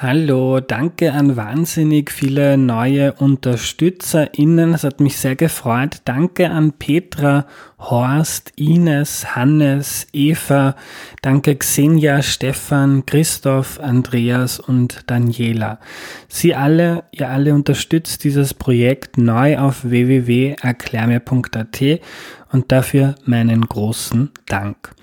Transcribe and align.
Hallo, 0.00 0.60
danke 0.60 1.12
an 1.12 1.34
wahnsinnig 1.34 2.12
viele 2.12 2.56
neue 2.56 3.14
UnterstützerInnen. 3.14 4.72
Es 4.72 4.84
hat 4.84 5.00
mich 5.00 5.16
sehr 5.16 5.34
gefreut. 5.34 6.02
Danke 6.04 6.50
an 6.50 6.74
Petra, 6.74 7.46
Horst, 7.80 8.52
Ines, 8.54 9.34
Hannes, 9.34 10.06
Eva. 10.12 10.76
Danke 11.20 11.56
Xenia, 11.56 12.22
Stefan, 12.22 13.06
Christoph, 13.06 13.80
Andreas 13.80 14.60
und 14.60 15.02
Daniela. 15.08 15.80
Sie 16.28 16.54
alle, 16.54 17.02
ihr 17.10 17.28
alle 17.28 17.52
unterstützt 17.52 18.22
dieses 18.22 18.54
Projekt 18.54 19.18
neu 19.18 19.58
auf 19.58 19.82
www.erklärmir.at 19.82 21.82
und 22.52 22.70
dafür 22.70 23.16
meinen 23.24 23.62
großen 23.62 24.30
Dank. 24.46 24.94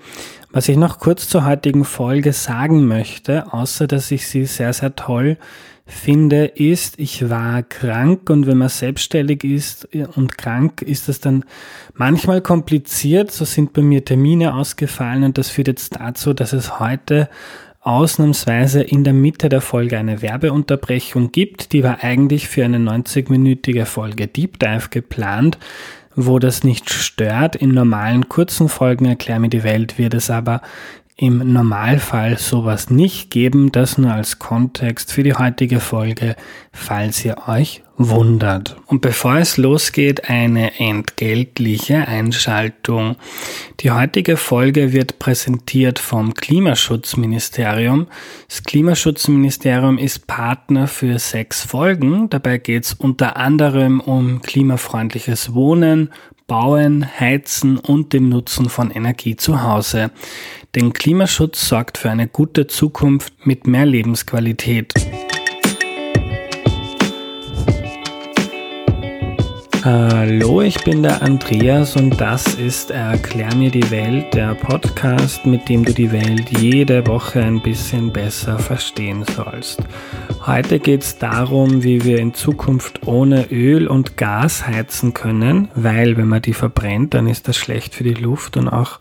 Was 0.56 0.70
ich 0.70 0.78
noch 0.78 1.00
kurz 1.00 1.28
zur 1.28 1.44
heutigen 1.44 1.84
Folge 1.84 2.32
sagen 2.32 2.86
möchte, 2.86 3.52
außer 3.52 3.86
dass 3.86 4.10
ich 4.10 4.26
sie 4.26 4.46
sehr, 4.46 4.72
sehr 4.72 4.96
toll 4.96 5.36
finde, 5.84 6.46
ist, 6.46 6.98
ich 6.98 7.28
war 7.28 7.62
krank 7.62 8.30
und 8.30 8.46
wenn 8.46 8.56
man 8.56 8.70
selbstständig 8.70 9.44
ist 9.44 9.86
und 10.14 10.38
krank, 10.38 10.80
ist 10.80 11.10
das 11.10 11.20
dann 11.20 11.44
manchmal 11.92 12.40
kompliziert. 12.40 13.32
So 13.32 13.44
sind 13.44 13.74
bei 13.74 13.82
mir 13.82 14.02
Termine 14.02 14.54
ausgefallen 14.54 15.24
und 15.24 15.36
das 15.36 15.50
führt 15.50 15.68
jetzt 15.68 16.00
dazu, 16.00 16.32
dass 16.32 16.54
es 16.54 16.80
heute 16.80 17.28
ausnahmsweise 17.82 18.80
in 18.80 19.04
der 19.04 19.12
Mitte 19.12 19.50
der 19.50 19.60
Folge 19.60 19.98
eine 19.98 20.22
Werbeunterbrechung 20.22 21.32
gibt. 21.32 21.74
Die 21.74 21.84
war 21.84 22.02
eigentlich 22.02 22.48
für 22.48 22.64
eine 22.64 22.78
90-minütige 22.78 23.84
Folge 23.84 24.26
Deep 24.26 24.58
Dive 24.58 24.88
geplant 24.88 25.58
wo 26.16 26.38
das 26.38 26.64
nicht 26.64 26.90
stört. 26.90 27.54
In 27.54 27.70
normalen 27.70 28.28
kurzen 28.28 28.68
Folgen 28.68 29.04
Erklär 29.04 29.38
mir 29.38 29.50
die 29.50 29.62
Welt 29.62 29.98
wird 29.98 30.14
es 30.14 30.30
aber 30.30 30.62
im 31.16 31.52
Normalfall 31.52 32.36
sowas 32.38 32.90
nicht 32.90 33.30
geben. 33.30 33.72
Das 33.72 33.96
nur 33.96 34.12
als 34.12 34.38
Kontext 34.38 35.12
für 35.12 35.22
die 35.22 35.34
heutige 35.34 35.80
Folge, 35.80 36.36
falls 36.72 37.24
ihr 37.24 37.48
euch 37.48 37.82
wundert. 37.96 38.76
Und 38.86 39.00
bevor 39.00 39.36
es 39.36 39.56
losgeht, 39.56 40.28
eine 40.28 40.78
entgeltliche 40.78 42.06
Einschaltung. 42.06 43.16
Die 43.80 43.90
heutige 43.90 44.36
Folge 44.36 44.92
wird 44.92 45.18
präsentiert 45.18 45.98
vom 45.98 46.34
Klimaschutzministerium. 46.34 48.08
Das 48.48 48.62
Klimaschutzministerium 48.64 49.96
ist 49.96 50.26
Partner 50.26 50.86
für 50.86 51.18
sechs 51.18 51.64
Folgen. 51.64 52.28
Dabei 52.28 52.58
geht 52.58 52.84
es 52.84 52.92
unter 52.92 53.36
anderem 53.36 54.00
um 54.00 54.42
klimafreundliches 54.42 55.54
Wohnen, 55.54 56.10
Bauen, 56.46 57.04
Heizen 57.18 57.76
und 57.76 58.12
dem 58.12 58.28
Nutzen 58.28 58.68
von 58.68 58.92
Energie 58.92 59.34
zu 59.34 59.64
Hause. 59.64 60.12
Denn 60.76 60.92
Klimaschutz 60.92 61.68
sorgt 61.68 61.98
für 61.98 62.10
eine 62.10 62.28
gute 62.28 62.68
Zukunft 62.68 63.32
mit 63.44 63.66
mehr 63.66 63.84
Lebensqualität. 63.84 64.94
Hallo, 69.84 70.62
ich 70.62 70.82
bin 70.84 71.02
der 71.02 71.22
Andreas 71.22 71.96
und 71.96 72.20
das 72.20 72.54
ist 72.54 72.90
Erklär 72.90 73.54
mir 73.54 73.70
die 73.70 73.88
Welt, 73.90 74.34
der 74.34 74.54
Podcast, 74.54 75.46
mit 75.46 75.68
dem 75.68 75.84
du 75.84 75.92
die 75.92 76.10
Welt 76.10 76.58
jede 76.58 77.06
Woche 77.06 77.40
ein 77.40 77.60
bisschen 77.60 78.12
besser 78.12 78.58
verstehen 78.58 79.24
sollst. 79.24 79.80
Heute 80.46 80.78
geht 80.78 81.02
es 81.02 81.18
darum, 81.18 81.82
wie 81.82 82.04
wir 82.04 82.20
in 82.20 82.32
Zukunft 82.32 83.04
ohne 83.04 83.50
Öl 83.50 83.88
und 83.88 84.16
Gas 84.16 84.64
heizen 84.64 85.12
können, 85.12 85.66
weil 85.74 86.16
wenn 86.16 86.28
man 86.28 86.40
die 86.40 86.54
verbrennt, 86.54 87.14
dann 87.14 87.26
ist 87.26 87.48
das 87.48 87.56
schlecht 87.56 87.96
für 87.96 88.04
die 88.04 88.14
Luft 88.14 88.56
und 88.56 88.68
auch 88.68 89.00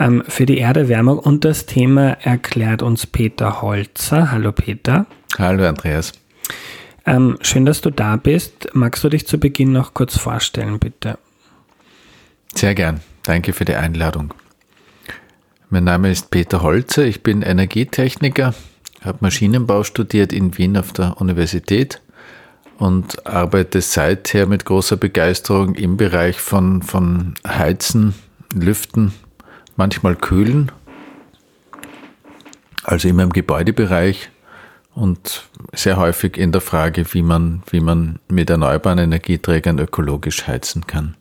ähm, 0.00 0.24
für 0.26 0.44
die 0.44 0.58
Erderwärmung. 0.58 1.20
Und 1.20 1.44
das 1.44 1.66
Thema 1.66 2.14
erklärt 2.22 2.82
uns 2.82 3.06
Peter 3.06 3.62
Holzer. 3.62 4.32
Hallo 4.32 4.50
Peter. 4.50 5.06
Hallo 5.38 5.68
Andreas. 5.68 6.14
Ähm, 7.06 7.38
schön, 7.42 7.64
dass 7.64 7.80
du 7.80 7.90
da 7.90 8.16
bist. 8.16 8.70
Magst 8.72 9.04
du 9.04 9.08
dich 9.08 9.24
zu 9.24 9.38
Beginn 9.38 9.70
noch 9.70 9.94
kurz 9.94 10.18
vorstellen, 10.18 10.80
bitte? 10.80 11.16
Sehr 12.56 12.74
gern. 12.74 13.02
Danke 13.22 13.52
für 13.52 13.64
die 13.64 13.76
Einladung. 13.76 14.34
Mein 15.70 15.84
Name 15.84 16.10
ist 16.10 16.32
Peter 16.32 16.60
Holzer. 16.60 17.04
Ich 17.04 17.22
bin 17.22 17.42
Energietechniker, 17.42 18.52
habe 19.04 19.18
Maschinenbau 19.20 19.84
studiert 19.84 20.32
in 20.32 20.56
Wien 20.56 20.76
auf 20.76 20.92
der 20.92 21.20
Universität 21.20 22.00
und 22.78 23.26
arbeite 23.26 23.80
seither 23.80 24.46
mit 24.46 24.64
großer 24.64 24.96
Begeisterung 24.96 25.74
im 25.74 25.96
Bereich 25.96 26.40
von, 26.40 26.82
von 26.82 27.34
Heizen, 27.46 28.14
Lüften, 28.54 29.12
manchmal 29.76 30.16
kühlen, 30.16 30.72
also 32.84 33.08
immer 33.08 33.22
im 33.22 33.32
Gebäudebereich 33.32 34.30
und 34.94 35.48
sehr 35.72 35.96
häufig 35.96 36.36
in 36.36 36.52
der 36.52 36.60
Frage, 36.60 37.12
wie 37.14 37.22
man, 37.22 37.62
wie 37.70 37.80
man 37.80 38.18
mit 38.28 38.50
erneuerbaren 38.50 38.98
Energieträgern 38.98 39.78
ökologisch 39.78 40.46
heizen 40.46 40.86
kann. 40.86 41.16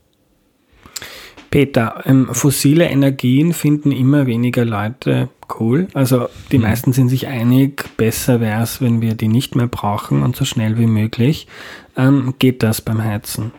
Peter, 1.52 2.02
ähm, 2.06 2.30
fossile 2.34 2.86
Energien 2.86 3.54
finden 3.54 3.92
immer 3.92 4.26
weniger 4.26 4.64
Leute 4.64 5.28
cool. 5.60 5.88
Also 5.94 6.30
die 6.52 6.58
mhm. 6.58 6.64
meisten 6.64 6.94
sind 6.94 7.10
sich 7.10 7.28
einig, 7.28 7.98
besser 7.98 8.40
wäre 8.40 8.64
es, 8.64 8.82
wenn 8.82 9.02
wir 9.02 9.16
die 9.16 9.28
nicht 9.28 9.56
mehr 9.56 9.68
brauchen 9.68 10.24
und 10.24 10.36
so 10.36 10.46
schnell 10.46 10.78
wie 10.78 10.88
möglich. 10.88 11.48
Ähm, 11.98 12.36
geht 12.40 12.64
das 12.64 12.80
beim 12.80 13.04
Heizen? 13.04 13.52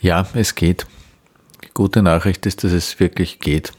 Ja, 0.00 0.28
es 0.32 0.54
geht. 0.54 0.86
Die 1.64 1.70
gute 1.74 2.02
Nachricht 2.02 2.46
ist, 2.46 2.62
dass 2.62 2.70
es 2.70 3.00
wirklich 3.00 3.40
geht. 3.40 3.72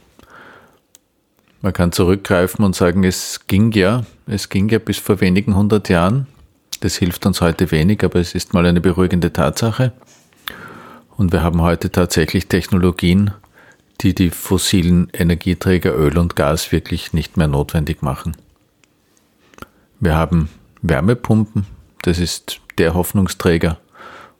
Man 1.62 1.72
kann 1.72 1.94
zurückgreifen 1.94 2.66
und 2.66 2.76
sagen, 2.76 3.06
es 3.06 3.48
ging 3.48 3.72
ja, 3.72 4.04
es 4.28 4.50
ging 4.50 4.68
ja 4.68 4.80
bis 4.80 4.98
vor 4.98 5.22
wenigen 5.22 5.56
hundert 5.56 5.88
Jahren. 5.88 6.28
Das 6.82 6.98
hilft 6.98 7.26
uns 7.26 7.40
heute 7.40 7.72
wenig, 7.72 8.04
aber 8.04 8.20
es 8.20 8.36
ist 8.36 8.54
mal 8.54 8.66
eine 8.66 8.82
beruhigende 8.82 9.32
Tatsache. 9.32 9.94
Und 11.22 11.32
wir 11.32 11.44
haben 11.44 11.62
heute 11.62 11.92
tatsächlich 11.92 12.48
Technologien, 12.48 13.30
die 14.02 14.16
die 14.16 14.32
fossilen 14.32 15.08
Energieträger 15.14 15.96
Öl 15.96 16.18
und 16.18 16.36
Gas 16.36 16.72
wirklich 16.72 17.14
nicht 17.14 17.38
mehr 17.38 17.48
notwendig 17.48 18.02
machen. 18.02 18.36
Wir 20.00 20.16
haben 20.16 20.50
Wärmepumpen, 20.82 21.68
das 22.02 22.18
ist 22.18 22.60
der 22.80 22.96
Hoffnungsträger. 22.96 23.78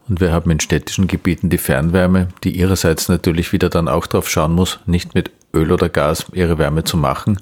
Und 0.10 0.22
wir 0.22 0.32
haben 0.32 0.50
in 0.50 0.60
städtischen 0.60 1.06
Gebieten 1.06 1.52
die 1.52 1.60
Fernwärme, 1.60 2.30
die 2.44 2.58
ihrerseits 2.58 3.10
natürlich 3.10 3.54
wieder 3.54 3.70
dann 3.70 3.88
auch 3.88 4.08
darauf 4.08 4.28
schauen 4.28 4.54
muss, 4.54 4.80
nicht 4.88 5.14
mit 5.14 5.30
Öl 5.54 5.72
oder 5.72 5.88
Gas 5.88 6.32
ihre 6.34 6.58
Wärme 6.58 6.84
zu 6.84 6.98
machen, 6.98 7.40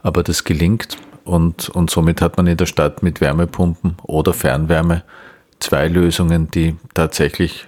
aber 0.00 0.22
das 0.22 0.44
gelingt 0.44 0.96
und, 1.24 1.70
und 1.70 1.90
somit 1.90 2.20
hat 2.20 2.36
man 2.36 2.46
in 2.46 2.56
der 2.56 2.66
Stadt 2.66 3.02
mit 3.02 3.20
Wärmepumpen 3.20 3.96
oder 4.04 4.32
Fernwärme 4.32 5.02
zwei 5.58 5.88
Lösungen, 5.88 6.52
die 6.52 6.76
tatsächlich 6.94 7.66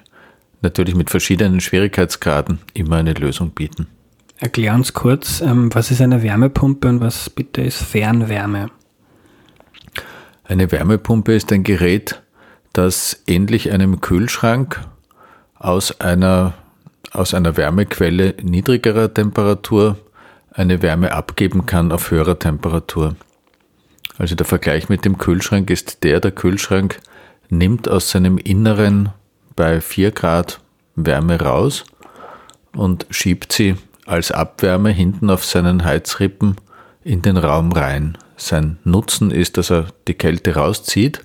natürlich 0.61 0.95
mit 0.95 1.11
verschiedenen 1.11 1.61
Schwierigkeitsgraden 1.61 2.59
immer 2.75 2.97
eine 2.97 3.15
Lösung 3.15 3.51
bieten. 3.51 3.87
Erklär 4.39 4.75
uns 4.75 4.93
kurz, 4.95 5.41
ähm, 5.41 5.75
was 5.75 5.91
ist 5.91 6.01
eine 6.01 6.23
Wärmepumpe 6.23 6.89
und 6.89 7.01
was 7.01 7.29
bitte 7.29 7.63
ist 7.63 7.83
Fernwärme? 7.83 8.71
Eine 10.45 10.71
Wärmepumpe 10.71 11.35
ist 11.35 11.53
ein 11.53 11.65
Gerät, 11.65 12.23
das 12.73 13.23
ähnlich 13.27 13.73
einem 13.73 14.01
Kühlschrank 14.01 14.81
aus 15.57 16.01
einer 16.01 16.55
aus 17.11 17.35
einer 17.35 17.57
Wärmequelle 17.57 18.35
niedrigerer 18.43 19.13
Temperatur 19.13 19.97
eine 20.53 20.83
Wärme 20.83 21.13
abgeben 21.13 21.67
kann 21.67 21.91
auf 21.91 22.11
höherer 22.11 22.39
Temperatur. 22.39 23.17
Also 24.19 24.35
der 24.35 24.47
Vergleich 24.47 24.89
mit 24.89 25.05
dem 25.05 25.17
Kühlschrank 25.17 25.71
ist 25.71 26.05
der, 26.05 26.21
der 26.21 26.33
Kühlschrank 26.33 26.99
nimmt 27.49 27.89
aus 27.89 28.11
seinem 28.11 28.37
Inneren 28.37 29.11
bei 29.59 29.81
4 29.81 30.13
Grad 30.13 30.61
Wärme 30.95 31.41
raus 31.41 31.85
und 32.77 33.07
schiebt 33.11 33.53
sie 33.53 33.75
als 34.07 34.31
Abwärme 34.31 34.91
hinten 34.91 35.31
auf 35.31 35.45
seinen 35.45 35.85
Heizrippen 35.85 36.55
in 37.03 37.23
den 37.23 37.37
Raum 37.37 37.73
rein. 37.73 38.17
Sein 38.37 38.79
Nutzen 38.85 39.33
ist, 39.33 39.57
dass 39.57 39.73
er 39.73 39.87
die 40.07 40.15
Kälte 40.15 40.55
rauszieht 40.55 41.23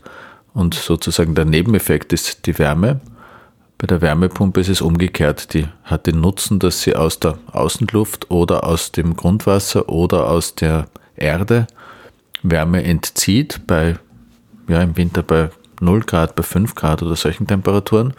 und 0.55 0.73
sozusagen 0.73 1.35
der 1.35 1.45
Nebeneffekt 1.45 2.11
ist 2.11 2.47
die 2.47 2.57
Wärme. 2.57 3.01
Bei 3.77 3.85
der 3.85 4.01
Wärmepumpe 4.01 4.61
ist 4.61 4.69
es 4.69 4.81
umgekehrt. 4.81 5.53
Die 5.53 5.67
hat 5.83 6.07
den 6.07 6.19
Nutzen, 6.19 6.57
dass 6.57 6.81
sie 6.81 6.95
aus 6.95 7.19
der 7.19 7.37
Außenluft 7.51 8.31
oder 8.31 8.63
aus 8.63 8.91
dem 8.91 9.15
Grundwasser 9.15 9.89
oder 9.89 10.27
aus 10.27 10.55
der 10.55 10.87
Erde 11.15 11.67
Wärme 12.41 12.83
entzieht, 12.83 13.61
bei, 13.67 13.99
ja, 14.67 14.81
im 14.81 14.97
Winter 14.97 15.21
bei 15.21 15.51
0 15.83 16.01
Grad, 16.01 16.35
bei 16.35 16.43
5 16.43 16.75
Grad 16.75 17.01
oder 17.03 17.15
solchen 17.15 17.47
Temperaturen 17.47 18.13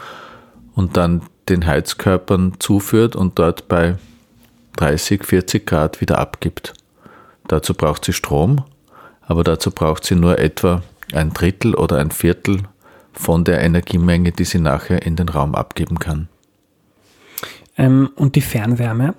und 0.75 0.97
dann 0.97 1.23
den 1.49 1.67
Heizkörpern 1.67 2.55
zuführt 2.59 3.17
und 3.17 3.39
dort 3.39 3.69
bei 3.69 3.97
30, 4.77 5.25
40 5.25 5.67
Grad 5.67 6.01
wieder 6.01 6.19
abgibt. 6.19 6.75
Dazu 7.47 7.75
braucht 7.75 8.05
sie 8.05 8.13
Strom, 8.13 8.65
aber 9.23 9.45
dazu 9.45 9.71
braucht 9.71 10.05
sie 10.05 10.15
nur 10.15 10.39
etwa 10.39 10.83
ein 11.13 11.33
Drittel 11.33 11.75
oder 11.75 11.99
ein 11.99 12.11
Viertel 12.11 12.63
von 13.13 13.45
der 13.45 13.61
Energiemenge, 13.61 14.33
die 14.33 14.45
sie 14.45 14.59
nachher 14.59 15.03
in 15.03 15.17
den 15.17 15.29
Raum 15.29 15.55
abgeben 15.55 15.99
kann. 15.99 16.29
Ähm, 17.77 18.11
und 18.17 18.35
die 18.35 18.41
Fernwärme? 18.41 19.15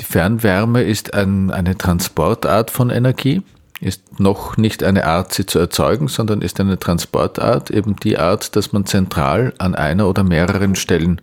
Die 0.00 0.04
Fernwärme 0.04 0.82
ist 0.82 1.14
ein, 1.14 1.50
eine 1.50 1.76
Transportart 1.76 2.70
von 2.70 2.90
Energie. 2.90 3.42
Ist 3.80 4.20
noch 4.20 4.56
nicht 4.56 4.82
eine 4.82 5.04
Art, 5.06 5.32
sie 5.32 5.46
zu 5.46 5.58
erzeugen, 5.58 6.08
sondern 6.08 6.42
ist 6.42 6.58
eine 6.58 6.78
Transportart, 6.78 7.70
eben 7.70 7.96
die 7.96 8.18
Art, 8.18 8.56
dass 8.56 8.72
man 8.72 8.86
zentral 8.86 9.54
an 9.58 9.74
einer 9.74 10.08
oder 10.08 10.24
mehreren 10.24 10.74
Stellen 10.74 11.20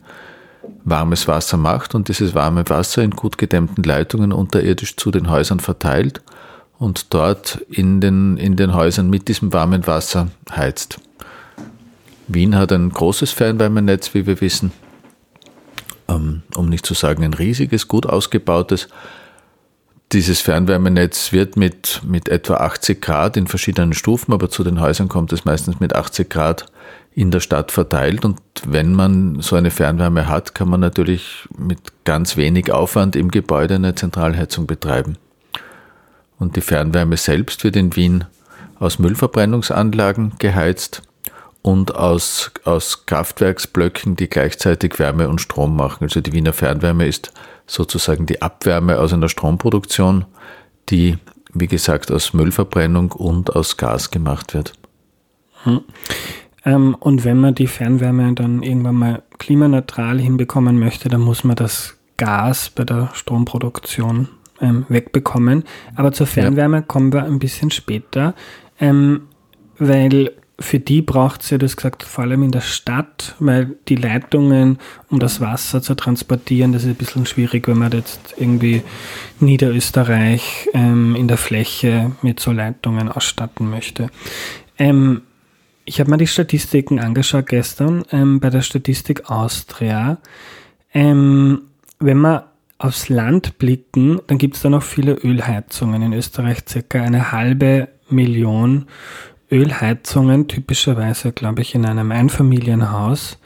warmes 0.83 1.27
Wasser 1.27 1.57
macht 1.57 1.95
und 1.95 2.07
dieses 2.07 2.33
warme 2.33 2.67
Wasser 2.69 3.03
in 3.03 3.11
gut 3.11 3.37
gedämmten 3.37 3.83
Leitungen 3.83 4.31
unterirdisch 4.31 4.95
zu 4.95 5.11
den 5.11 5.29
Häusern 5.29 5.59
verteilt 5.59 6.21
und 6.77 7.13
dort 7.13 7.65
in 7.69 8.01
den, 8.01 8.37
in 8.37 8.55
den 8.55 8.73
Häusern 8.73 9.09
mit 9.09 9.27
diesem 9.27 9.51
warmen 9.53 9.85
Wasser 9.87 10.29
heizt. 10.51 10.99
Wien 12.27 12.55
hat 12.55 12.71
ein 12.71 12.89
großes 12.89 13.31
Fernwärmenetz, 13.31 14.13
wie 14.13 14.25
wir 14.25 14.41
wissen, 14.41 14.71
ähm, 16.07 16.43
um 16.55 16.69
nicht 16.69 16.85
zu 16.85 16.93
sagen 16.93 17.23
ein 17.23 17.33
riesiges, 17.33 17.87
gut 17.87 18.05
ausgebautes. 18.05 18.87
Dieses 20.11 20.39
Fernwärmenetz 20.39 21.31
wird 21.33 21.57
mit, 21.57 22.01
mit 22.05 22.29
etwa 22.29 22.55
80 22.57 23.01
Grad 23.01 23.37
in 23.37 23.47
verschiedenen 23.47 23.93
Stufen, 23.93 24.33
aber 24.33 24.49
zu 24.49 24.63
den 24.63 24.79
Häusern 24.79 25.09
kommt 25.09 25.33
es 25.33 25.45
meistens 25.45 25.79
mit 25.79 25.95
80 25.95 26.29
Grad 26.29 26.67
in 27.13 27.31
der 27.31 27.39
Stadt 27.39 27.71
verteilt. 27.71 28.23
Und 28.23 28.39
wenn 28.65 28.93
man 28.93 29.41
so 29.41 29.55
eine 29.55 29.71
Fernwärme 29.71 30.27
hat, 30.27 30.53
kann 30.53 30.69
man 30.69 30.79
natürlich 30.79 31.47
mit 31.57 31.79
ganz 32.03 32.37
wenig 32.37 32.71
Aufwand 32.71 33.15
im 33.15 33.31
Gebäude 33.31 33.75
eine 33.75 33.95
Zentralheizung 33.95 34.67
betreiben. 34.67 35.17
Und 36.37 36.55
die 36.55 36.61
Fernwärme 36.61 37.17
selbst 37.17 37.63
wird 37.63 37.75
in 37.75 37.95
Wien 37.95 38.25
aus 38.77 38.99
Müllverbrennungsanlagen 38.99 40.33
geheizt 40.37 41.01
und 41.65 41.95
aus, 41.95 42.51
aus 42.63 43.07
Kraftwerksblöcken, 43.07 44.15
die 44.15 44.29
gleichzeitig 44.29 44.99
Wärme 44.99 45.27
und 45.27 45.41
Strom 45.41 45.75
machen. 45.75 46.03
Also 46.03 46.21
die 46.21 46.31
Wiener 46.31 46.53
Fernwärme 46.53 47.07
ist 47.07 47.33
sozusagen 47.65 48.27
die 48.27 48.43
Abwärme 48.43 48.99
aus 48.99 49.13
einer 49.13 49.29
Stromproduktion, 49.29 50.25
die, 50.89 51.17
wie 51.53 51.65
gesagt, 51.65 52.11
aus 52.11 52.35
Müllverbrennung 52.35 53.13
und 53.13 53.55
aus 53.55 53.77
Gas 53.77 54.11
gemacht 54.11 54.53
wird. 54.53 54.73
Hm. 55.63 55.81
Ähm, 56.65 56.95
und 56.99 57.23
wenn 57.23 57.39
man 57.39 57.55
die 57.55 57.65
Fernwärme 57.65 58.35
dann 58.35 58.61
irgendwann 58.61 58.95
mal 58.95 59.23
klimaneutral 59.39 60.19
hinbekommen 60.19 60.77
möchte, 60.77 61.09
dann 61.09 61.21
muss 61.21 61.43
man 61.43 61.55
das 61.55 61.97
Gas 62.17 62.69
bei 62.69 62.83
der 62.83 63.09
Stromproduktion 63.13 64.27
ähm, 64.61 64.85
wegbekommen. 64.87 65.63
Aber 65.95 66.11
zur 66.11 66.27
Fernwärme 66.27 66.77
ja. 66.77 66.83
kommen 66.83 67.11
wir 67.11 67.23
ein 67.23 67.39
bisschen 67.39 67.71
später, 67.71 68.35
ähm, 68.79 69.21
weil 69.79 70.31
für 70.59 70.79
die 70.79 71.01
braucht 71.01 71.41
es 71.41 71.49
ja, 71.49 71.57
du 71.57 71.65
hast 71.65 71.75
gesagt, 71.75 72.03
vor 72.03 72.23
allem 72.23 72.43
in 72.43 72.51
der 72.51 72.61
Stadt, 72.61 73.35
weil 73.39 73.75
die 73.89 73.95
Leitungen, 73.95 74.79
um 75.09 75.19
das 75.19 75.41
Wasser 75.41 75.81
zu 75.81 75.95
transportieren, 75.95 76.71
das 76.71 76.83
ist 76.83 76.89
ein 76.89 76.95
bisschen 76.95 77.25
schwierig, 77.25 77.67
wenn 77.67 77.77
man 77.77 77.91
jetzt 77.91 78.35
irgendwie 78.37 78.81
Niederösterreich 79.39 80.69
ähm, 80.73 81.15
in 81.15 81.27
der 81.27 81.37
Fläche 81.37 82.11
mit 82.21 82.39
so 82.39 82.51
Leitungen 82.51 83.09
ausstatten 83.09 83.69
möchte. 83.69 84.09
Ähm, 84.77 85.23
ich 85.83 85.99
habe 85.99 86.09
mir 86.09 86.17
die 86.17 86.27
Statistiken 86.27 86.99
angeschaut 86.99 87.47
gestern 87.47 88.03
ähm, 88.11 88.39
bei 88.39 88.49
der 88.49 88.61
Statistik 88.61 89.29
Austria. 89.29 90.17
Ähm, 90.93 91.63
wenn 91.99 92.19
wir 92.19 92.51
aufs 92.77 93.09
Land 93.09 93.57
blicken, 93.57 94.19
dann 94.27 94.37
gibt 94.37 94.55
es 94.55 94.61
da 94.61 94.69
noch 94.69 94.83
viele 94.83 95.13
Ölheizungen. 95.13 96.01
In 96.01 96.13
Österreich 96.13 96.59
circa 96.67 97.01
eine 97.01 97.31
halbe 97.31 97.89
Million 98.09 98.87
Ölheizungen, 99.51 100.47
typischerweise, 100.47 101.31
glaube 101.31 101.61
ich, 101.61 101.75
in 101.75 101.85
einem 101.85 102.11
Einfamilienhaus. 102.11 103.37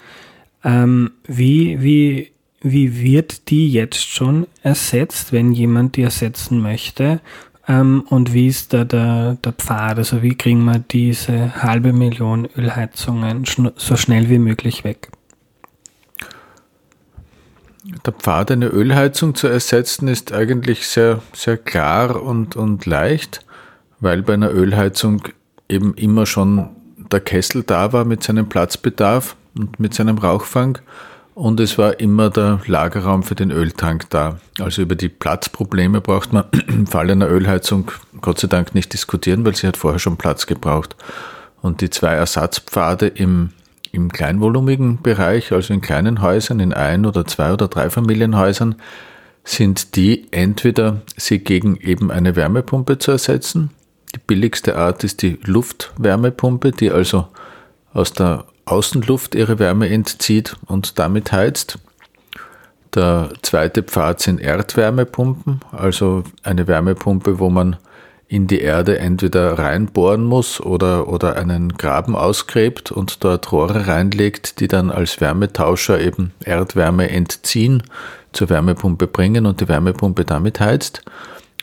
Ähm, 0.63 1.11
wie, 1.25 1.81
wie, 1.81 2.31
wie 2.61 3.01
wird 3.01 3.49
die 3.49 3.71
jetzt 3.71 4.07
schon 4.07 4.47
ersetzt, 4.63 5.31
wenn 5.31 5.51
jemand 5.51 5.95
die 5.95 6.03
ersetzen 6.03 6.61
möchte? 6.61 7.21
Ähm, 7.67 8.03
und 8.09 8.33
wie 8.33 8.47
ist 8.47 8.73
da 8.73 8.83
der, 8.83 9.37
der 9.43 9.53
Pfad? 9.53 9.97
Also 9.99 10.21
wie 10.23 10.35
kriegen 10.35 10.65
wir 10.65 10.79
diese 10.79 11.61
halbe 11.61 11.93
Million 11.93 12.47
Ölheizungen 12.57 13.45
schn 13.45 13.71
so 13.75 13.95
schnell 13.95 14.29
wie 14.29 14.39
möglich 14.39 14.83
weg? 14.83 15.09
Der 18.05 18.13
Pfad, 18.13 18.51
eine 18.51 18.67
Ölheizung 18.67 19.35
zu 19.35 19.47
ersetzen, 19.47 20.07
ist 20.07 20.33
eigentlich 20.33 20.85
sehr, 20.85 21.21
sehr 21.33 21.57
klar 21.57 22.21
und, 22.21 22.55
und 22.55 22.85
leicht, 22.85 23.45
weil 23.99 24.21
bei 24.21 24.33
einer 24.33 24.51
Ölheizung 24.51 25.21
eben 25.69 25.93
immer 25.93 26.25
schon 26.25 26.69
der 27.11 27.21
Kessel 27.21 27.63
da 27.63 27.93
war 27.93 28.05
mit 28.05 28.23
seinem 28.23 28.49
Platzbedarf 28.49 29.35
und 29.55 29.79
mit 29.79 29.93
seinem 29.93 30.17
Rauchfang 30.17 30.79
und 31.39 31.61
es 31.61 31.77
war 31.77 32.01
immer 32.01 32.29
der 32.29 32.59
Lagerraum 32.65 33.23
für 33.23 33.33
den 33.33 33.49
Öltank 33.49 34.09
da. 34.09 34.39
Also 34.59 34.81
über 34.81 34.95
die 34.95 35.07
Platzprobleme 35.07 36.01
braucht 36.01 36.33
man 36.33 36.43
im 36.67 36.85
Fall 36.85 37.09
einer 37.09 37.29
Ölheizung 37.29 37.91
Gott 38.19 38.39
sei 38.39 38.49
Dank 38.49 38.75
nicht 38.75 38.91
diskutieren, 38.91 39.45
weil 39.45 39.55
sie 39.55 39.65
hat 39.65 39.77
vorher 39.77 39.99
schon 39.99 40.17
Platz 40.17 40.47
gebraucht. 40.47 40.97
Und 41.61 41.79
die 41.79 41.89
zwei 41.89 42.13
Ersatzpfade 42.13 43.07
im, 43.07 43.51
im 43.93 44.11
kleinvolumigen 44.11 45.01
Bereich, 45.01 45.53
also 45.53 45.73
in 45.73 45.79
kleinen 45.79 46.21
Häusern, 46.21 46.59
in 46.59 46.73
ein 46.73 47.05
oder 47.05 47.25
zwei 47.25 47.53
oder 47.53 47.69
drei 47.69 47.89
Familienhäusern, 47.89 48.75
sind 49.45 49.95
die 49.95 50.27
entweder 50.31 51.03
sie 51.15 51.39
gegen 51.39 51.77
eben 51.77 52.11
eine 52.11 52.35
Wärmepumpe 52.35 52.97
zu 52.97 53.11
ersetzen. 53.11 53.69
Die 54.15 54.19
billigste 54.19 54.75
Art 54.75 55.03
ist 55.03 55.21
die 55.21 55.39
Luftwärmepumpe, 55.43 56.71
die 56.71 56.91
also 56.91 57.27
aus 57.93 58.13
der 58.13 58.45
Außenluft 58.65 59.35
ihre 59.35 59.59
Wärme 59.59 59.89
entzieht 59.89 60.55
und 60.65 60.99
damit 60.99 61.31
heizt. 61.31 61.79
Der 62.95 63.29
zweite 63.43 63.83
Pfad 63.83 64.19
sind 64.19 64.41
Erdwärmepumpen, 64.41 65.61
also 65.71 66.23
eine 66.43 66.67
Wärmepumpe, 66.67 67.39
wo 67.39 67.49
man 67.49 67.77
in 68.27 68.45
die 68.45 68.61
Erde 68.61 68.99
entweder 68.99 69.57
reinbohren 69.57 70.23
muss 70.23 70.61
oder, 70.61 71.07
oder 71.07 71.35
einen 71.35 71.77
Graben 71.77 72.15
ausgräbt 72.15 72.91
und 72.91 73.23
dort 73.23 73.51
Rohre 73.51 73.87
reinlegt, 73.87 74.59
die 74.59 74.67
dann 74.67 74.91
als 74.91 75.19
Wärmetauscher 75.19 75.99
eben 75.99 76.31
Erdwärme 76.43 77.09
entziehen, 77.09 77.83
zur 78.31 78.49
Wärmepumpe 78.49 79.07
bringen 79.07 79.47
und 79.47 79.61
die 79.61 79.67
Wärmepumpe 79.67 80.25
damit 80.25 80.59
heizt. 80.59 81.01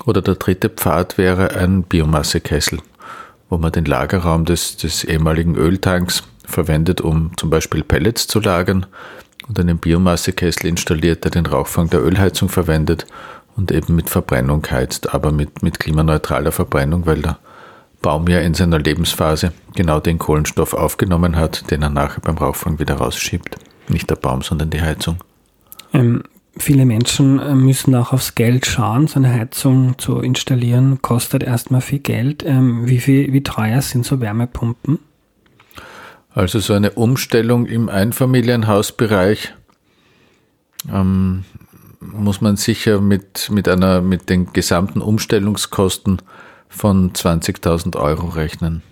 Oder 0.04 0.22
der 0.22 0.34
dritte 0.34 0.68
Pfad 0.68 1.18
wäre 1.18 1.56
ein 1.56 1.82
Biomassekessel, 1.82 2.80
wo 3.48 3.58
man 3.58 3.72
den 3.72 3.84
Lagerraum 3.84 4.44
des, 4.44 4.76
des 4.76 5.04
ehemaligen 5.04 5.56
Öltanks 5.56 6.22
verwendet, 6.44 7.00
um 7.00 7.36
zum 7.36 7.50
Beispiel 7.50 7.82
Pellets 7.82 8.26
zu 8.26 8.40
lagern 8.40 8.86
und 9.48 9.58
einen 9.58 9.78
Biomassekessel 9.78 10.66
installiert, 10.66 11.24
der 11.24 11.30
den 11.30 11.46
Rauchfang 11.46 11.90
der 11.90 12.04
Ölheizung 12.04 12.48
verwendet 12.48 13.06
und 13.56 13.72
eben 13.72 13.94
mit 13.94 14.10
Verbrennung 14.10 14.64
heizt, 14.70 15.14
aber 15.14 15.32
mit, 15.32 15.62
mit 15.62 15.80
klimaneutraler 15.80 16.52
Verbrennung, 16.52 17.06
weil 17.06 17.22
der 17.22 17.38
Baum 18.02 18.28
ja 18.28 18.40
in 18.40 18.54
seiner 18.54 18.78
Lebensphase 18.78 19.52
genau 19.74 19.98
den 20.00 20.18
Kohlenstoff 20.18 20.74
aufgenommen 20.74 21.36
hat, 21.36 21.70
den 21.70 21.82
er 21.82 21.90
nachher 21.90 22.20
beim 22.20 22.36
Rauchfang 22.38 22.78
wieder 22.78 22.96
rausschiebt. 22.96 23.56
Nicht 23.88 24.10
der 24.10 24.16
Baum, 24.16 24.42
sondern 24.42 24.70
die 24.70 24.82
Heizung. 24.82 25.18
Ähm, 25.92 26.22
viele 26.58 26.86
Menschen 26.86 27.38
äh, 27.38 27.54
müssen 27.54 27.94
auch 27.94 28.12
aufs 28.12 28.34
Geld 28.34 28.66
schauen. 28.66 29.06
So 29.06 29.18
eine 29.18 29.32
Heizung 29.32 29.98
zu 29.98 30.20
installieren 30.20 31.00
kostet 31.02 31.42
erstmal 31.42 31.80
viel 31.80 31.98
Geld. 31.98 32.44
Ähm, 32.44 32.86
wie, 32.88 32.98
viel, 32.98 33.32
wie 33.32 33.42
teuer 33.42 33.82
sind 33.82 34.04
so 34.04 34.20
Wärmepumpen? 34.20 34.98
Also 36.30 36.58
so 36.58 36.74
eine 36.74 36.92
Umstellung 36.92 37.66
im 37.66 37.88
Einfamilienhausbereich 37.88 39.54
ähm, 40.92 41.44
muss 42.00 42.40
man 42.40 42.56
sicher 42.56 43.00
mit, 43.00 43.50
mit, 43.50 43.68
einer, 43.68 44.02
mit 44.02 44.28
den 44.28 44.52
gesamten 44.52 45.00
Umstellungskosten 45.00 46.20
von 46.68 47.12
20.000 47.12 47.96
Euro 47.96 48.28
rechnen. 48.28 48.82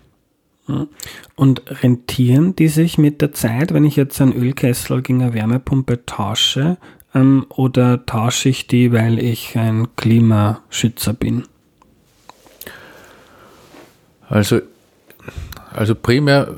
Und 1.37 1.63
rentieren 1.83 2.57
die 2.57 2.69
sich 2.69 2.97
mit 2.97 3.21
der 3.21 3.33
Zeit, 3.33 3.75
wenn 3.75 3.85
ich 3.85 3.97
jetzt 3.97 4.21
einen 4.21 4.33
Ölkessel 4.33 5.03
gegen 5.03 5.23
eine 5.23 5.35
Wärmepumpe 5.35 6.07
tausche? 6.07 6.79
Ähm, 7.15 7.47
oder 7.49 8.05
tausche 8.07 8.49
ich 8.49 8.67
die, 8.67 8.93
weil 8.93 9.19
ich 9.19 9.57
ein 9.57 9.89
Klimaschützer 9.97 11.13
bin? 11.13 11.45
Also, 14.29 14.61
also 15.73 15.95
primär 15.95 16.49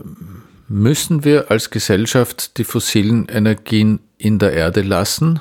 Müssen 0.68 1.24
wir 1.24 1.50
als 1.52 1.70
Gesellschaft 1.70 2.58
die 2.58 2.64
fossilen 2.64 3.28
Energien 3.28 4.00
in 4.18 4.40
der 4.40 4.52
Erde 4.52 4.82
lassen? 4.82 5.40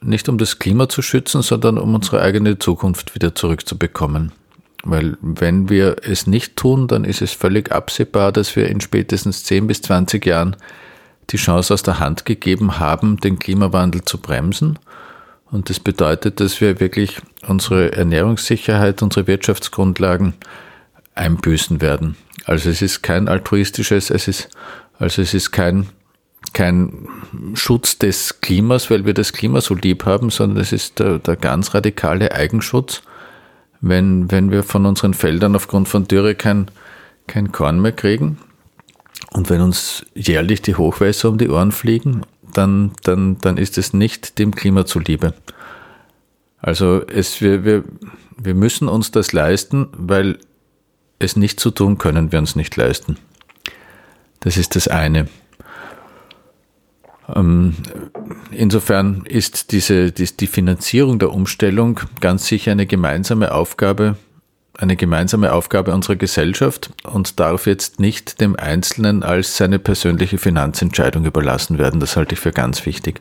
Nicht 0.00 0.28
um 0.28 0.38
das 0.38 0.60
Klima 0.60 0.88
zu 0.88 1.02
schützen, 1.02 1.42
sondern 1.42 1.78
um 1.78 1.94
unsere 1.94 2.22
eigene 2.22 2.56
Zukunft 2.56 3.16
wieder 3.16 3.34
zurückzubekommen. 3.34 4.30
Weil 4.84 5.18
wenn 5.20 5.68
wir 5.68 5.96
es 6.02 6.28
nicht 6.28 6.54
tun, 6.54 6.86
dann 6.86 7.04
ist 7.04 7.22
es 7.22 7.32
völlig 7.32 7.72
absehbar, 7.72 8.30
dass 8.30 8.54
wir 8.54 8.68
in 8.68 8.80
spätestens 8.80 9.42
10 9.42 9.66
bis 9.66 9.82
20 9.82 10.24
Jahren 10.24 10.54
die 11.30 11.36
Chance 11.36 11.74
aus 11.74 11.82
der 11.82 11.98
Hand 11.98 12.24
gegeben 12.24 12.78
haben, 12.78 13.18
den 13.18 13.38
Klimawandel 13.38 14.04
zu 14.04 14.18
bremsen. 14.18 14.78
Und 15.50 15.70
das 15.70 15.80
bedeutet, 15.80 16.40
dass 16.40 16.60
wir 16.60 16.80
wirklich 16.80 17.20
unsere 17.46 17.92
Ernährungssicherheit, 17.92 19.02
unsere 19.02 19.26
Wirtschaftsgrundlagen 19.26 20.34
einbüßen 21.14 21.80
werden. 21.80 22.16
Also 22.44 22.70
es 22.70 22.82
ist 22.82 23.02
kein 23.02 23.28
altruistisches, 23.28 24.10
es 24.10 24.28
ist, 24.28 24.48
also 24.98 25.22
es 25.22 25.34
ist 25.34 25.50
kein, 25.50 25.88
kein 26.52 27.08
Schutz 27.54 27.98
des 27.98 28.40
Klimas, 28.40 28.90
weil 28.90 29.04
wir 29.04 29.14
das 29.14 29.32
Klima 29.32 29.60
so 29.60 29.74
lieb 29.74 30.04
haben, 30.04 30.30
sondern 30.30 30.60
es 30.60 30.72
ist 30.72 30.98
der, 30.98 31.18
der 31.18 31.36
ganz 31.36 31.74
radikale 31.74 32.32
Eigenschutz, 32.32 33.02
wenn, 33.80 34.30
wenn 34.30 34.50
wir 34.50 34.62
von 34.62 34.86
unseren 34.86 35.14
Feldern 35.14 35.56
aufgrund 35.56 35.88
von 35.88 36.06
Dürre 36.06 36.34
kein, 36.34 36.70
kein 37.26 37.52
Korn 37.52 37.80
mehr 37.80 37.92
kriegen 37.92 38.38
und 39.32 39.50
wenn 39.50 39.60
uns 39.60 40.04
jährlich 40.14 40.62
die 40.62 40.76
Hochwässer 40.76 41.28
um 41.28 41.38
die 41.38 41.48
Ohren 41.48 41.72
fliegen, 41.72 42.22
dann, 42.52 42.92
dann, 43.02 43.38
dann 43.38 43.56
ist 43.56 43.78
es 43.78 43.92
nicht 43.92 44.38
dem 44.38 44.54
Klima 44.54 44.86
zuliebe. 44.86 45.34
Also 46.58 47.06
es, 47.06 47.40
wir, 47.40 47.64
wir, 47.64 47.84
wir 48.36 48.54
müssen 48.54 48.88
uns 48.88 49.10
das 49.10 49.32
leisten, 49.32 49.88
weil 49.92 50.38
es 51.18 51.36
nicht 51.36 51.60
zu 51.60 51.70
tun 51.70 51.98
können 51.98 52.32
wir 52.32 52.38
uns 52.38 52.56
nicht 52.56 52.76
leisten. 52.76 53.18
Das 54.40 54.56
ist 54.56 54.76
das 54.76 54.88
eine. 54.88 55.28
Ähm, 57.34 57.74
insofern 58.50 59.24
ist 59.26 59.72
diese, 59.72 60.12
die 60.12 60.46
Finanzierung 60.46 61.18
der 61.18 61.32
Umstellung 61.32 62.00
ganz 62.20 62.46
sicher 62.46 62.72
eine 62.72 62.86
gemeinsame 62.86 63.52
Aufgabe, 63.52 64.16
eine 64.78 64.96
gemeinsame 64.96 65.52
Aufgabe 65.52 65.92
unserer 65.94 66.16
Gesellschaft 66.16 66.90
und 67.04 67.40
darf 67.40 67.66
jetzt 67.66 67.98
nicht 67.98 68.40
dem 68.40 68.56
Einzelnen 68.56 69.22
als 69.22 69.56
seine 69.56 69.78
persönliche 69.78 70.38
Finanzentscheidung 70.38 71.24
überlassen 71.24 71.78
werden. 71.78 72.00
Das 72.00 72.16
halte 72.16 72.34
ich 72.34 72.40
für 72.40 72.52
ganz 72.52 72.84
wichtig. 72.84 73.20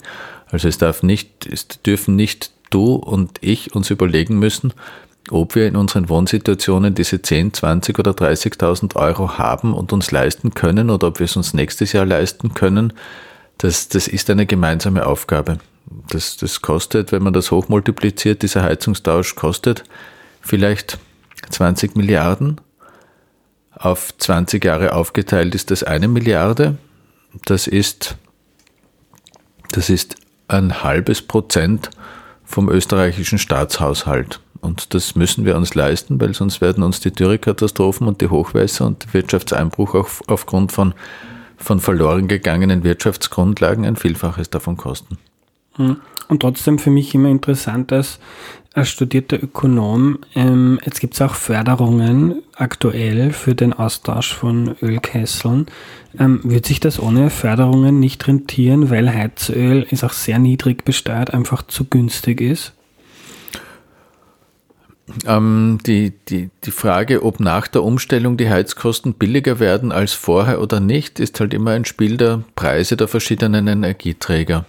Also 0.52 0.68
es 0.68 0.78
darf 0.78 1.04
nicht, 1.04 1.46
es 1.46 1.68
dürfen 1.68 2.16
nicht 2.16 2.52
du 2.70 2.96
und 2.96 3.38
ich 3.42 3.74
uns 3.74 3.90
überlegen 3.90 4.38
müssen, 4.38 4.74
ob 5.32 5.56
wir 5.56 5.68
in 5.68 5.76
unseren 5.76 6.10
Wohnsituationen 6.10 6.94
diese 6.94 7.22
10, 7.22 7.54
20 7.54 7.98
oder 8.00 8.12
30.000 8.12 8.96
Euro 8.96 9.38
haben 9.38 9.74
und 9.74 9.92
uns 9.94 10.12
leisten 10.12 10.54
können 10.54 10.90
oder 10.90 11.08
ob 11.08 11.20
wir 11.20 11.26
es 11.26 11.36
uns 11.36 11.54
nächstes 11.54 11.94
Jahr 11.94 12.06
leisten 12.06 12.54
können, 12.54 12.94
das, 13.58 13.88
das 13.88 14.08
ist 14.08 14.30
eine 14.30 14.46
gemeinsame 14.46 15.06
Aufgabe. 15.06 15.58
Das, 16.10 16.38
das 16.38 16.62
kostet, 16.62 17.12
wenn 17.12 17.24
man 17.24 17.34
das 17.34 17.52
hochmultipliziert, 17.52 18.42
dieser 18.42 18.64
Heizungstausch 18.64 19.36
kostet 19.36 19.84
vielleicht 20.42 21.00
20 21.50 21.96
Milliarden. 21.96 22.62
Auf 23.72 24.18
20 24.18 24.64
Jahre 24.64 24.94
aufgeteilt 24.94 25.54
ist 25.56 25.72
das 25.72 25.84
eine 25.84 26.08
Milliarde. 26.08 26.78
Das 27.46 27.68
ist, 27.68 28.16
das 29.72 29.90
ist 29.90 30.16
ein 30.48 30.84
halbes 30.84 31.22
Prozent 31.22 31.90
vom 32.44 32.70
österreichischen 32.70 33.40
Staatshaushalt. 33.40 34.40
Und 34.62 34.94
das 34.94 35.16
müssen 35.16 35.46
wir 35.46 35.56
uns 35.58 35.76
leisten, 35.76 36.20
weil 36.20 36.34
sonst 36.34 36.62
werden 36.62 36.84
uns 36.84 37.00
die 37.00 37.12
Dürrekatastrophen 37.12 38.08
und 38.08 38.22
die 38.22 38.30
Hochwässer 38.30 38.88
und 38.88 39.04
der 39.04 39.14
Wirtschaftseinbruch 39.14 39.94
auch 39.94 40.10
aufgrund 40.28 40.72
von, 40.72 40.94
von 41.58 41.80
verloren 41.80 42.28
gegangenen 42.28 42.84
Wirtschaftsgrundlagen 42.84 43.86
ein 43.86 43.96
Vielfaches 43.96 44.50
davon 44.50 44.78
kosten. 44.78 45.18
Hm. 45.76 45.98
Und 46.28 46.40
trotzdem 46.40 46.80
für 46.80 46.90
mich 46.90 47.14
immer 47.14 47.30
interessant, 47.30 47.92
dass 47.92 48.20
als 48.76 48.90
studierter 48.90 49.42
Ökonom, 49.42 50.20
ähm, 50.36 50.80
jetzt 50.86 51.00
gibt 51.00 51.14
es 51.14 51.22
auch 51.22 51.34
Förderungen 51.34 52.44
aktuell 52.56 53.32
für 53.32 53.56
den 53.56 53.72
Austausch 53.72 54.34
von 54.34 54.76
Ölkesseln. 54.82 55.68
Ähm, 56.20 56.42
wird 56.44 56.66
sich 56.66 56.82
das 56.82 57.00
ohne 57.00 57.30
Förderungen 57.30 58.02
nicht 58.02 58.28
rentieren, 58.28 58.90
weil 58.90 59.14
Heizöl 59.14 59.88
ist 59.90 60.04
auch 60.04 60.12
sehr 60.12 60.40
niedrig 60.40 60.84
besteuert, 60.84 61.34
einfach 61.34 61.64
zu 61.64 61.86
günstig 61.86 62.42
ist? 62.42 62.74
Ähm, 65.26 65.78
die, 65.86 66.12
die, 66.28 66.50
die 66.66 66.72
Frage, 66.72 67.24
ob 67.24 67.40
nach 67.40 67.68
der 67.68 67.84
Umstellung 67.84 68.36
die 68.36 68.50
Heizkosten 68.50 69.14
billiger 69.14 69.60
werden 69.60 69.94
als 69.94 70.12
vorher 70.12 70.62
oder 70.62 70.82
nicht, 70.82 71.22
ist 71.22 71.40
halt 71.40 71.54
immer 71.54 71.72
ein 71.72 71.86
Spiel 71.86 72.18
der 72.18 72.44
Preise 72.56 72.98
der 72.98 73.08
verschiedenen 73.08 73.68
Energieträger. 73.68 74.66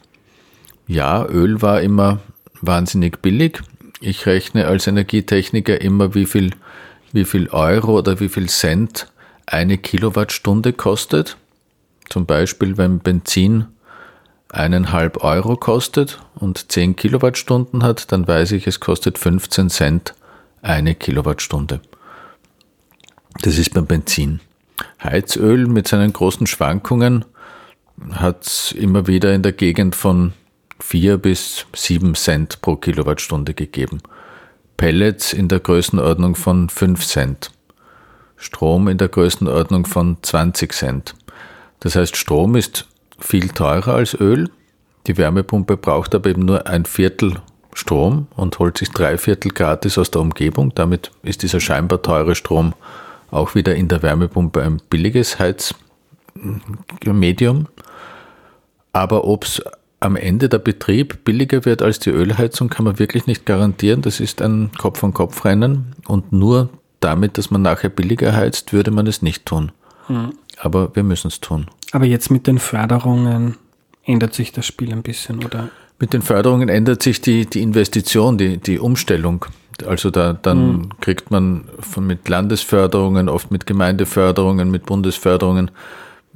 Ja, 0.86 1.26
Öl 1.26 1.60
war 1.60 1.80
immer 1.80 2.20
wahnsinnig 2.60 3.20
billig. 3.20 3.62
Ich 4.06 4.24
rechne 4.26 4.68
als 4.68 4.86
Energietechniker 4.86 5.80
immer, 5.80 6.14
wie 6.14 6.26
viel, 6.26 6.52
wie 7.12 7.24
viel 7.24 7.48
Euro 7.48 7.98
oder 7.98 8.20
wie 8.20 8.28
viel 8.28 8.48
Cent 8.48 9.08
eine 9.46 9.78
Kilowattstunde 9.78 10.72
kostet. 10.72 11.36
Zum 12.08 12.24
Beispiel, 12.24 12.78
wenn 12.78 13.00
Benzin 13.00 13.66
eineinhalb 14.48 15.24
Euro 15.24 15.56
kostet 15.56 16.20
und 16.36 16.70
10 16.70 16.94
Kilowattstunden 16.94 17.82
hat, 17.82 18.12
dann 18.12 18.28
weiß 18.28 18.52
ich, 18.52 18.68
es 18.68 18.78
kostet 18.78 19.18
15 19.18 19.70
Cent 19.70 20.14
eine 20.62 20.94
Kilowattstunde. 20.94 21.80
Das 23.42 23.58
ist 23.58 23.74
beim 23.74 23.86
Benzin. 23.86 24.38
Heizöl 25.02 25.66
mit 25.66 25.88
seinen 25.88 26.12
großen 26.12 26.46
Schwankungen 26.46 27.24
hat 28.12 28.72
immer 28.78 29.08
wieder 29.08 29.34
in 29.34 29.42
der 29.42 29.52
Gegend 29.52 29.96
von 29.96 30.32
4 30.80 31.18
bis 31.18 31.66
7 31.74 32.14
Cent 32.14 32.60
pro 32.62 32.76
Kilowattstunde 32.76 33.54
gegeben. 33.54 34.00
Pellets 34.76 35.32
in 35.32 35.48
der 35.48 35.60
Größenordnung 35.60 36.34
von 36.34 36.68
5 36.68 37.06
Cent. 37.06 37.50
Strom 38.36 38.88
in 38.88 38.98
der 38.98 39.08
Größenordnung 39.08 39.86
von 39.86 40.18
20 40.20 40.72
Cent. 40.72 41.14
Das 41.80 41.96
heißt, 41.96 42.16
Strom 42.16 42.56
ist 42.56 42.86
viel 43.18 43.48
teurer 43.48 43.94
als 43.94 44.14
Öl. 44.14 44.50
Die 45.06 45.16
Wärmepumpe 45.16 45.76
braucht 45.76 46.14
aber 46.14 46.30
eben 46.30 46.44
nur 46.44 46.66
ein 46.66 46.84
Viertel 46.84 47.40
Strom 47.76 48.26
und 48.34 48.58
holt 48.58 48.78
sich 48.78 48.90
drei 48.90 49.18
Viertel 49.18 49.52
gratis 49.52 49.98
aus 49.98 50.10
der 50.10 50.22
Umgebung. 50.22 50.72
Damit 50.74 51.10
ist 51.22 51.42
dieser 51.42 51.60
scheinbar 51.60 52.00
teure 52.02 52.34
Strom 52.34 52.72
auch 53.30 53.54
wieder 53.54 53.74
in 53.74 53.88
der 53.88 54.02
Wärmepumpe 54.02 54.62
ein 54.62 54.80
billiges 54.88 55.38
Heizmedium. 55.38 57.66
Aber 58.92 59.24
ob 59.24 59.44
es 59.44 59.62
am 60.06 60.16
Ende 60.16 60.48
der 60.48 60.58
Betrieb 60.58 61.24
billiger 61.24 61.64
wird 61.64 61.82
als 61.82 61.98
die 61.98 62.10
Ölheizung, 62.10 62.68
kann 62.68 62.84
man 62.84 62.98
wirklich 62.98 63.26
nicht 63.26 63.44
garantieren. 63.44 64.02
Das 64.02 64.20
ist 64.20 64.40
ein 64.40 64.70
Kopf-an-Kopf-Rennen 64.78 65.94
und 66.06 66.32
nur 66.32 66.70
damit, 67.00 67.36
dass 67.38 67.50
man 67.50 67.62
nachher 67.62 67.90
billiger 67.90 68.34
heizt, 68.34 68.72
würde 68.72 68.90
man 68.90 69.06
es 69.06 69.22
nicht 69.22 69.44
tun. 69.44 69.72
Mhm. 70.08 70.32
Aber 70.58 70.94
wir 70.94 71.02
müssen 71.02 71.28
es 71.28 71.40
tun. 71.40 71.66
Aber 71.92 72.06
jetzt 72.06 72.30
mit 72.30 72.46
den 72.46 72.58
Förderungen 72.58 73.56
ändert 74.04 74.34
sich 74.34 74.52
das 74.52 74.66
Spiel 74.66 74.92
ein 74.92 75.02
bisschen, 75.02 75.44
oder? 75.44 75.68
Mit 75.98 76.12
den 76.12 76.22
Förderungen 76.22 76.68
ändert 76.68 77.02
sich 77.02 77.20
die, 77.20 77.46
die 77.46 77.62
Investition, 77.62 78.38
die, 78.38 78.58
die 78.58 78.78
Umstellung. 78.78 79.46
Also 79.86 80.10
da, 80.10 80.32
dann 80.32 80.68
mhm. 80.68 80.88
kriegt 81.00 81.30
man 81.30 81.64
von, 81.80 82.06
mit 82.06 82.28
Landesförderungen, 82.28 83.28
oft 83.28 83.50
mit 83.50 83.66
Gemeindeförderungen, 83.66 84.70
mit 84.70 84.86
Bundesförderungen, 84.86 85.70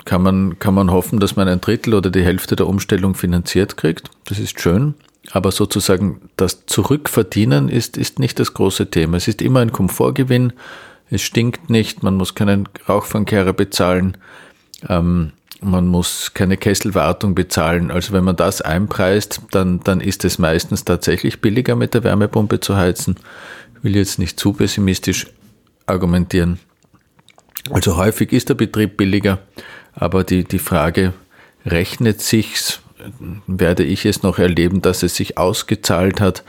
kann 0.05 0.23
man, 0.23 0.59
kann 0.59 0.75
man 0.75 0.91
hoffen, 0.91 1.21
dass 1.21 1.37
man 1.37 1.49
ein 1.49 1.61
Drittel 1.61 1.95
oder 1.95 2.11
die 2.11 2.23
Hälfte 2.25 2.57
der 2.57 2.67
Umstellung 2.67 3.15
finanziert 3.15 3.77
kriegt. 3.77 4.11
Das 4.27 4.39
ist 4.39 4.61
schön. 4.61 4.95
Aber 5.33 5.53
sozusagen 5.53 6.31
das 6.37 6.67
Zurückverdienen 6.67 7.69
ist, 7.69 7.97
ist 7.97 8.19
nicht 8.19 8.41
das 8.41 8.55
große 8.55 8.91
Thema. 8.91 9.17
Es 9.17 9.29
ist 9.29 9.43
immer 9.43 9.61
ein 9.61 9.73
Komfortgewinn. 9.73 10.53
Es 11.11 11.23
stinkt 11.23 11.71
nicht. 11.71 12.03
Man 12.03 12.17
muss 12.17 12.35
keinen 12.35 12.69
Rauchfangkehrer 12.89 13.53
bezahlen. 13.53 14.17
Ähm, 14.89 15.33
man 15.61 15.87
muss 15.87 16.33
keine 16.33 16.57
Kesselwartung 16.57 17.35
bezahlen. 17.35 17.91
Also 17.91 18.13
wenn 18.13 18.25
man 18.25 18.37
das 18.37 18.63
einpreist, 18.63 19.43
dann, 19.51 19.81
dann 19.81 20.01
ist 20.01 20.25
es 20.25 20.39
meistens 20.39 20.85
tatsächlich 20.85 21.41
billiger 21.41 21.77
mit 21.77 21.93
der 21.95 22.03
Wärmepumpe 22.03 22.61
zu 22.61 22.77
heizen. 22.77 23.17
Ich 23.77 23.85
will 23.85 23.97
jetzt 23.97 24.19
nicht 24.19 24.41
zu 24.41 24.55
pessimistisch 24.55 25.27
argumentieren. 25.87 26.59
Also 27.71 27.97
häufig 27.97 28.33
ist 28.33 28.49
der 28.49 28.55
Betrieb 28.55 28.97
billiger, 28.97 29.41
aber 29.95 30.25
die, 30.25 30.45
die 30.45 30.59
Frage, 30.59 31.13
rechnet 31.67 32.21
sich's, 32.21 32.81
werde 33.47 33.83
ich 33.83 34.05
es 34.05 34.23
noch 34.23 34.39
erleben, 34.39 34.83
dass 34.83 35.03
es 35.03 35.17
sich 35.17 35.39
ausgezahlt 35.39 36.21
hat, 36.21 36.45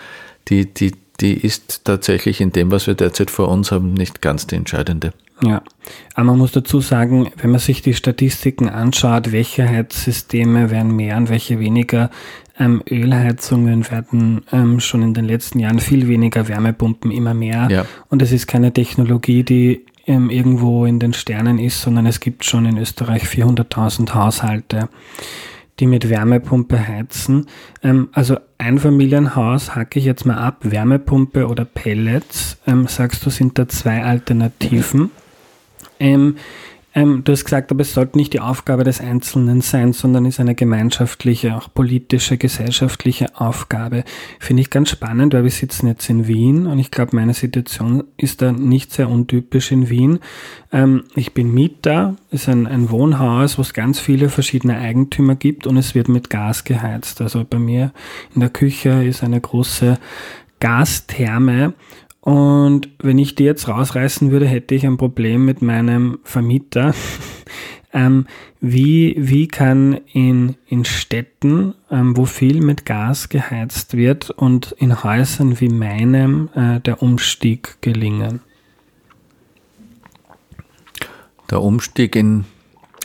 die, 0.47 0.65
die, 0.65 0.93
die 1.19 1.33
ist 1.33 1.85
tatsächlich 1.85 2.41
in 2.41 2.51
dem, 2.51 2.71
was 2.71 2.87
wir 2.87 2.95
derzeit 2.95 3.31
vor 3.31 3.47
uns 3.47 3.71
haben, 3.71 3.93
nicht 3.93 4.21
ganz 4.21 4.47
die 4.47 4.55
entscheidende. 4.55 5.13
Ja, 5.43 5.63
aber 6.13 6.25
man 6.27 6.37
muss 6.37 6.51
dazu 6.51 6.81
sagen, 6.81 7.31
wenn 7.37 7.49
man 7.49 7.59
sich 7.59 7.81
die 7.81 7.95
Statistiken 7.95 8.69
anschaut, 8.69 9.31
welche 9.31 9.67
Heizsysteme 9.67 10.69
werden 10.69 10.95
mehr 10.95 11.17
und 11.17 11.29
welche 11.29 11.59
weniger, 11.59 12.11
ähm, 12.59 12.83
Ölheizungen 12.89 13.89
werden 13.89 14.43
ähm, 14.51 14.79
schon 14.79 15.01
in 15.01 15.13
den 15.15 15.25
letzten 15.25 15.59
Jahren 15.59 15.79
viel 15.79 16.07
weniger, 16.07 16.47
Wärmepumpen 16.47 17.09
immer 17.09 17.33
mehr. 17.33 17.67
Ja. 17.71 17.85
Und 18.09 18.21
es 18.21 18.31
ist 18.31 18.45
keine 18.45 18.71
Technologie, 18.71 19.43
die 19.43 19.85
ähm, 20.07 20.29
irgendwo 20.29 20.85
in 20.85 20.99
den 20.99 21.13
Sternen 21.13 21.59
ist, 21.59 21.81
sondern 21.81 22.05
es 22.05 22.19
gibt 22.19 22.45
schon 22.45 22.65
in 22.65 22.77
Österreich 22.77 23.23
400.000 23.23 24.13
Haushalte, 24.13 24.89
die 25.79 25.87
mit 25.87 26.09
Wärmepumpe 26.09 26.87
heizen. 26.87 27.47
Ähm, 27.83 28.09
also 28.13 28.37
Einfamilienhaus 28.57 29.75
hacke 29.75 29.99
ich 29.99 30.05
jetzt 30.05 30.25
mal 30.25 30.37
ab, 30.37 30.57
Wärmepumpe 30.61 31.47
oder 31.47 31.65
Pellets, 31.65 32.57
ähm, 32.67 32.87
sagst 32.87 33.25
du, 33.25 33.29
sind 33.29 33.57
da 33.57 33.67
zwei 33.67 34.03
Alternativen. 34.03 35.11
Ähm, 36.93 37.23
du 37.23 37.31
hast 37.31 37.45
gesagt, 37.45 37.71
aber 37.71 37.81
es 37.81 37.93
sollte 37.93 38.17
nicht 38.17 38.33
die 38.33 38.41
Aufgabe 38.41 38.83
des 38.83 38.99
Einzelnen 38.99 39.61
sein, 39.61 39.93
sondern 39.93 40.25
ist 40.25 40.39
eine 40.39 40.55
gemeinschaftliche, 40.55 41.55
auch 41.55 41.73
politische, 41.73 42.37
gesellschaftliche 42.37 43.39
Aufgabe. 43.39 44.03
Finde 44.39 44.61
ich 44.61 44.69
ganz 44.69 44.89
spannend, 44.89 45.33
weil 45.33 45.43
wir 45.43 45.51
sitzen 45.51 45.87
jetzt 45.87 46.09
in 46.09 46.27
Wien 46.27 46.67
und 46.67 46.79
ich 46.79 46.91
glaube, 46.91 47.15
meine 47.15 47.33
Situation 47.33 48.03
ist 48.17 48.41
da 48.41 48.51
nicht 48.51 48.91
sehr 48.91 49.09
untypisch 49.09 49.71
in 49.71 49.89
Wien. 49.89 50.19
Ähm, 50.73 51.03
ich 51.15 51.33
bin 51.33 51.53
Mieter, 51.53 52.17
ist 52.29 52.49
ein, 52.49 52.67
ein 52.67 52.89
Wohnhaus, 52.89 53.57
wo 53.57 53.61
es 53.61 53.73
ganz 53.73 53.99
viele 53.99 54.27
verschiedene 54.27 54.77
Eigentümer 54.77 55.35
gibt 55.35 55.67
und 55.67 55.77
es 55.77 55.95
wird 55.95 56.09
mit 56.09 56.29
Gas 56.29 56.65
geheizt. 56.65 57.21
Also 57.21 57.45
bei 57.49 57.59
mir 57.59 57.93
in 58.35 58.41
der 58.41 58.49
Küche 58.49 59.03
ist 59.03 59.23
eine 59.23 59.39
große 59.39 59.97
Gastherme 60.59 61.73
Und 62.21 62.89
wenn 62.99 63.17
ich 63.17 63.33
die 63.33 63.43
jetzt 63.43 63.67
rausreißen 63.67 64.31
würde, 64.31 64.45
hätte 64.45 64.75
ich 64.75 64.85
ein 64.85 64.97
Problem 64.97 65.43
mit 65.43 65.63
meinem 65.63 66.19
Vermieter. 66.23 66.93
ähm, 67.93 68.27
wie, 68.59 69.15
wie 69.17 69.47
kann 69.47 69.99
in, 70.13 70.55
in 70.67 70.85
Städten, 70.85 71.73
ähm, 71.89 72.15
wo 72.15 72.25
viel 72.25 72.61
mit 72.61 72.85
Gas 72.85 73.29
geheizt 73.29 73.97
wird 73.97 74.29
und 74.29 74.71
in 74.73 75.03
Häusern 75.03 75.59
wie 75.59 75.69
meinem 75.69 76.49
äh, 76.53 76.79
der 76.79 77.01
Umstieg 77.01 77.81
gelingen? 77.81 78.41
Der 81.49 81.61
Umstieg 81.61 82.15
in, 82.15 82.45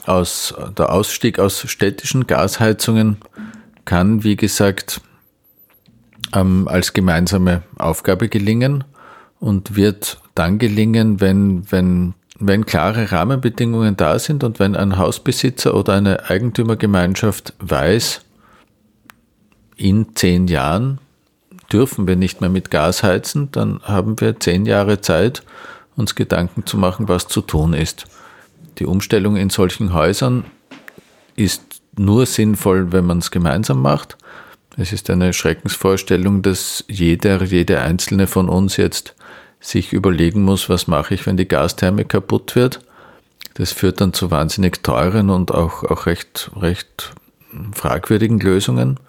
aus, 0.04 0.54
der 0.76 0.92
Ausstieg 0.92 1.38
aus 1.38 1.64
städtischen 1.70 2.26
Gasheizungen 2.26 3.16
kann, 3.86 4.24
wie 4.24 4.36
gesagt, 4.36 5.00
ähm, 6.34 6.68
als 6.68 6.92
gemeinsame 6.92 7.62
Aufgabe 7.78 8.28
gelingen 8.28 8.84
und 9.40 9.76
wird 9.76 10.18
dann 10.34 10.58
gelingen, 10.58 11.20
wenn, 11.20 11.70
wenn, 11.70 12.14
wenn 12.38 12.66
klare 12.66 13.12
Rahmenbedingungen 13.12 13.96
da 13.96 14.18
sind 14.18 14.44
und 14.44 14.58
wenn 14.58 14.76
ein 14.76 14.98
Hausbesitzer 14.98 15.74
oder 15.74 15.94
eine 15.94 16.28
Eigentümergemeinschaft 16.28 17.54
weiß, 17.58 18.22
in 19.76 20.14
zehn 20.14 20.48
Jahren 20.48 20.98
dürfen 21.72 22.06
wir 22.06 22.16
nicht 22.16 22.40
mehr 22.40 22.50
mit 22.50 22.70
Gas 22.70 23.02
heizen, 23.02 23.50
dann 23.52 23.80
haben 23.82 24.20
wir 24.20 24.40
zehn 24.40 24.66
Jahre 24.66 25.00
Zeit, 25.00 25.42
uns 25.96 26.14
Gedanken 26.14 26.66
zu 26.66 26.76
machen, 26.76 27.08
was 27.08 27.28
zu 27.28 27.40
tun 27.40 27.72
ist. 27.72 28.04
Die 28.78 28.86
Umstellung 28.86 29.36
in 29.36 29.50
solchen 29.50 29.92
Häusern 29.94 30.44
ist 31.34 31.62
nur 31.98 32.26
sinnvoll, 32.26 32.92
wenn 32.92 33.06
man 33.06 33.18
es 33.18 33.30
gemeinsam 33.30 33.80
macht. 33.80 34.16
Es 34.76 34.92
ist 34.92 35.08
eine 35.08 35.32
Schreckensvorstellung, 35.32 36.42
dass 36.42 36.84
jeder, 36.88 37.42
jede 37.42 37.80
einzelne 37.80 38.26
von 38.26 38.48
uns 38.48 38.76
jetzt 38.76 39.14
sich 39.66 39.92
überlegen 39.92 40.42
muss, 40.42 40.68
was 40.68 40.86
mache 40.86 41.14
ich, 41.14 41.26
wenn 41.26 41.36
die 41.36 41.48
Gastherme 41.48 42.04
kaputt 42.04 42.54
wird. 42.54 42.80
Das 43.54 43.72
führt 43.72 44.00
dann 44.00 44.12
zu 44.12 44.30
wahnsinnig 44.30 44.82
teuren 44.82 45.28
und 45.28 45.52
auch, 45.52 45.82
auch 45.82 46.06
recht, 46.06 46.50
recht 46.56 47.12
fragwürdigen 47.72 48.38
Lösungen. 48.38 49.00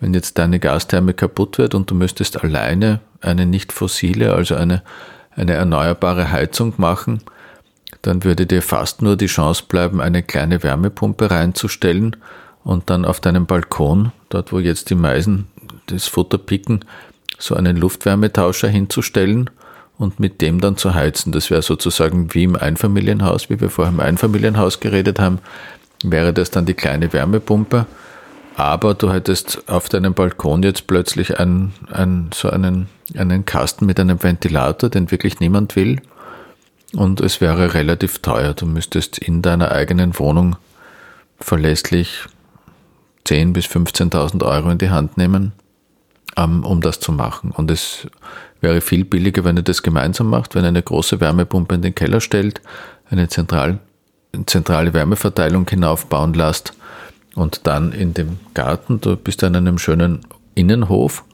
Wenn 0.00 0.14
jetzt 0.14 0.38
deine 0.38 0.58
Gastherme 0.58 1.14
kaputt 1.14 1.58
wird 1.58 1.74
und 1.74 1.90
du 1.90 1.94
müsstest 1.94 2.42
alleine 2.42 3.00
eine 3.20 3.46
nicht 3.46 3.72
fossile, 3.72 4.34
also 4.34 4.56
eine, 4.56 4.82
eine 5.36 5.52
erneuerbare 5.52 6.32
Heizung 6.32 6.74
machen, 6.78 7.22
dann 8.02 8.24
würde 8.24 8.46
dir 8.46 8.62
fast 8.62 9.02
nur 9.02 9.16
die 9.16 9.26
Chance 9.26 9.64
bleiben, 9.68 10.00
eine 10.00 10.22
kleine 10.22 10.62
Wärmepumpe 10.62 11.30
reinzustellen 11.30 12.16
und 12.64 12.90
dann 12.90 13.04
auf 13.04 13.20
deinem 13.20 13.46
Balkon, 13.46 14.12
dort 14.30 14.52
wo 14.52 14.58
jetzt 14.58 14.90
die 14.90 14.94
Meisen 14.94 15.46
das 15.86 16.06
Futter 16.06 16.38
picken, 16.38 16.84
so 17.38 17.54
einen 17.54 17.76
Luftwärmetauscher 17.76 18.68
hinzustellen 18.68 19.50
und 20.00 20.18
mit 20.18 20.40
dem 20.40 20.62
dann 20.62 20.78
zu 20.78 20.94
heizen. 20.94 21.30
Das 21.30 21.50
wäre 21.50 21.60
sozusagen 21.60 22.32
wie 22.32 22.44
im 22.44 22.56
Einfamilienhaus, 22.56 23.50
wie 23.50 23.60
wir 23.60 23.68
vorher 23.68 23.92
im 23.92 24.00
Einfamilienhaus 24.00 24.80
geredet 24.80 25.20
haben, 25.20 25.40
wäre 26.02 26.32
das 26.32 26.50
dann 26.50 26.64
die 26.64 26.74
kleine 26.74 27.12
Wärmepumpe. 27.12 27.84
Aber 28.56 28.94
du 28.94 29.12
hättest 29.12 29.68
auf 29.68 29.90
deinem 29.90 30.14
Balkon 30.14 30.62
jetzt 30.62 30.86
plötzlich 30.86 31.38
ein, 31.38 31.74
ein, 31.92 32.30
so 32.32 32.48
einen, 32.48 32.88
einen 33.14 33.44
Kasten 33.44 33.84
mit 33.84 34.00
einem 34.00 34.22
Ventilator, 34.22 34.88
den 34.88 35.10
wirklich 35.10 35.38
niemand 35.38 35.76
will. 35.76 36.00
Und 36.94 37.20
es 37.20 37.42
wäre 37.42 37.74
relativ 37.74 38.20
teuer. 38.20 38.54
Du 38.54 38.64
müsstest 38.64 39.18
in 39.18 39.42
deiner 39.42 39.70
eigenen 39.70 40.18
Wohnung 40.18 40.56
verlässlich 41.38 42.24
10.000 43.26 43.52
bis 43.52 43.66
15.000 43.66 44.44
Euro 44.44 44.70
in 44.70 44.78
die 44.78 44.90
Hand 44.90 45.18
nehmen, 45.18 45.52
ähm, 46.38 46.64
um 46.64 46.80
das 46.80 47.00
zu 47.00 47.12
machen. 47.12 47.50
Und 47.50 47.70
es 47.70 48.08
Wäre 48.60 48.80
viel 48.80 49.04
billiger, 49.04 49.44
wenn 49.44 49.56
ihr 49.56 49.62
das 49.62 49.82
gemeinsam 49.82 50.28
macht, 50.28 50.54
wenn 50.54 50.64
ihr 50.64 50.68
eine 50.68 50.82
große 50.82 51.20
Wärmepumpe 51.20 51.74
in 51.74 51.82
den 51.82 51.94
Keller 51.94 52.20
stellt, 52.20 52.60
eine 53.08 53.28
zentral, 53.28 53.78
zentrale 54.46 54.92
Wärmeverteilung 54.92 55.68
hinaufbauen 55.68 56.34
lasst 56.34 56.74
und 57.34 57.66
dann 57.66 57.92
in 57.92 58.14
dem 58.14 58.38
Garten, 58.54 59.00
du 59.00 59.16
bist 59.16 59.42
an 59.44 59.56
einem 59.56 59.78
schönen 59.78 60.20
Innenhof, 60.54 61.24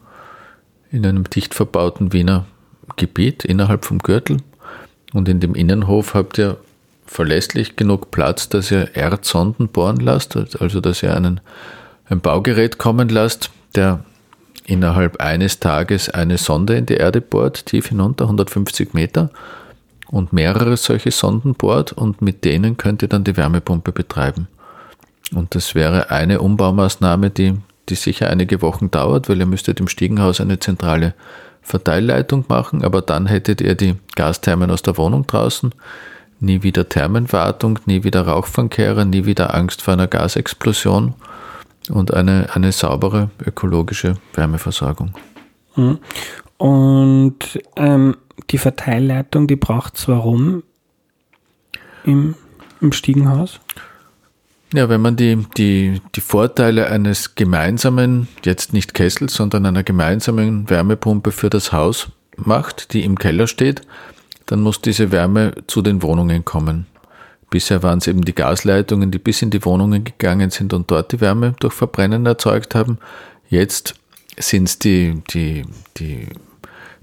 in 0.91 1.05
einem 1.05 1.29
dicht 1.29 1.53
verbauten 1.53 2.13
Wiener 2.13 2.45
Gebiet 2.95 3.43
innerhalb 3.43 3.85
vom 3.85 3.99
Gürtel. 3.99 4.37
Und 5.13 5.27
in 5.29 5.39
dem 5.39 5.55
Innenhof 5.55 6.13
habt 6.13 6.37
ihr 6.37 6.57
verlässlich 7.05 7.75
genug 7.75 8.11
Platz, 8.11 8.49
dass 8.49 8.71
ihr 8.71 8.95
Erdsonden 8.95 9.69
bohren 9.69 9.97
lasst, 9.97 10.35
also 10.35 10.81
dass 10.81 11.03
ihr 11.03 11.15
einen, 11.15 11.39
ein 12.05 12.19
Baugerät 12.19 12.77
kommen 12.77 13.09
lasst, 13.09 13.49
der 13.75 14.03
innerhalb 14.67 15.21
eines 15.21 15.59
Tages 15.59 16.09
eine 16.09 16.37
Sonde 16.37 16.75
in 16.75 16.85
die 16.85 16.95
Erde 16.95 17.21
bohrt, 17.21 17.65
tief 17.65 17.87
hinunter, 17.87 18.25
150 18.25 18.93
Meter, 18.93 19.31
und 20.09 20.31
mehrere 20.31 20.77
solche 20.77 21.11
Sonden 21.11 21.55
bohrt 21.55 21.93
und 21.93 22.21
mit 22.21 22.45
denen 22.45 22.77
könnt 22.77 23.01
ihr 23.01 23.07
dann 23.07 23.23
die 23.23 23.35
Wärmepumpe 23.35 23.91
betreiben. 23.91 24.47
Und 25.33 25.55
das 25.55 25.75
wäre 25.75 26.11
eine 26.11 26.39
Umbaumaßnahme, 26.39 27.29
die, 27.29 27.55
die 27.89 27.95
sicher 27.95 28.29
einige 28.29 28.61
Wochen 28.61 28.91
dauert, 28.91 29.27
weil 29.27 29.39
ihr 29.39 29.45
müsstet 29.45 29.79
im 29.79 29.87
Stiegenhaus 29.87 30.39
eine 30.39 30.59
zentrale 30.59 31.13
Verteilleitung 31.61 32.45
machen, 32.47 32.83
aber 32.85 33.01
dann 33.01 33.25
hättet 33.25 33.59
ihr 33.59 33.75
die 33.75 33.95
Gasthermen 34.15 34.71
aus 34.71 34.81
der 34.81 34.97
Wohnung 34.97 35.27
draußen, 35.27 35.73
nie 36.39 36.63
wieder 36.63 36.87
Thermenwartung, 36.87 37.79
nie 37.85 38.05
wieder 38.05 38.21
Rauchfangkehrer, 38.21 39.03
nie 39.03 39.25
wieder 39.25 39.53
Angst 39.53 39.81
vor 39.81 39.93
einer 39.93 40.07
Gasexplosion 40.07 41.13
und 41.89 42.13
eine, 42.13 42.47
eine 42.53 42.71
saubere 42.71 43.29
ökologische 43.45 44.15
Wärmeversorgung. 44.33 45.13
Mhm. 45.75 45.99
Und 46.57 47.37
ähm, 47.75 48.17
die 48.49 48.57
Verteilleitung, 48.57 49.47
die 49.47 49.55
braucht 49.55 49.97
es 49.97 50.07
warum 50.07 50.63
im, 52.03 52.35
im 52.81 52.91
Stiegenhaus? 52.91 53.59
Ja, 54.73 54.89
wenn 54.89 55.01
man 55.01 55.15
die, 55.15 55.45
die, 55.55 56.01
die 56.15 56.21
Vorteile 56.21 56.87
eines 56.87 57.35
gemeinsamen, 57.35 58.27
jetzt 58.43 58.73
nicht 58.73 58.93
Kessels, 58.93 59.33
sondern 59.33 59.65
einer 59.65 59.83
gemeinsamen 59.83 60.69
Wärmepumpe 60.69 61.31
für 61.31 61.49
das 61.49 61.71
Haus 61.71 62.09
macht, 62.35 62.93
die 62.93 63.03
im 63.03 63.17
Keller 63.17 63.47
steht, 63.47 63.81
dann 64.45 64.61
muss 64.61 64.81
diese 64.81 65.11
Wärme 65.11 65.53
zu 65.67 65.81
den 65.81 66.01
Wohnungen 66.01 66.43
kommen. 66.43 66.85
Bisher 67.49 67.81
waren 67.81 67.99
es 67.99 68.07
eben 68.07 68.25
die 68.25 68.35
Gasleitungen, 68.35 69.09
die 69.11 69.19
bis 69.19 69.41
in 69.41 69.49
die 69.49 69.63
Wohnungen 69.63 70.03
gegangen 70.03 70.49
sind 70.49 70.73
und 70.73 70.91
dort 70.91 71.11
die 71.13 71.21
Wärme 71.21 71.55
durch 71.59 71.73
Verbrennen 71.73 72.25
erzeugt 72.25 72.75
haben. 72.75 72.97
Jetzt 73.49 73.95
sind 74.37 74.65
es 74.67 74.79
die, 74.79 75.21
die, 75.31 75.63
die, 75.97 76.27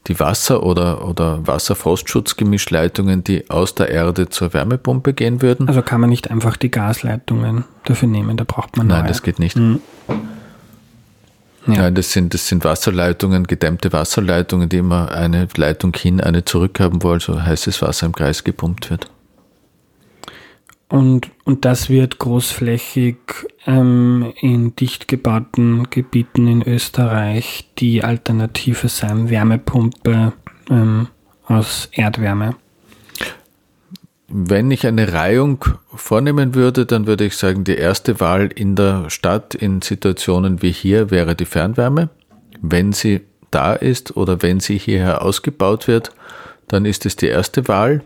die 0.07 0.21
Wasser- 0.21 0.63
oder, 0.63 1.09
oder 1.09 1.47
Wasserfrostschutzgemischleitungen, 1.47 3.25
die 3.25 3.49
aus 3.49 3.75
der 3.75 3.89
Erde 3.89 4.29
zur 4.29 4.53
Wärmepumpe 4.53 5.15
gehen 5.15 5.41
würden. 5.41 5.67
Also 5.67 5.81
kann 5.81 6.03
man 6.03 6.11
nicht 6.11 6.31
einfach 6.31 6.59
die 6.59 6.71
Gasleitungen 6.71 7.65
dafür 7.85 8.09
nehmen, 8.09 8.37
da 8.37 8.45
braucht 8.45 8.77
man 8.77 8.87
Nein, 8.87 9.01
neue. 9.01 9.09
das 9.09 9.23
geht 9.23 9.39
nicht. 9.39 9.57
Mhm. 9.57 9.81
Ja. 11.67 11.75
Nein, 11.85 11.95
das 11.95 12.13
sind, 12.13 12.35
das 12.35 12.47
sind 12.47 12.63
Wasserleitungen, 12.65 13.47
gedämmte 13.47 13.91
Wasserleitungen, 13.95 14.69
die 14.69 14.77
immer 14.77 15.11
eine 15.13 15.49
Leitung 15.57 15.95
hin, 15.97 16.21
eine 16.21 16.45
zurück 16.45 16.79
haben 16.79 17.03
wollen, 17.03 17.21
so 17.21 17.43
heißes 17.43 17.81
Wasser 17.81 18.05
im 18.05 18.13
Kreis 18.13 18.45
gepumpt 18.45 18.91
wird. 18.91 19.09
Und, 20.89 21.31
und 21.45 21.65
das 21.65 21.89
wird 21.89 22.19
großflächig 22.19 23.17
ähm, 23.67 24.33
in 24.41 24.77
dicht 24.77 25.09
gebauten 25.09 25.89
Gebieten 25.91 26.47
in 26.47 26.63
Österreich 26.63 27.69
die 27.79 28.05
Alternative 28.05 28.89
sein, 28.89 29.31
Wärmepumpe 29.31 30.33
ähm, 30.71 31.09
aus 31.47 31.89
Erdwärme. 31.93 32.57
Wenn 34.29 34.71
ich 34.71 34.87
eine 34.87 35.13
Reihung 35.13 35.65
vornehmen 35.95 36.55
würde, 36.55 36.87
dann 36.87 37.07
würde 37.07 37.25
ich 37.25 37.37
sagen, 37.37 37.65
die 37.65 37.77
erste 37.77 38.21
Wahl 38.21 38.51
in 38.55 38.75
der 38.75 39.09
Stadt 39.11 39.55
in 39.55 39.81
Situationen 39.81 40.61
wie 40.61 40.73
hier 40.73 41.11
wäre 41.11 41.35
die 41.37 41.45
Fernwärme. 41.45 42.09
Wenn 42.61 42.93
sie 42.93 43.21
da 43.51 43.75
ist 43.75 44.17
oder 44.17 44.43
wenn 44.43 44.61
sie 44.61 44.79
hierher 44.79 45.23
ausgebaut 45.23 45.87
wird, 45.87 46.11
dann 46.69 46.85
ist 46.85 47.07
es 47.07 47.17
die 47.17 47.27
erste 47.27 47.69
Wahl. 47.69 48.03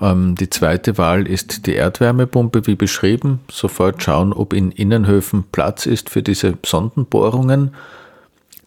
Ähm, 0.00 0.34
die 0.36 0.50
zweite 0.50 0.98
Wahl 0.98 1.26
ist 1.26 1.66
die 1.66 1.74
Erdwärmepumpe, 1.74 2.66
wie 2.66 2.74
beschrieben. 2.74 3.40
Sofort 3.50 4.02
schauen, 4.02 4.32
ob 4.32 4.52
in 4.52 4.70
Innenhöfen 4.70 5.44
Platz 5.52 5.86
ist 5.86 6.10
für 6.10 6.22
diese 6.22 6.54
Sondenbohrungen. 6.64 7.74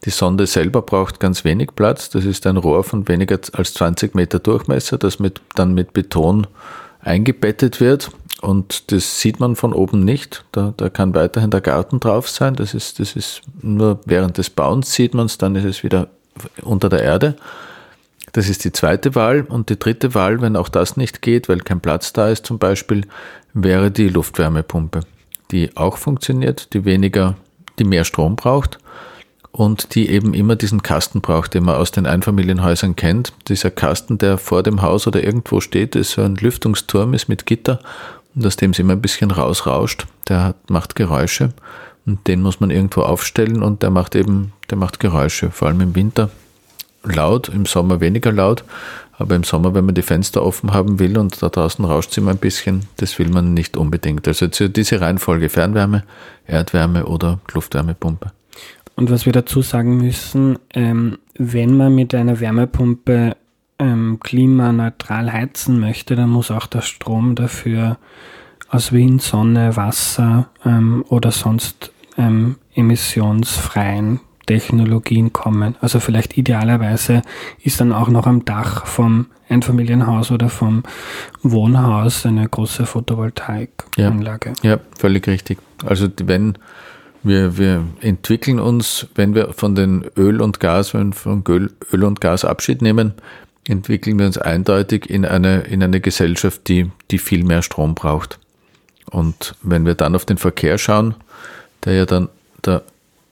Die 0.05 0.11
Sonde 0.11 0.47
selber 0.47 0.81
braucht 0.81 1.19
ganz 1.19 1.43
wenig 1.43 1.71
Platz. 1.75 2.09
Das 2.09 2.25
ist 2.25 2.47
ein 2.47 2.57
Rohr 2.57 2.83
von 2.83 3.07
weniger 3.07 3.39
als 3.53 3.73
20 3.73 4.15
Meter 4.15 4.39
Durchmesser, 4.39 4.97
das 4.97 5.19
mit, 5.19 5.41
dann 5.55 5.73
mit 5.73 5.93
Beton 5.93 6.47
eingebettet 7.01 7.81
wird. 7.81 8.11
Und 8.41 8.93
das 8.93 9.19
sieht 9.19 9.41
man 9.41 9.57
von 9.57 9.73
oben 9.73 10.05
nicht. 10.05 10.45
Da, 10.53 10.73
da 10.77 10.89
kann 10.89 11.13
weiterhin 11.13 11.51
der 11.51 11.59
Garten 11.59 11.99
drauf 11.99 12.29
sein. 12.29 12.55
Das 12.55 12.73
ist, 12.73 12.99
das 12.99 13.15
ist 13.15 13.41
nur 13.61 13.99
während 14.05 14.37
des 14.37 14.49
Bauens 14.49 14.93
sieht 14.93 15.13
man 15.13 15.25
es, 15.25 15.37
dann 15.37 15.55
ist 15.55 15.65
es 15.65 15.83
wieder 15.83 16.07
unter 16.61 16.87
der 16.87 17.03
Erde. 17.03 17.35
Das 18.31 18.49
ist 18.49 18.63
die 18.63 18.71
zweite 18.71 19.15
Wahl. 19.15 19.41
Und 19.41 19.69
die 19.69 19.79
dritte 19.79 20.13
Wahl, 20.13 20.41
wenn 20.41 20.55
auch 20.55 20.69
das 20.69 20.97
nicht 20.97 21.21
geht, 21.21 21.49
weil 21.49 21.59
kein 21.59 21.81
Platz 21.81 22.13
da 22.13 22.29
ist 22.29 22.45
zum 22.45 22.59
Beispiel, 22.59 23.05
wäre 23.53 23.91
die 23.91 24.09
Luftwärmepumpe, 24.09 25.01
die 25.51 25.75
auch 25.75 25.97
funktioniert, 25.97 26.73
die 26.73 26.85
weniger, 26.85 27.35
die 27.79 27.83
mehr 27.83 28.03
Strom 28.03 28.35
braucht 28.35 28.77
und 29.51 29.95
die 29.95 30.09
eben 30.09 30.33
immer 30.33 30.55
diesen 30.55 30.83
Kasten 30.83 31.21
braucht, 31.21 31.53
den 31.53 31.65
man 31.65 31.75
aus 31.75 31.91
den 31.91 32.05
Einfamilienhäusern 32.05 32.95
kennt. 32.95 33.33
Dieser 33.47 33.71
Kasten, 33.71 34.17
der 34.17 34.37
vor 34.37 34.63
dem 34.63 34.81
Haus 34.81 35.07
oder 35.07 35.23
irgendwo 35.23 35.59
steht, 35.59 35.95
ist 35.95 36.11
so 36.11 36.21
ein 36.21 36.35
Lüftungsturm, 36.35 37.13
ist 37.13 37.29
mit 37.29 37.45
Gitter 37.45 37.79
und 38.35 38.45
aus 38.45 38.57
dem 38.57 38.71
es 38.71 38.79
immer 38.79 38.93
ein 38.93 39.01
bisschen 39.01 39.31
rausrauscht. 39.31 40.05
Der 40.27 40.43
hat, 40.43 40.69
macht 40.69 40.95
Geräusche 40.95 41.49
und 42.05 42.27
den 42.27 42.41
muss 42.41 42.59
man 42.59 42.69
irgendwo 42.69 43.01
aufstellen 43.01 43.63
und 43.63 43.81
der 43.81 43.89
macht 43.89 44.15
eben, 44.15 44.53
der 44.69 44.77
macht 44.77 44.99
Geräusche, 44.99 45.49
vor 45.49 45.67
allem 45.67 45.81
im 45.81 45.95
Winter 45.95 46.29
laut, 47.03 47.49
im 47.49 47.65
Sommer 47.65 47.99
weniger 48.01 48.31
laut, 48.31 48.63
aber 49.17 49.35
im 49.35 49.43
Sommer, 49.43 49.73
wenn 49.73 49.85
man 49.85 49.95
die 49.95 50.01
Fenster 50.01 50.43
offen 50.43 50.73
haben 50.73 50.99
will 50.99 51.17
und 51.17 51.41
da 51.41 51.49
draußen 51.49 51.83
rauscht 51.83 52.11
es 52.11 52.17
immer 52.17 52.31
ein 52.31 52.37
bisschen, 52.37 52.87
das 52.97 53.19
will 53.19 53.29
man 53.29 53.53
nicht 53.53 53.75
unbedingt. 53.75 54.27
Also 54.27 54.47
diese 54.47 55.01
Reihenfolge 55.01 55.49
Fernwärme, 55.49 56.03
Erdwärme 56.47 57.05
oder 57.05 57.39
Luftwärmepumpe. 57.53 58.31
Und 58.95 59.11
was 59.11 59.25
wir 59.25 59.33
dazu 59.33 59.61
sagen 59.61 59.97
müssen, 59.97 60.57
ähm, 60.73 61.19
wenn 61.35 61.75
man 61.77 61.95
mit 61.95 62.13
einer 62.15 62.39
Wärmepumpe 62.39 63.35
ähm, 63.77 64.19
klimaneutral 64.21 65.31
heizen 65.31 65.79
möchte, 65.79 66.15
dann 66.15 66.29
muss 66.29 66.51
auch 66.51 66.67
der 66.67 66.81
Strom 66.81 67.35
dafür 67.35 67.97
aus 68.69 68.91
Wind, 68.91 69.21
Sonne, 69.21 69.75
Wasser 69.75 70.49
ähm, 70.65 71.03
oder 71.09 71.31
sonst 71.31 71.91
ähm, 72.17 72.55
emissionsfreien 72.75 74.19
Technologien 74.49 75.31
kommen. 75.31 75.75
Also 75.79 75.99
vielleicht 75.99 76.35
idealerweise 76.35 77.21
ist 77.61 77.79
dann 77.79 77.93
auch 77.93 78.07
noch 78.07 78.25
am 78.25 78.45
Dach 78.45 78.87
vom 78.87 79.27
Einfamilienhaus 79.47 80.31
oder 80.31 80.49
vom 80.49 80.81
Wohnhaus 81.43 82.25
eine 82.25 82.49
große 82.49 82.87
Photovoltaikanlage. 82.87 84.53
Ja, 84.63 84.71
ja, 84.71 84.79
völlig 84.97 85.27
richtig. 85.27 85.59
Also 85.85 86.07
wenn 86.23 86.57
wir, 87.21 87.59
wir 87.59 87.83
entwickeln 88.01 88.59
uns, 88.59 89.05
wenn 89.13 89.35
wir 89.35 89.53
von 89.53 89.75
den 89.75 90.05
Öl 90.17 90.41
und 90.41 90.59
Gas, 90.59 90.95
wenn 90.95 91.09
wir 91.09 91.15
von 91.15 91.43
Öl 91.47 92.03
und 92.03 92.19
Gas 92.19 92.43
Abschied 92.43 92.81
nehmen, 92.81 93.13
entwickeln 93.67 94.17
wir 94.17 94.25
uns 94.25 94.39
eindeutig 94.39 95.11
in 95.11 95.25
eine, 95.25 95.59
in 95.59 95.83
eine 95.83 96.01
Gesellschaft, 96.01 96.67
die, 96.67 96.89
die 97.11 97.19
viel 97.19 97.43
mehr 97.43 97.61
Strom 97.61 97.93
braucht. 97.93 98.39
Und 99.11 99.53
wenn 99.61 99.85
wir 99.85 99.93
dann 99.93 100.15
auf 100.15 100.25
den 100.25 100.37
Verkehr 100.37 100.79
schauen, 100.79 101.13
der 101.85 101.93
ja 101.93 102.05
dann 102.07 102.29
der 102.65 102.81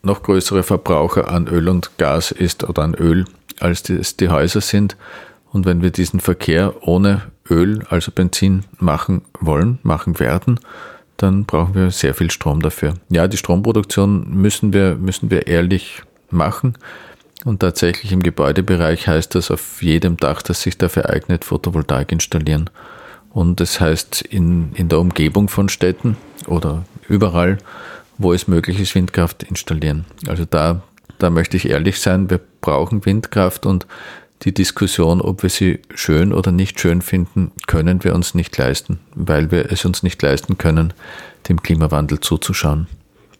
noch 0.08 0.24
größere 0.24 0.64
Verbraucher 0.64 1.30
an 1.30 1.48
Öl 1.48 1.70
und 1.70 1.98
Gas 1.98 2.32
ist 2.32 2.64
oder 2.64 2.82
an 2.82 2.96
Öl, 2.96 3.26
als 3.60 3.84
die, 3.84 4.02
die 4.20 4.30
Häuser 4.30 4.62
sind. 4.62 4.98
Und 5.52 5.66
wenn 5.66 5.84
wir 5.84 5.92
diesen 5.92 6.20
Verkehr 6.20 6.74
ohne 6.82 7.24
Öl, 7.50 7.86
also 7.90 8.12
Benzin, 8.12 8.64
machen 8.80 9.22
wollen, 9.40 9.78
machen 9.84 10.20
werden, 10.20 10.60
dann 11.18 11.46
brauchen 11.46 11.76
wir 11.76 11.92
sehr 11.92 12.14
viel 12.14 12.32
Strom 12.32 12.62
dafür. 12.62 12.96
Ja, 13.10 13.28
die 13.28 13.38
Stromproduktion 13.38 14.30
müssen 14.30 14.74
wir, 14.74 14.96
müssen 14.96 15.30
wir 15.30 15.48
ehrlich 15.48 16.02
machen. 16.30 16.74
Und 17.46 17.60
tatsächlich 17.60 18.12
im 18.12 18.24
Gebäudebereich 18.24 19.08
heißt 19.08 19.36
das 19.36 19.52
auf 19.52 19.82
jedem 19.82 20.18
Dach, 20.18 20.42
das 20.42 20.62
sich 20.62 20.78
dafür 20.78 21.10
eignet, 21.10 21.46
Photovoltaik 21.46 22.12
installieren. 22.12 22.70
Und 23.32 23.60
das 23.60 23.80
heißt 23.80 24.22
in, 24.22 24.72
in 24.74 24.90
der 24.90 25.00
Umgebung 25.00 25.48
von 25.48 25.70
Städten 25.70 26.18
oder 26.48 26.84
überall, 27.08 27.58
wo 28.18 28.34
es 28.34 28.48
möglich 28.48 28.80
ist, 28.80 28.96
Windkraft 28.96 29.44
installieren. 29.44 30.06
Also 30.28 30.46
da, 30.46 30.82
da 31.20 31.30
möchte 31.30 31.58
ich 31.58 31.70
ehrlich 31.70 32.00
sein, 32.00 32.30
wir 32.30 32.40
brauchen 32.62 33.06
Windkraft 33.06 33.66
und 33.66 33.88
die 34.44 34.54
Diskussion, 34.54 35.22
ob 35.22 35.42
wir 35.42 35.50
sie 35.50 35.80
schön 35.96 36.32
oder 36.32 36.52
nicht 36.52 36.80
schön 36.80 37.02
finden, 37.02 37.52
können 37.66 38.04
wir 38.04 38.14
uns 38.14 38.36
nicht 38.36 38.56
leisten, 38.58 39.00
weil 39.16 39.52
wir 39.52 39.72
es 39.72 39.84
uns 39.84 40.04
nicht 40.04 40.22
leisten 40.22 40.58
können, 40.58 40.94
dem 41.50 41.62
Klimawandel 41.62 42.20
zuzuschauen. 42.20 42.88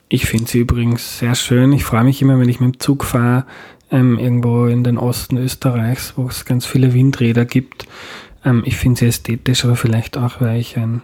Ich 0.08 0.26
finde 0.26 0.50
sie 0.50 0.60
übrigens 0.60 1.18
sehr 1.18 1.34
schön. 1.34 1.72
Ich 1.72 1.84
freue 1.84 2.04
mich 2.04 2.22
immer, 2.22 2.38
wenn 2.40 2.48
ich 2.48 2.60
mit 2.60 2.74
dem 2.74 2.80
Zug 2.80 3.04
fahre, 3.04 3.44
ähm, 3.90 4.18
irgendwo 4.18 4.66
in 4.66 4.82
den 4.82 4.98
Osten 4.98 5.36
Österreichs, 5.36 6.14
wo 6.16 6.26
es 6.28 6.44
ganz 6.44 6.66
viele 6.66 6.94
Windräder 6.94 7.44
gibt. 7.44 7.86
Ähm, 8.44 8.62
ich 8.64 8.76
finde 8.76 9.00
sie 9.00 9.06
ästhetisch, 9.06 9.64
aber 9.64 9.76
vielleicht 9.76 10.16
auch, 10.16 10.40
weil 10.40 10.60
ich 10.60 10.76
ein 10.76 11.02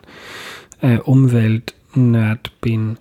äh, 0.81 0.99
Umweltnerd 0.99 2.51
bin. 2.61 2.99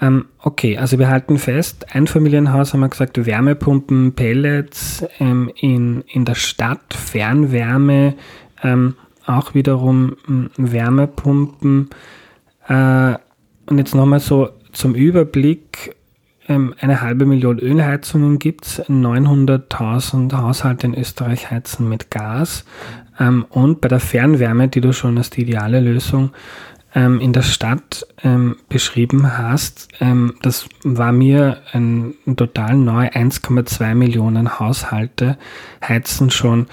Ähm, 0.00 0.26
okay, 0.40 0.78
also 0.78 0.98
wir 0.98 1.08
halten 1.08 1.38
fest, 1.38 1.86
Einfamilienhaus 1.94 2.72
haben 2.72 2.80
wir 2.80 2.88
gesagt, 2.88 3.24
Wärmepumpen, 3.24 4.12
Pellets 4.14 5.04
ähm, 5.18 5.50
in, 5.56 6.02
in 6.06 6.24
der 6.24 6.36
Stadt, 6.36 6.94
Fernwärme, 6.94 8.14
ähm, 8.62 8.94
auch 9.26 9.54
wiederum 9.54 10.16
hm, 10.26 10.50
Wärmepumpen. 10.56 11.90
Äh, 12.68 13.14
und 13.66 13.78
jetzt 13.78 13.94
nochmal 13.94 14.20
so 14.20 14.50
zum 14.72 14.94
Überblick, 14.94 15.96
ähm, 16.48 16.74
eine 16.80 17.02
halbe 17.02 17.26
Million 17.26 17.58
Ölheizungen 17.58 18.38
gibt 18.38 18.66
es, 18.66 18.80
900.000 18.84 20.32
Haushalte 20.36 20.86
in 20.86 20.94
Österreich 20.94 21.50
heizen 21.50 21.88
mit 21.88 22.10
Gas. 22.10 22.64
Ähm, 23.18 23.44
und 23.50 23.80
bei 23.80 23.88
der 23.88 24.00
Fernwärme, 24.00 24.68
die 24.68 24.80
du 24.80 24.92
schon 24.92 25.18
als 25.18 25.30
die 25.30 25.42
ideale 25.42 25.80
Lösung 25.80 26.30
ähm, 26.98 27.20
in 27.20 27.32
der 27.32 27.42
Stadt 27.42 28.04
ähm, 28.24 28.56
beschrieben 28.68 29.38
hast, 29.38 29.88
ähm, 30.00 30.34
das 30.42 30.68
war 30.82 31.12
mir 31.12 31.58
ein, 31.72 32.14
ein 32.26 32.34
total 32.34 32.74
neu. 32.76 33.06
1,2 33.06 33.94
Millionen 33.94 34.58
Haushalte 34.58 35.38
heizen 35.80 36.30
schon 36.30 36.66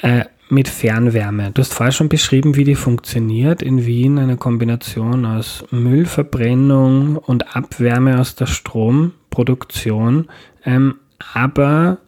äh, 0.00 0.24
mit 0.48 0.68
Fernwärme. 0.68 1.52
Du 1.52 1.62
hast 1.62 1.72
vorher 1.72 1.92
schon 1.92 2.08
beschrieben, 2.08 2.56
wie 2.56 2.64
die 2.64 2.74
funktioniert. 2.74 3.62
In 3.62 3.86
Wien 3.86 4.18
eine 4.18 4.36
Kombination 4.36 5.24
aus 5.24 5.64
Müllverbrennung 5.70 7.16
und 7.16 7.54
Abwärme 7.56 8.18
aus 8.18 8.34
der 8.34 8.46
Stromproduktion. 8.46 10.26
Ähm, 10.64 10.96
aber 11.32 11.98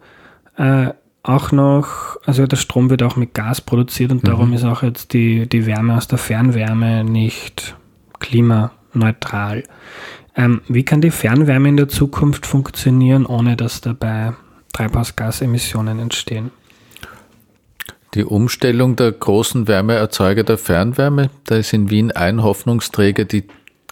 äh, 0.56 0.88
auch 1.24 1.52
noch, 1.52 2.18
also 2.26 2.46
der 2.46 2.58
Strom 2.58 2.90
wird 2.90 3.02
auch 3.02 3.16
mit 3.16 3.34
Gas 3.34 3.60
produziert 3.60 4.12
und 4.12 4.22
mhm. 4.22 4.28
darum 4.28 4.52
ist 4.52 4.64
auch 4.64 4.82
jetzt 4.82 5.12
die, 5.14 5.48
die 5.48 5.66
Wärme 5.66 5.96
aus 5.96 6.06
der 6.06 6.18
Fernwärme 6.18 7.02
nicht 7.02 7.74
klimaneutral. 8.20 9.64
Ähm, 10.36 10.60
wie 10.68 10.84
kann 10.84 11.00
die 11.00 11.10
Fernwärme 11.10 11.70
in 11.70 11.78
der 11.78 11.88
Zukunft 11.88 12.46
funktionieren, 12.46 13.24
ohne 13.24 13.56
dass 13.56 13.80
dabei 13.80 14.34
Treibhausgasemissionen 14.74 15.98
entstehen? 15.98 16.50
Die 18.12 18.24
Umstellung 18.24 18.94
der 18.94 19.10
großen 19.10 19.66
Wärmeerzeuger 19.66 20.44
der 20.44 20.58
Fernwärme, 20.58 21.30
da 21.46 21.56
ist 21.56 21.72
in 21.72 21.90
Wien 21.90 22.12
ein 22.12 22.42
Hoffnungsträger 22.42 23.24
die 23.24 23.44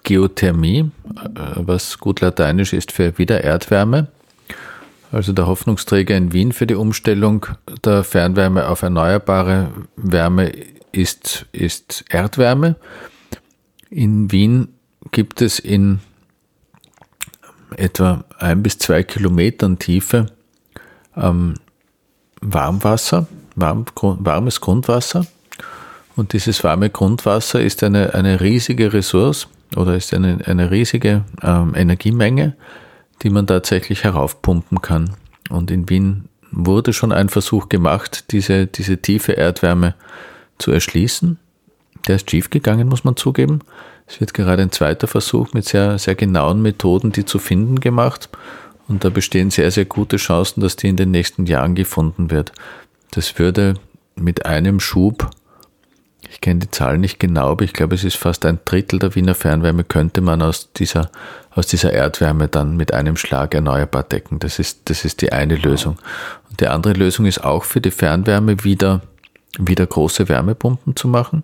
Geothermie, 0.05 0.90
äh, 1.16 1.40
was 1.57 1.99
gut 1.99 2.21
lateinisch 2.21 2.75
ist 2.75 2.92
für 2.92 3.16
Wiedererdwärme 3.16 4.09
also 5.12 5.33
der 5.33 5.46
Hoffnungsträger 5.46 6.16
in 6.16 6.33
Wien 6.33 6.53
für 6.53 6.66
die 6.66 6.75
Umstellung 6.75 7.46
der 7.85 8.03
Fernwärme 8.03 8.68
auf 8.68 8.83
erneuerbare 8.83 9.68
Wärme 9.96 10.53
ist, 10.90 11.46
ist 11.53 12.05
Erdwärme. 12.09 12.77
In 13.90 14.33
Wien 14.33 14.68
gibt 15.11 15.42
es 15.42 15.59
in 15.59 16.01
etwa 17.77 18.25
ein 18.38 18.62
bis 18.62 18.79
zwei 18.79 19.03
Kilometern 19.03 19.79
Tiefe 19.79 20.27
ähm, 21.16 21.55
Warmwasser, 22.40 23.27
warm, 23.55 23.85
warmes 24.01 24.61
Grundwasser. 24.61 25.27
Und 26.16 26.33
dieses 26.33 26.64
warme 26.64 26.90
Grundwasser 26.90 27.61
ist 27.61 27.83
eine, 27.83 28.14
eine 28.14 28.40
riesige 28.40 28.92
Ressource 28.92 29.46
oder 29.77 29.94
ist 29.94 30.12
eine, 30.12 30.38
eine 30.46 30.70
riesige 30.70 31.25
ähm, 31.42 31.75
Energiemenge 31.75 32.57
die 33.22 33.30
man 33.30 33.46
tatsächlich 33.46 34.04
heraufpumpen 34.04 34.80
kann. 34.82 35.14
Und 35.50 35.70
in 35.70 35.88
Wien 35.88 36.28
wurde 36.50 36.92
schon 36.92 37.12
ein 37.12 37.28
Versuch 37.28 37.68
gemacht, 37.68 38.32
diese, 38.32 38.66
diese 38.66 38.98
tiefe 38.98 39.32
Erdwärme 39.32 39.94
zu 40.58 40.70
erschließen. 40.70 41.38
Der 42.06 42.16
ist 42.16 42.30
schiefgegangen, 42.30 42.88
muss 42.88 43.04
man 43.04 43.16
zugeben. 43.16 43.61
Es 44.06 44.20
wird 44.20 44.35
gerade 44.35 44.62
ein 44.62 44.72
zweiter 44.72 45.06
Versuch 45.06 45.54
mit 45.54 45.64
sehr, 45.64 45.98
sehr 45.98 46.14
genauen 46.14 46.61
Methoden, 46.61 47.12
die 47.12 47.24
zu 47.24 47.38
finden, 47.38 47.80
gemacht. 47.80 48.28
Und 48.88 49.04
da 49.04 49.11
bestehen 49.11 49.50
sehr, 49.50 49.70
sehr 49.70 49.85
gute 49.85 50.16
Chancen, 50.16 50.61
dass 50.61 50.76
die 50.76 50.88
in 50.88 50.96
den 50.96 51.11
nächsten 51.11 51.46
Jahren 51.46 51.74
gefunden 51.74 52.30
wird. 52.30 52.52
Das 53.12 53.38
würde 53.38 53.74
mit 54.16 54.44
einem 54.44 54.80
Schub 54.80 55.30
ich 56.30 56.40
kenne 56.40 56.61
die 56.61 56.70
Zahlen 56.70 57.00
nicht 57.00 57.18
genau, 57.18 57.50
aber 57.50 57.64
ich 57.64 57.72
glaube, 57.72 57.94
es 57.94 58.04
ist 58.04 58.16
fast 58.16 58.46
ein 58.46 58.61
Drittel 58.64 58.98
der 58.98 59.14
Wiener 59.14 59.35
Fernwärme 59.35 59.85
könnte 59.85 60.20
man 60.20 60.40
aus 60.40 60.72
dieser, 60.72 61.11
aus 61.50 61.66
dieser 61.66 61.92
Erdwärme 61.92 62.48
dann 62.48 62.76
mit 62.76 62.94
einem 62.94 63.16
Schlag 63.16 63.54
erneuerbar 63.54 64.04
decken. 64.04 64.38
Das 64.38 64.58
ist, 64.58 64.82
das 64.85 65.04
ist 65.04 65.20
die 65.20 65.32
eine 65.32 65.56
Lösung. 65.56 65.98
Und 66.48 66.61
die 66.61 66.68
andere 66.68 66.94
Lösung 66.94 67.26
ist 67.26 67.42
auch 67.42 67.64
für 67.64 67.80
die 67.80 67.90
Fernwärme 67.90 68.64
wieder, 68.64 69.02
wieder 69.58 69.87
große 69.87 70.28
Wärmepumpen 70.28 70.96
zu 70.96 71.08
machen. 71.08 71.42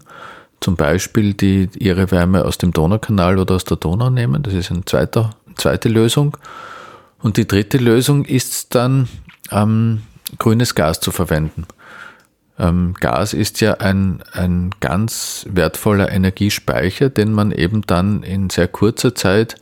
Zum 0.61 0.77
Beispiel 0.77 1.35
die 1.35 1.69
ihre 1.79 2.11
Wärme 2.11 2.45
aus 2.45 2.59
dem 2.59 2.73
Donaukanal 2.73 3.39
oder 3.39 3.57
aus 3.57 3.65
der 3.65 3.77
Donau 3.77 4.11
nehmen. 4.11 4.43
Das 4.43 4.55
ist 4.55 4.71
eine 4.71 4.85
zweite, 4.85 5.31
zweite 5.57 5.89
Lösung. 5.89 6.37
Und 7.21 7.37
die 7.37 7.49
dritte 7.49 7.79
Lösung 7.79 8.25
ist 8.25 8.75
dann, 8.75 9.09
ähm, 9.51 10.03
grünes 10.39 10.75
Gas 10.75 11.01
zu 11.01 11.11
verwenden. 11.11 11.67
Ähm, 12.59 12.95
Gas 12.99 13.35
ist 13.35 13.61
ja 13.61 13.75
ein, 13.75 14.23
ein 14.33 14.71
ganz 14.81 15.47
wertvoller 15.51 16.11
Energiespeicher, 16.11 17.09
den 17.09 17.33
man 17.33 17.53
eben 17.53 17.83
dann 17.83 18.23
in 18.23 18.51
sehr 18.51 18.69
kurzer 18.69 19.15
Zeit 19.15 19.57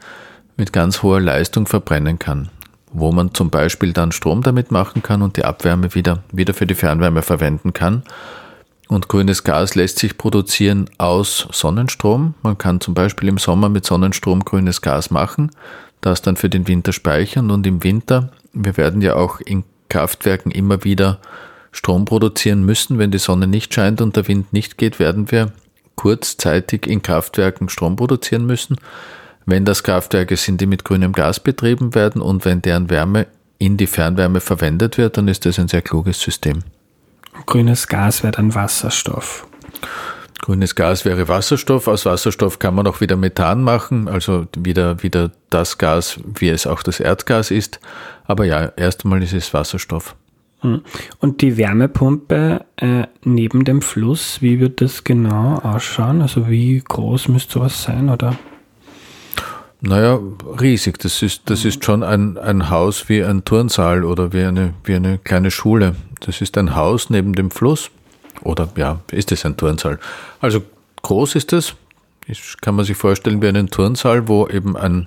mit 0.57 0.73
ganz 0.73 1.03
hoher 1.03 1.21
Leistung 1.21 1.67
verbrennen 1.67 2.19
kann. 2.19 2.49
wo 2.93 3.13
man 3.13 3.35
zum 3.35 3.51
Beispiel 3.51 3.93
dann 3.93 4.11
Strom 4.11 4.43
damit 4.43 4.71
machen 4.71 5.03
kann 5.03 5.21
und 5.21 5.37
die 5.37 5.45
Abwärme 5.45 5.95
wieder, 5.95 6.23
wieder 6.33 6.55
für 6.55 6.67
die 6.67 6.75
Fernwärme 6.75 7.21
verwenden 7.21 7.75
kann. 7.75 8.03
Und 8.89 9.09
grünes 9.09 9.45
Gas 9.45 9.75
lässt 9.75 9.99
sich 9.99 10.17
produzieren 10.17 10.89
aus 10.97 11.47
Sonnenstrom. 11.53 12.35
Man 12.43 12.57
kann 12.57 12.81
zum 12.81 12.95
Beispiel 12.95 13.29
im 13.29 13.39
Sommer 13.39 13.69
mit 13.69 13.85
Sonnenstrom 13.85 14.45
grünes 14.45 14.81
Gas 14.81 15.11
machen, 15.11 15.51
das 16.01 16.23
dann 16.23 16.37
für 16.37 16.49
den 16.49 16.69
Winter 16.69 16.93
speichern 16.93 17.51
und 17.51 17.67
im 17.67 17.83
Winter, 17.83 18.31
wir 18.53 18.77
werden 18.77 19.03
ja 19.03 19.17
auch 19.17 19.41
in 19.41 19.65
Kraftwerken 19.89 20.51
immer 20.53 20.85
wieder 20.85 21.19
Strom 21.77 22.07
produzieren 22.07 22.65
müssen, 22.65 22.99
wenn 22.99 23.11
die 23.11 23.19
Sonne 23.19 23.47
nicht 23.47 23.75
scheint 23.75 24.01
und 24.01 24.17
der 24.17 24.27
Wind 24.29 24.53
nicht 24.53 24.79
geht, 24.79 24.99
werden 24.99 25.31
wir 25.31 25.53
kurzzeitig 25.95 26.87
in 26.87 27.03
Kraftwerken 27.03 27.69
Strom 27.69 27.97
produzieren 27.97 28.47
müssen. 28.47 28.77
Wenn 29.45 29.65
das 29.67 29.83
Kraftwerke 29.83 30.37
sind, 30.37 30.61
die 30.61 30.67
mit 30.67 30.85
grünem 30.85 31.13
Gas 31.13 31.39
betrieben 31.39 31.95
werden 31.95 32.23
und 32.23 32.45
wenn 32.47 32.63
deren 32.63 32.89
Wärme 32.89 33.27
in 33.59 33.77
die 33.77 33.87
Fernwärme 33.87 34.41
verwendet 34.41 34.97
wird, 34.97 35.19
dann 35.19 35.29
ist 35.29 35.45
das 35.45 35.59
ein 35.59 35.69
sehr 35.69 35.83
kluges 35.83 36.19
System. 36.19 36.65
Grünes 37.45 37.87
Gas 37.87 38.23
wäre 38.23 38.33
dann 38.33 38.55
Wasserstoff. 38.55 39.47
Grünes 40.41 40.75
Gas 40.75 41.05
wäre 41.05 41.29
Wasserstoff. 41.29 41.89
Aus 41.89 42.07
Wasserstoff 42.07 42.59
kann 42.59 42.75
man 42.75 42.87
auch 42.87 43.01
wieder 43.03 43.17
Methan 43.17 43.63
machen, 43.63 44.09
also 44.09 44.47
wieder, 44.57 45.03
wieder 45.03 45.31
das 45.51 45.77
Gas, 45.77 46.19
wie 46.25 46.49
es 46.49 46.67
auch 46.67 46.83
das 46.83 47.01
Erdgas 47.01 47.51
ist. 47.51 47.81
Aber 48.25 48.47
ja, 48.47 48.73
erst 48.77 49.05
einmal 49.05 49.23
ist 49.23 49.35
es 49.35 49.53
Wasserstoff. 49.53 50.17
Hm. 50.61 50.83
Und 51.21 51.43
die 51.43 51.57
Wärmepumpe 51.57 52.65
äh, 52.77 53.05
neben 53.25 53.65
dem 53.65 53.83
Fluss, 53.83 54.41
wie 54.41 54.59
wird 54.61 54.81
das 54.81 55.05
genau 55.05 55.57
ausschauen? 55.57 56.23
Also 56.23 56.49
wie 56.49 56.83
groß 56.87 57.29
müsste 57.29 57.55
sowas 57.55 57.83
sein, 57.83 58.09
oder? 58.09 58.37
Naja, 59.81 60.19
riesig. 60.61 60.99
Das 60.99 61.23
ist, 61.23 61.43
das 61.51 61.65
ist 61.65 61.85
schon 61.85 62.03
ein, 62.03 62.39
ein 62.39 62.71
Haus 62.71 63.09
wie 63.09 63.23
ein 63.23 63.45
Turnsaal 63.45 64.05
oder 64.05 64.33
wie 64.33 64.43
eine, 64.43 64.75
wie 64.85 64.95
eine 64.95 65.19
kleine 65.19 65.51
Schule. 65.51 65.95
Das 66.21 66.41
ist 66.41 66.57
ein 66.57 66.75
Haus 66.75 67.11
neben 67.11 67.35
dem 67.35 67.51
Fluss. 67.51 67.91
Oder 68.43 68.69
ja, 68.77 69.01
ist 69.13 69.33
es 69.33 69.45
ein 69.45 69.57
Turnsaal? 69.57 69.99
Also 70.41 70.63
groß 71.03 71.35
ist 71.35 71.53
es. 71.53 71.75
Kann 72.61 72.75
man 72.75 72.85
sich 72.85 72.97
vorstellen 72.97 73.41
wie 73.41 73.49
einen 73.49 73.71
Turnsaal, 73.71 74.27
wo 74.27 74.49
eben 74.49 74.77
ein 74.77 75.07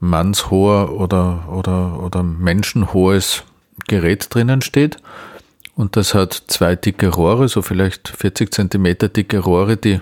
mannshoher 0.00 0.92
oder, 0.92 1.48
oder, 1.48 2.02
oder 2.02 2.22
menschenhohes 2.22 3.44
Gerät 3.88 4.34
drinnen 4.34 4.62
steht. 4.62 4.96
Und 5.74 5.96
das 5.96 6.14
hat 6.14 6.32
zwei 6.46 6.74
dicke 6.74 7.08
Rohre, 7.08 7.48
so 7.48 7.62
vielleicht 7.62 8.08
40 8.08 8.52
Zentimeter 8.52 9.08
dicke 9.08 9.38
Rohre, 9.38 9.76
die 9.76 10.00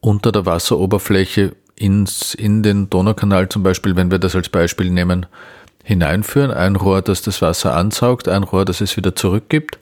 unter 0.00 0.32
der 0.32 0.46
Wasseroberfläche 0.46 1.56
ins, 1.76 2.34
in 2.34 2.62
den 2.62 2.90
Donaukanal 2.90 3.48
zum 3.48 3.62
Beispiel, 3.62 3.96
wenn 3.96 4.10
wir 4.10 4.18
das 4.18 4.36
als 4.36 4.50
Beispiel 4.50 4.90
nehmen, 4.90 5.26
hineinführen. 5.82 6.50
Ein 6.50 6.76
Rohr, 6.76 7.02
das 7.02 7.22
das 7.22 7.40
Wasser 7.40 7.74
ansaugt, 7.74 8.28
ein 8.28 8.42
Rohr, 8.42 8.64
das 8.64 8.80
es 8.80 8.96
wieder 8.96 9.16
zurückgibt. 9.16 9.78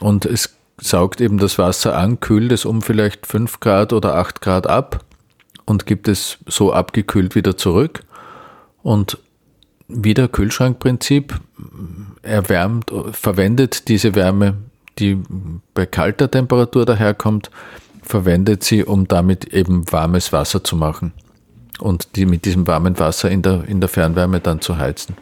Und 0.00 0.24
es 0.24 0.56
saugt 0.80 1.20
eben 1.20 1.38
das 1.38 1.58
Wasser 1.58 1.96
an, 1.96 2.20
kühlt 2.20 2.52
es 2.52 2.64
um 2.64 2.82
vielleicht 2.82 3.26
5 3.26 3.60
Grad 3.60 3.92
oder 3.92 4.14
8 4.16 4.40
Grad 4.40 4.66
ab 4.66 5.04
und 5.64 5.86
gibt 5.86 6.08
es 6.08 6.38
so 6.46 6.72
abgekühlt 6.72 7.34
wieder 7.34 7.56
zurück. 7.56 8.00
Und 8.82 9.18
wieder 9.88 10.28
Kühlschrankprinzip, 10.28 11.38
erwärmt, 12.22 12.92
verwendet 13.12 13.88
diese 13.88 14.14
Wärme, 14.14 14.54
die 14.98 15.18
bei 15.74 15.86
kalter 15.86 16.30
Temperatur 16.30 16.84
daherkommt, 16.84 17.50
verwendet 18.02 18.64
sie, 18.64 18.84
um 18.84 19.06
damit 19.06 19.52
eben 19.52 19.90
warmes 19.92 20.32
Wasser 20.32 20.64
zu 20.64 20.76
machen 20.76 21.12
und 21.78 22.16
die 22.16 22.26
mit 22.26 22.44
diesem 22.44 22.66
warmen 22.66 22.98
Wasser 22.98 23.30
in 23.30 23.42
der, 23.42 23.64
in 23.68 23.80
der 23.80 23.88
Fernwärme 23.88 24.40
dann 24.40 24.60
zu 24.60 24.78
heizen. 24.78 25.16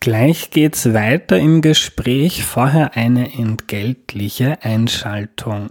Gleich 0.00 0.50
geht's 0.50 0.92
weiter 0.94 1.38
im 1.38 1.62
Gespräch. 1.62 2.42
Vorher 2.42 2.96
eine 2.96 3.34
entgeltliche 3.34 4.58
Einschaltung. 4.64 5.70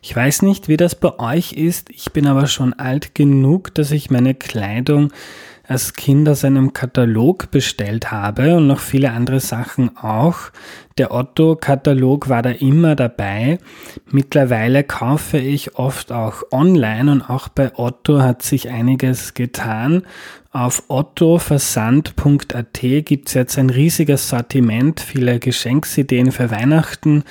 Ich 0.00 0.14
weiß 0.14 0.42
nicht, 0.42 0.68
wie 0.68 0.76
das 0.76 0.94
bei 0.94 1.18
euch 1.18 1.54
ist. 1.54 1.90
Ich 1.90 2.12
bin 2.12 2.28
aber 2.28 2.46
schon 2.46 2.74
alt 2.74 3.16
genug, 3.16 3.74
dass 3.74 3.90
ich 3.90 4.08
meine 4.08 4.36
Kleidung 4.36 5.12
als 5.72 5.94
Kind 5.94 6.28
aus 6.28 6.44
einem 6.44 6.74
Katalog 6.74 7.50
bestellt 7.50 8.12
habe 8.12 8.56
und 8.56 8.66
noch 8.66 8.78
viele 8.78 9.10
andere 9.10 9.40
Sachen 9.40 9.96
auch. 9.96 10.50
Der 10.98 11.12
Otto-Katalog 11.12 12.28
war 12.28 12.42
da 12.42 12.50
immer 12.50 12.94
dabei. 12.94 13.58
Mittlerweile 14.10 14.84
kaufe 14.84 15.38
ich 15.38 15.76
oft 15.76 16.12
auch 16.12 16.42
online 16.50 17.10
und 17.10 17.22
auch 17.22 17.48
bei 17.48 17.74
Otto 17.74 18.20
hat 18.20 18.42
sich 18.42 18.68
einiges 18.68 19.32
getan. 19.32 20.02
Auf 20.54 20.82
ottoversand.at 20.88 22.80
gibt 23.06 23.28
es 23.28 23.32
jetzt 23.32 23.56
ein 23.56 23.70
riesiges 23.70 24.28
Sortiment, 24.28 25.00
viele 25.00 25.38
Geschenksideen 25.38 26.30
für 26.30 26.50
Weihnachten, 26.50 27.24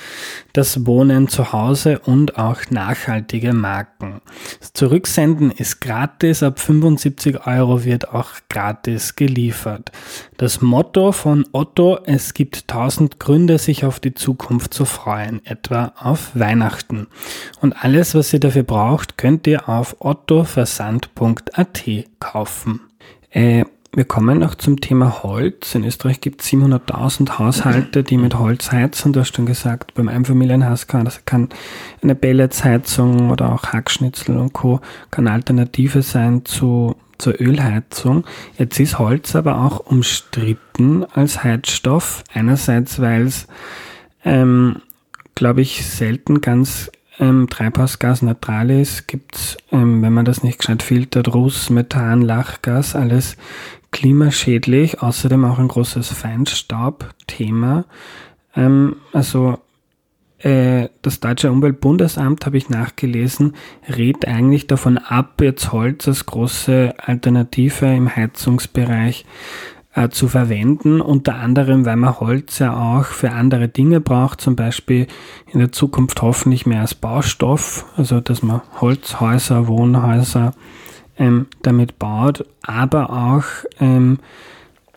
das 0.52 0.86
Wohnen 0.86 1.28
zu 1.28 1.52
Hause 1.52 2.00
und 2.00 2.36
auch 2.36 2.62
nachhaltige 2.70 3.52
Marken. 3.52 4.22
Das 4.58 4.72
Zurücksenden 4.72 5.52
ist 5.52 5.80
gratis, 5.80 6.42
ab 6.42 6.58
75 6.58 7.46
Euro 7.46 7.84
wird 7.84 8.08
auch 8.08 8.30
gratis 8.48 9.14
geliefert. 9.14 9.92
Das 10.36 10.60
Motto 10.60 11.12
von 11.12 11.46
Otto, 11.52 12.00
es 12.04 12.34
gibt 12.34 12.66
tausend 12.66 13.20
Gründe, 13.20 13.58
sich 13.58 13.84
auf 13.84 14.00
die 14.00 14.14
Zukunft 14.14 14.74
zu 14.74 14.84
freuen, 14.84 15.46
etwa 15.46 15.92
auf 15.96 16.32
Weihnachten. 16.34 17.06
Und 17.60 17.84
alles, 17.84 18.16
was 18.16 18.32
ihr 18.32 18.40
dafür 18.40 18.64
braucht, 18.64 19.16
könnt 19.16 19.46
ihr 19.46 19.68
auf 19.68 19.94
ottoversand.at 20.00 21.84
kaufen. 22.18 22.80
Äh, 23.32 23.64
wir 23.94 24.06
kommen 24.06 24.38
noch 24.38 24.54
zum 24.54 24.80
Thema 24.80 25.22
Holz. 25.22 25.74
In 25.74 25.84
Österreich 25.84 26.22
gibt 26.22 26.40
es 26.40 26.48
700.000 26.48 27.38
Haushalte, 27.38 28.02
die 28.02 28.16
mit 28.16 28.38
Holz 28.38 28.72
heizen. 28.72 29.12
Du 29.12 29.20
hast 29.20 29.36
schon 29.36 29.44
gesagt, 29.44 29.92
beim 29.92 30.08
Einfamilienhaus 30.08 30.86
kann 30.86 31.04
das 31.04 31.26
kann 31.26 31.50
eine 32.02 32.14
Pelletsheizung 32.14 33.30
oder 33.30 33.52
auch 33.52 33.64
Hackschnitzel 33.64 34.38
und 34.38 34.54
Co. 34.54 34.80
kann 35.10 35.28
Alternative 35.28 36.00
sein 36.00 36.46
zu, 36.46 36.96
zur 37.18 37.38
Ölheizung. 37.38 38.24
Jetzt 38.56 38.80
ist 38.80 38.98
Holz 38.98 39.36
aber 39.36 39.58
auch 39.58 39.80
umstritten 39.80 41.04
als 41.04 41.44
Heizstoff. 41.44 42.24
Einerseits, 42.32 42.98
weil 42.98 43.26
es, 43.26 43.46
ähm, 44.24 44.76
glaube 45.34 45.60
ich, 45.60 45.84
selten 45.86 46.40
ganz 46.40 46.90
ähm, 47.22 47.48
treibhausgasneutral 47.48 48.70
ist, 48.70 49.06
gibt 49.06 49.36
es, 49.36 49.56
ähm, 49.70 50.02
wenn 50.02 50.12
man 50.12 50.24
das 50.24 50.42
nicht 50.42 50.58
gescheit 50.58 50.82
filtert, 50.82 51.32
Ruß, 51.32 51.70
Methan, 51.70 52.20
Lachgas, 52.20 52.96
alles 52.96 53.36
klimaschädlich, 53.92 55.02
außerdem 55.02 55.44
auch 55.44 55.60
ein 55.60 55.68
großes 55.68 56.08
Feinstaubthema. 56.08 57.84
Ähm, 58.56 58.96
also 59.12 59.58
äh, 60.38 60.88
das 61.02 61.20
Deutsche 61.20 61.52
Umweltbundesamt, 61.52 62.44
habe 62.44 62.56
ich 62.56 62.68
nachgelesen, 62.68 63.54
rät 63.88 64.26
eigentlich 64.26 64.66
davon 64.66 64.98
ab, 64.98 65.40
jetzt 65.40 65.70
Holz 65.70 66.08
als 66.08 66.26
große 66.26 66.94
Alternative 66.98 67.86
im 67.86 68.16
Heizungsbereich 68.16 69.26
äh, 69.94 70.08
zu 70.08 70.28
verwenden, 70.28 71.00
unter 71.00 71.34
anderem, 71.36 71.84
weil 71.84 71.96
man 71.96 72.18
Holz 72.18 72.58
ja 72.58 72.74
auch 72.74 73.04
für 73.04 73.32
andere 73.32 73.68
Dinge 73.68 74.00
braucht, 74.00 74.40
zum 74.40 74.56
Beispiel 74.56 75.06
in 75.52 75.60
der 75.60 75.72
Zukunft 75.72 76.22
hoffentlich 76.22 76.66
mehr 76.66 76.80
als 76.80 76.94
Baustoff, 76.94 77.84
also 77.96 78.20
dass 78.20 78.42
man 78.42 78.62
Holzhäuser, 78.80 79.68
Wohnhäuser 79.68 80.54
ähm, 81.18 81.46
damit 81.62 81.98
baut, 81.98 82.44
aber 82.62 83.10
auch 83.10 83.44
ähm, 83.80 84.18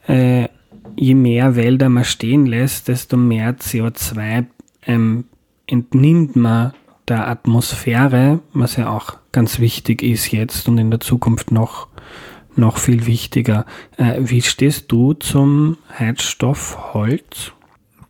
äh, 0.08 0.48
je 0.96 1.16
mehr 1.16 1.56
Wälder 1.56 1.90
man 1.90 2.06
stehen 2.06 2.46
lässt, 2.46 2.88
desto 2.88 3.18
mehr 3.18 3.58
CO2 3.58 4.46
ähm, 4.86 5.26
entnimmt 5.68 6.36
man 6.36 6.74
der 7.08 7.28
Atmosphäre, 7.28 8.40
was 8.54 8.78
ja 8.78 8.90
auch 8.90 9.18
ganz 9.32 9.60
wichtig 9.60 10.02
ist 10.02 10.32
jetzt 10.32 10.68
und 10.68 10.78
in 10.78 10.90
der 10.90 11.02
Zukunft 11.02 11.52
noch 11.52 11.88
noch 12.58 12.78
viel 12.78 13.06
wichtiger. 13.06 13.66
Äh, 13.98 14.16
wie 14.20 14.42
stehst 14.42 14.92
du 14.92 15.14
zum 15.14 15.78
Heizstoff 15.98 16.94
Holz? 16.94 17.52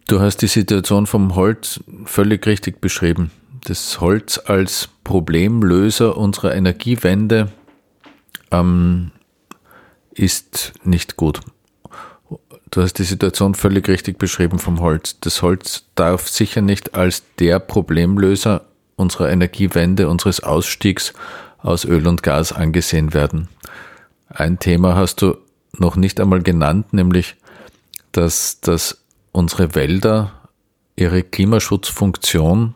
Du 0.08 0.20
hast 0.20 0.38
die 0.38 0.48
Situation 0.48 1.08
vom 1.08 1.36
Holz 1.36 1.80
völlig 2.06 2.46
richtig 2.46 2.80
beschrieben. 2.80 3.32
Das 3.64 4.00
Holz 4.02 4.40
als 4.46 4.90
Problemlöser 5.04 6.18
unserer 6.18 6.54
Energiewende 6.54 7.52
ähm, 8.52 9.12
ist 10.12 10.74
nicht 10.84 11.16
gut. 11.16 11.42
Du 12.70 12.82
hast 12.82 13.00
die 13.00 13.04
Situation 13.04 13.56
völlig 13.56 13.88
richtig 13.88 14.18
beschrieben 14.18 14.60
vom 14.60 14.80
Holz. 14.80 15.20
Das 15.22 15.42
Holz 15.42 15.86
darf 15.96 16.28
sicher 16.28 16.62
nicht 16.62 16.94
als 16.94 17.24
der 17.40 17.60
Problemlöser 17.60 18.66
unserer 18.96 19.32
Energiewende, 19.32 20.10
unseres 20.10 20.42
Ausstiegs 20.42 21.14
aus 21.58 21.86
Öl 21.86 22.08
und 22.08 22.22
Gas 22.22 22.52
angesehen 22.52 23.14
werden. 23.14 23.48
Ein 24.36 24.60
Thema 24.60 24.96
hast 24.96 25.22
du 25.22 25.38
noch 25.78 25.96
nicht 25.96 26.20
einmal 26.20 26.44
genannt, 26.44 26.92
nämlich, 26.92 27.36
dass, 28.12 28.60
dass 28.60 29.02
unsere 29.32 29.76
Wälder 29.76 30.34
ihre 30.98 31.24
Klimaschutzfunktion, 31.24 32.74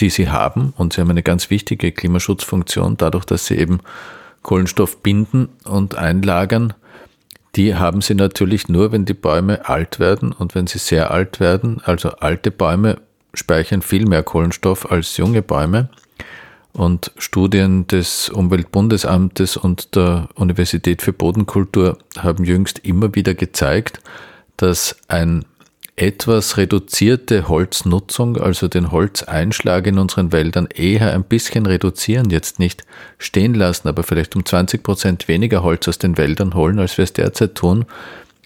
die 0.00 0.10
sie 0.10 0.28
haben, 0.28 0.74
und 0.76 0.92
sie 0.92 1.00
haben 1.00 1.10
eine 1.10 1.22
ganz 1.22 1.48
wichtige 1.48 1.92
Klimaschutzfunktion, 1.92 2.98
dadurch, 2.98 3.24
dass 3.24 3.46
sie 3.46 3.56
eben 3.56 3.80
Kohlenstoff 4.42 5.02
binden 5.02 5.48
und 5.64 5.94
einlagern, 5.94 6.74
die 7.56 7.74
haben 7.74 8.02
sie 8.02 8.14
natürlich 8.14 8.68
nur, 8.68 8.92
wenn 8.92 9.06
die 9.06 9.14
Bäume 9.14 9.66
alt 9.66 9.98
werden 9.98 10.32
und 10.32 10.54
wenn 10.54 10.66
sie 10.66 10.78
sehr 10.78 11.10
alt 11.10 11.40
werden. 11.40 11.80
Also 11.84 12.10
alte 12.10 12.50
Bäume 12.50 13.00
speichern 13.32 13.80
viel 13.80 14.06
mehr 14.06 14.22
Kohlenstoff 14.22 14.90
als 14.90 15.16
junge 15.16 15.40
Bäume. 15.40 15.88
Und 16.74 17.12
Studien 17.18 17.86
des 17.86 18.28
Umweltbundesamtes 18.28 19.56
und 19.56 19.94
der 19.94 20.28
Universität 20.34 21.02
für 21.02 21.12
Bodenkultur 21.12 21.98
haben 22.18 22.44
jüngst 22.44 22.80
immer 22.80 23.14
wieder 23.14 23.34
gezeigt, 23.34 24.00
dass 24.56 24.96
ein 25.06 25.44
etwas 25.96 26.56
reduzierte 26.56 27.46
Holznutzung, 27.46 28.36
also 28.36 28.66
den 28.66 28.90
Holzeinschlag 28.90 29.86
in 29.86 30.00
unseren 30.00 30.32
Wäldern 30.32 30.66
eher 30.66 31.12
ein 31.12 31.22
bisschen 31.22 31.66
reduzieren, 31.66 32.30
jetzt 32.30 32.58
nicht 32.58 32.82
stehen 33.18 33.54
lassen, 33.54 33.86
aber 33.86 34.02
vielleicht 34.02 34.34
um 34.34 34.44
20 34.44 34.82
Prozent 34.82 35.28
weniger 35.28 35.62
Holz 35.62 35.86
aus 35.86 35.98
den 35.98 36.18
Wäldern 36.18 36.54
holen, 36.54 36.80
als 36.80 36.98
wir 36.98 37.04
es 37.04 37.12
derzeit 37.12 37.54
tun, 37.54 37.84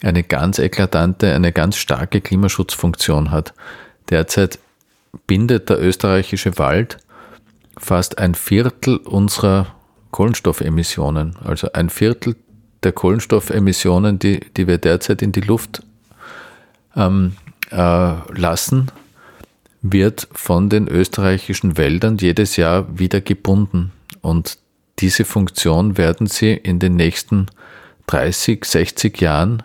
eine 0.03 0.23
ganz 0.23 0.59
eklatante, 0.59 1.35
eine 1.35 1.53
ganz 1.53 1.77
starke 1.77 2.21
Klimaschutzfunktion 2.21 3.31
hat. 3.31 3.55
Derzeit 4.11 4.59
bindet 5.27 5.71
der 5.71 5.81
österreichische 5.81 6.59
Wald 6.59 6.99
fast 7.79 8.19
ein 8.19 8.35
Viertel 8.35 8.97
unserer 8.99 9.75
Kohlenstoffemissionen, 10.11 11.37
also 11.45 11.73
ein 11.73 11.91
Viertel 11.91 12.37
der 12.83 12.93
Kohlenstoffemissionen, 12.93 14.19
die, 14.19 14.41
die 14.57 14.67
wir 14.67 14.79
derzeit 14.79 15.23
in 15.23 15.33
die 15.33 15.41
Luft 15.41 15.83
ähm, 16.97 17.37
äh, 17.71 18.13
lassen, 18.33 18.91
wird 19.83 20.29
von 20.33 20.69
den 20.69 20.89
österreichischen 20.89 21.77
Wäldern 21.77 22.19
jedes 22.19 22.57
Jahr 22.57 22.99
wieder 22.99 23.21
gebunden. 23.21 23.93
Und 24.21 24.59
diese 24.99 25.25
Funktion 25.25 25.97
werden 25.97 26.27
sie 26.27 26.53
in 26.53 26.79
den 26.79 26.97
nächsten 26.97 27.47
30, 28.07 28.65
60 28.65 29.21
Jahren 29.21 29.63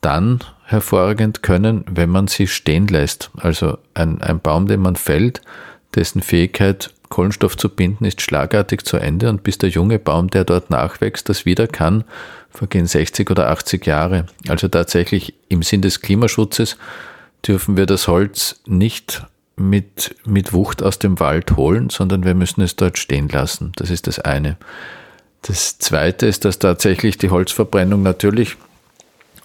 dann 0.00 0.40
hervorragend 0.64 1.42
können, 1.42 1.84
wenn 1.90 2.08
man 2.08 2.28
sie 2.28 2.46
stehen 2.46 2.86
lässt. 2.86 3.30
Also 3.36 3.78
ein, 3.92 4.22
ein 4.22 4.40
Baum, 4.40 4.66
den 4.66 4.80
man 4.80 4.96
fällt, 4.96 5.42
dessen 5.94 6.22
Fähigkeit, 6.22 6.90
Kohlenstoff 7.10 7.56
zu 7.56 7.68
binden, 7.68 8.06
ist 8.06 8.22
schlagartig 8.22 8.84
zu 8.84 8.96
Ende 8.96 9.28
und 9.28 9.42
bis 9.42 9.58
der 9.58 9.68
junge 9.68 9.98
Baum, 9.98 10.30
der 10.30 10.44
dort 10.44 10.70
nachwächst, 10.70 11.28
das 11.28 11.44
wieder 11.44 11.66
kann, 11.66 12.04
vergehen 12.50 12.86
60 12.86 13.30
oder 13.30 13.50
80 13.50 13.84
Jahre. 13.84 14.26
Also 14.48 14.68
tatsächlich 14.68 15.34
im 15.48 15.62
Sinn 15.62 15.82
des 15.82 16.00
Klimaschutzes 16.00 16.78
dürfen 17.46 17.76
wir 17.76 17.86
das 17.86 18.08
Holz 18.08 18.60
nicht 18.66 19.26
mit, 19.56 20.14
mit 20.24 20.52
Wucht 20.52 20.82
aus 20.82 20.98
dem 20.98 21.20
Wald 21.20 21.56
holen, 21.56 21.90
sondern 21.90 22.24
wir 22.24 22.34
müssen 22.34 22.62
es 22.62 22.76
dort 22.76 22.96
stehen 22.96 23.28
lassen. 23.28 23.72
Das 23.76 23.90
ist 23.90 24.06
das 24.06 24.20
eine. 24.20 24.56
Das 25.42 25.78
zweite 25.78 26.26
ist, 26.26 26.44
dass 26.44 26.58
tatsächlich 26.58 27.18
die 27.18 27.30
Holzverbrennung 27.30 28.02
natürlich 28.02 28.56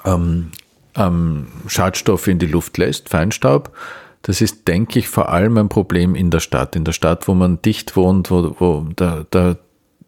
ähm, 0.05 0.51
ähm, 0.95 1.47
Schadstoffe 1.67 2.27
in 2.27 2.39
die 2.39 2.47
Luft 2.47 2.77
lässt, 2.77 3.09
Feinstaub. 3.09 3.75
Das 4.27 4.41
ist, 4.41 4.67
denke 4.67 4.97
ich, 4.97 5.07
vor 5.07 5.29
allem 5.29 5.55
ein 5.59 5.69
Problem 5.69 6.15
in 6.15 6.31
der 6.31 6.39
Stadt. 6.39 6.75
In 6.75 6.83
der 6.83 6.93
Stadt, 6.93 7.27
wo 7.27 7.35
man 7.35 7.61
dicht 7.61 7.95
wohnt, 7.95 8.31
wo, 8.31 8.55
wo 8.57 8.87
da, 8.95 9.23
da 9.29 9.55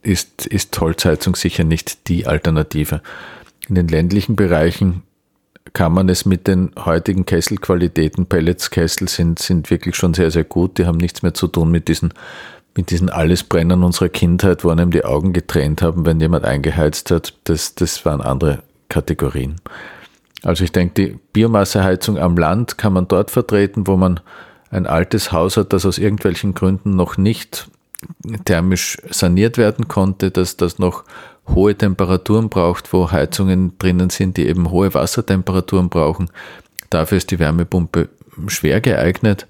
ist, 0.01 0.47
ist 0.47 0.79
Holzheizung 0.81 1.35
sicher 1.35 1.63
nicht 1.63 2.07
die 2.07 2.25
Alternative. 2.25 3.03
In 3.69 3.75
den 3.75 3.87
ländlichen 3.87 4.35
Bereichen 4.35 5.03
kann 5.73 5.93
man 5.93 6.09
es 6.09 6.25
mit 6.25 6.47
den 6.47 6.71
heutigen 6.83 7.27
Kesselqualitäten, 7.27 8.25
Pelletskessel 8.25 9.07
sind, 9.07 9.37
sind 9.37 9.69
wirklich 9.69 9.95
schon 9.95 10.15
sehr, 10.15 10.31
sehr 10.31 10.45
gut. 10.45 10.79
Die 10.79 10.87
haben 10.87 10.97
nichts 10.97 11.21
mehr 11.21 11.35
zu 11.35 11.45
tun 11.45 11.69
mit 11.69 11.87
diesen, 11.87 12.11
mit 12.75 12.89
diesen 12.89 13.11
Allesbrennern 13.11 13.83
unserer 13.83 14.09
Kindheit, 14.09 14.63
wo 14.63 14.71
einem 14.71 14.89
die 14.89 15.05
Augen 15.05 15.31
getränt 15.31 15.83
haben, 15.83 16.07
wenn 16.07 16.19
jemand 16.19 16.43
eingeheizt 16.43 17.11
hat. 17.11 17.35
Das, 17.43 17.75
das 17.75 18.03
waren 18.03 18.21
andere 18.21 18.63
Kategorien. 18.89 19.57
Also 20.47 20.63
ich 20.63 20.71
denke, 20.71 20.93
die 20.93 21.19
Biomasseheizung 21.33 22.17
am 22.17 22.37
Land 22.37 22.77
kann 22.77 22.93
man 22.93 23.09
dort 23.09 23.31
vertreten, 23.31 23.85
wo 23.85 23.97
man 23.97 24.21
ein 24.71 24.87
altes 24.87 25.33
Haus 25.33 25.57
hat, 25.57 25.73
das 25.73 25.85
aus 25.85 25.97
irgendwelchen 25.97 26.53
Gründen 26.53 26.95
noch 26.95 27.17
nicht 27.17 27.67
thermisch 28.45 28.97
saniert 29.09 29.57
werden 29.57 29.89
konnte, 29.89 30.31
dass 30.31 30.55
das 30.55 30.79
noch 30.79 31.03
hohe 31.49 31.75
Temperaturen 31.75 32.47
braucht, 32.47 32.93
wo 32.93 33.11
Heizungen 33.11 33.77
drinnen 33.77 34.09
sind, 34.09 34.37
die 34.37 34.47
eben 34.47 34.71
hohe 34.71 34.93
Wassertemperaturen 34.93 35.89
brauchen. 35.89 36.29
Dafür 36.89 37.17
ist 37.17 37.29
die 37.31 37.39
Wärmepumpe 37.39 38.07
schwer 38.47 38.79
geeignet 38.79 39.47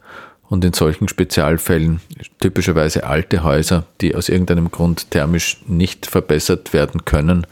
und 0.50 0.66
in 0.66 0.74
solchen 0.74 1.08
Spezialfällen 1.08 2.02
typischerweise 2.40 3.04
alte 3.04 3.44
Häuser, 3.44 3.84
die 4.02 4.16
aus 4.16 4.30
irgendeinem 4.30 4.72
Grund 4.72 5.12
thermisch 5.12 5.62
nicht 5.68 6.08
verbessert 6.08 6.74
werden 6.74 7.06
können, 7.06 7.46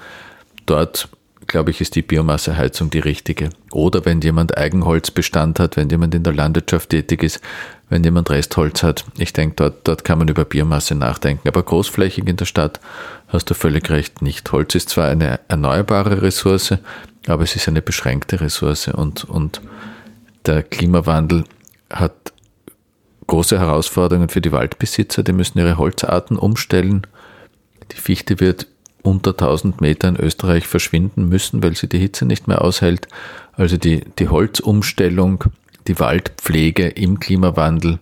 dort 0.66 1.10
glaube 1.56 1.72
ich, 1.72 1.80
ist 1.80 1.96
die 1.96 2.02
Biomasseheizung 2.02 2.90
die 2.90 3.00
richtige. 3.00 3.50
Oder 3.72 4.04
wenn 4.04 4.20
jemand 4.20 4.58
Eigenholzbestand 4.58 5.58
hat, 5.62 5.78
wenn 5.78 5.90
jemand 5.90 6.14
in 6.14 6.22
der 6.22 6.34
Landwirtschaft 6.34 6.90
tätig 6.90 7.24
ist, 7.24 7.40
wenn 7.88 8.04
jemand 8.04 8.30
Restholz 8.30 8.84
hat. 8.84 9.06
Ich 9.18 9.32
denke, 9.32 9.56
dort, 9.56 9.88
dort 9.88 10.04
kann 10.04 10.18
man 10.18 10.28
über 10.28 10.44
Biomasse 10.44 10.96
nachdenken. 10.96 11.48
Aber 11.48 11.64
großflächig 11.64 12.28
in 12.28 12.36
der 12.36 12.44
Stadt 12.44 12.82
hast 13.30 13.50
du 13.50 13.54
völlig 13.54 13.90
recht 13.90 14.22
nicht. 14.22 14.52
Holz 14.52 14.76
ist 14.76 14.90
zwar 14.90 15.08
eine 15.08 15.40
erneuerbare 15.48 16.22
Ressource, 16.22 16.74
aber 17.26 17.44
es 17.44 17.56
ist 17.56 17.70
eine 17.70 17.82
beschränkte 17.82 18.42
Ressource 18.42 18.90
und, 18.90 19.24
und 19.24 19.62
der 20.46 20.62
Klimawandel 20.62 21.46
hat 21.90 22.34
große 23.28 23.58
Herausforderungen 23.58 24.28
für 24.28 24.42
die 24.42 24.52
Waldbesitzer. 24.52 25.24
Die 25.24 25.32
müssen 25.32 25.58
ihre 25.60 25.78
Holzarten 25.78 26.36
umstellen. 26.36 27.08
Die 27.94 28.02
Fichte 28.02 28.42
wird 28.42 28.68
unter 29.06 29.32
1000 29.32 29.82
Meter 29.82 30.08
in 30.08 30.18
Österreich 30.18 30.68
verschwinden 30.68 31.30
müssen, 31.30 31.64
weil 31.64 31.76
sie 31.76 31.88
die 31.88 32.00
Hitze 32.00 32.26
nicht 32.26 32.48
mehr 32.48 32.64
aushält. 32.64 33.08
Also 33.54 33.78
die, 33.78 34.04
die 34.20 34.28
Holzumstellung, 34.28 35.46
die 35.88 36.00
Waldpflege 36.00 36.88
im 36.88 37.20
Klimawandel 37.20 38.00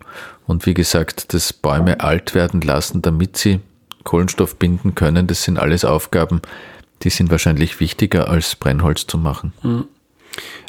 und 0.48 0.66
wie 0.66 0.74
gesagt, 0.74 1.34
das 1.34 1.54
Bäume 1.54 2.00
alt 2.00 2.34
werden 2.36 2.62
lassen, 2.62 3.02
damit 3.02 3.38
sie 3.38 3.60
Kohlenstoff 4.04 4.58
binden 4.58 4.96
können, 4.96 5.28
das 5.28 5.44
sind 5.44 5.58
alles 5.58 5.86
Aufgaben, 5.86 6.42
die 7.04 7.10
sind 7.10 7.32
wahrscheinlich 7.32 7.80
wichtiger 7.80 8.30
als 8.30 8.56
Brennholz 8.56 9.08
zu 9.08 9.18
machen. 9.18 9.54
Mhm. 9.62 9.86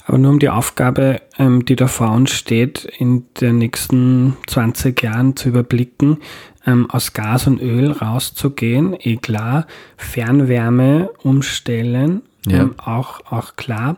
Aber 0.07 0.19
nur 0.19 0.33
um 0.33 0.39
die 0.39 0.51
Aufgabe, 0.51 1.23
ähm, 1.39 1.65
die 1.65 1.77
da 1.77 1.87
vor 1.87 2.11
uns 2.11 2.31
steht, 2.31 2.85
in 2.99 3.25
den 3.41 3.59
nächsten 3.59 4.37
20 4.47 5.03
Jahren 5.03 5.35
zu 5.35 5.49
überblicken, 5.49 6.19
ähm, 6.67 6.91
aus 6.91 7.13
Gas 7.13 7.47
und 7.47 7.61
Öl 7.61 7.93
rauszugehen, 7.93 8.97
eh 8.99 9.17
klar. 9.17 9.67
Fernwärme 9.97 11.11
umstellen, 11.23 12.23
ja. 12.47 12.63
ähm, 12.63 12.75
auch, 12.79 13.21
auch 13.31 13.57
klar. 13.57 13.97